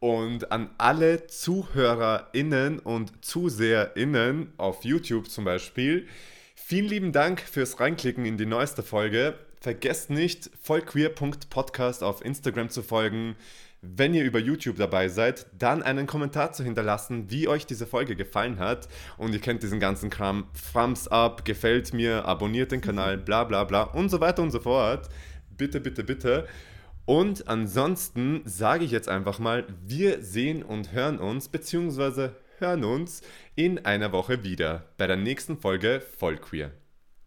Und 0.00 0.50
an 0.50 0.70
alle 0.78 1.28
ZuhörerInnen 1.28 2.80
und 2.80 3.24
ZuseherInnen 3.24 4.52
auf 4.56 4.84
YouTube 4.84 5.30
zum 5.30 5.44
Beispiel, 5.44 6.08
vielen 6.56 6.88
lieben 6.88 7.12
Dank 7.12 7.40
fürs 7.40 7.78
Reinklicken 7.78 8.26
in 8.26 8.36
die 8.36 8.46
neueste 8.46 8.82
Folge. 8.82 9.38
Vergesst 9.60 10.10
nicht, 10.10 10.50
vollqueer.podcast 10.60 12.02
auf 12.02 12.24
Instagram 12.24 12.68
zu 12.68 12.82
folgen. 12.82 13.36
Wenn 13.84 14.14
ihr 14.14 14.22
über 14.22 14.38
YouTube 14.38 14.76
dabei 14.76 15.08
seid, 15.08 15.46
dann 15.58 15.82
einen 15.82 16.06
Kommentar 16.06 16.52
zu 16.52 16.62
hinterlassen, 16.62 17.32
wie 17.32 17.48
euch 17.48 17.66
diese 17.66 17.84
Folge 17.84 18.14
gefallen 18.14 18.60
hat. 18.60 18.86
Und 19.18 19.32
ihr 19.32 19.40
kennt 19.40 19.64
diesen 19.64 19.80
ganzen 19.80 20.08
Kram. 20.08 20.46
Thumbs 20.72 21.08
up, 21.08 21.44
gefällt 21.44 21.92
mir, 21.92 22.24
abonniert 22.24 22.70
den 22.70 22.80
Kanal, 22.80 23.18
bla 23.18 23.42
bla 23.42 23.64
bla 23.64 23.82
und 23.82 24.08
so 24.08 24.20
weiter 24.20 24.44
und 24.44 24.52
so 24.52 24.60
fort. 24.60 25.08
Bitte, 25.56 25.80
bitte, 25.80 26.04
bitte. 26.04 26.46
Und 27.06 27.48
ansonsten 27.48 28.42
sage 28.44 28.84
ich 28.84 28.92
jetzt 28.92 29.08
einfach 29.08 29.40
mal, 29.40 29.66
wir 29.84 30.22
sehen 30.22 30.62
und 30.62 30.92
hören 30.92 31.18
uns, 31.18 31.48
beziehungsweise 31.48 32.36
hören 32.58 32.84
uns 32.84 33.22
in 33.56 33.84
einer 33.84 34.12
Woche 34.12 34.44
wieder 34.44 34.84
bei 34.96 35.08
der 35.08 35.16
nächsten 35.16 35.58
Folge 35.58 36.00
Vollqueer. 36.18 36.70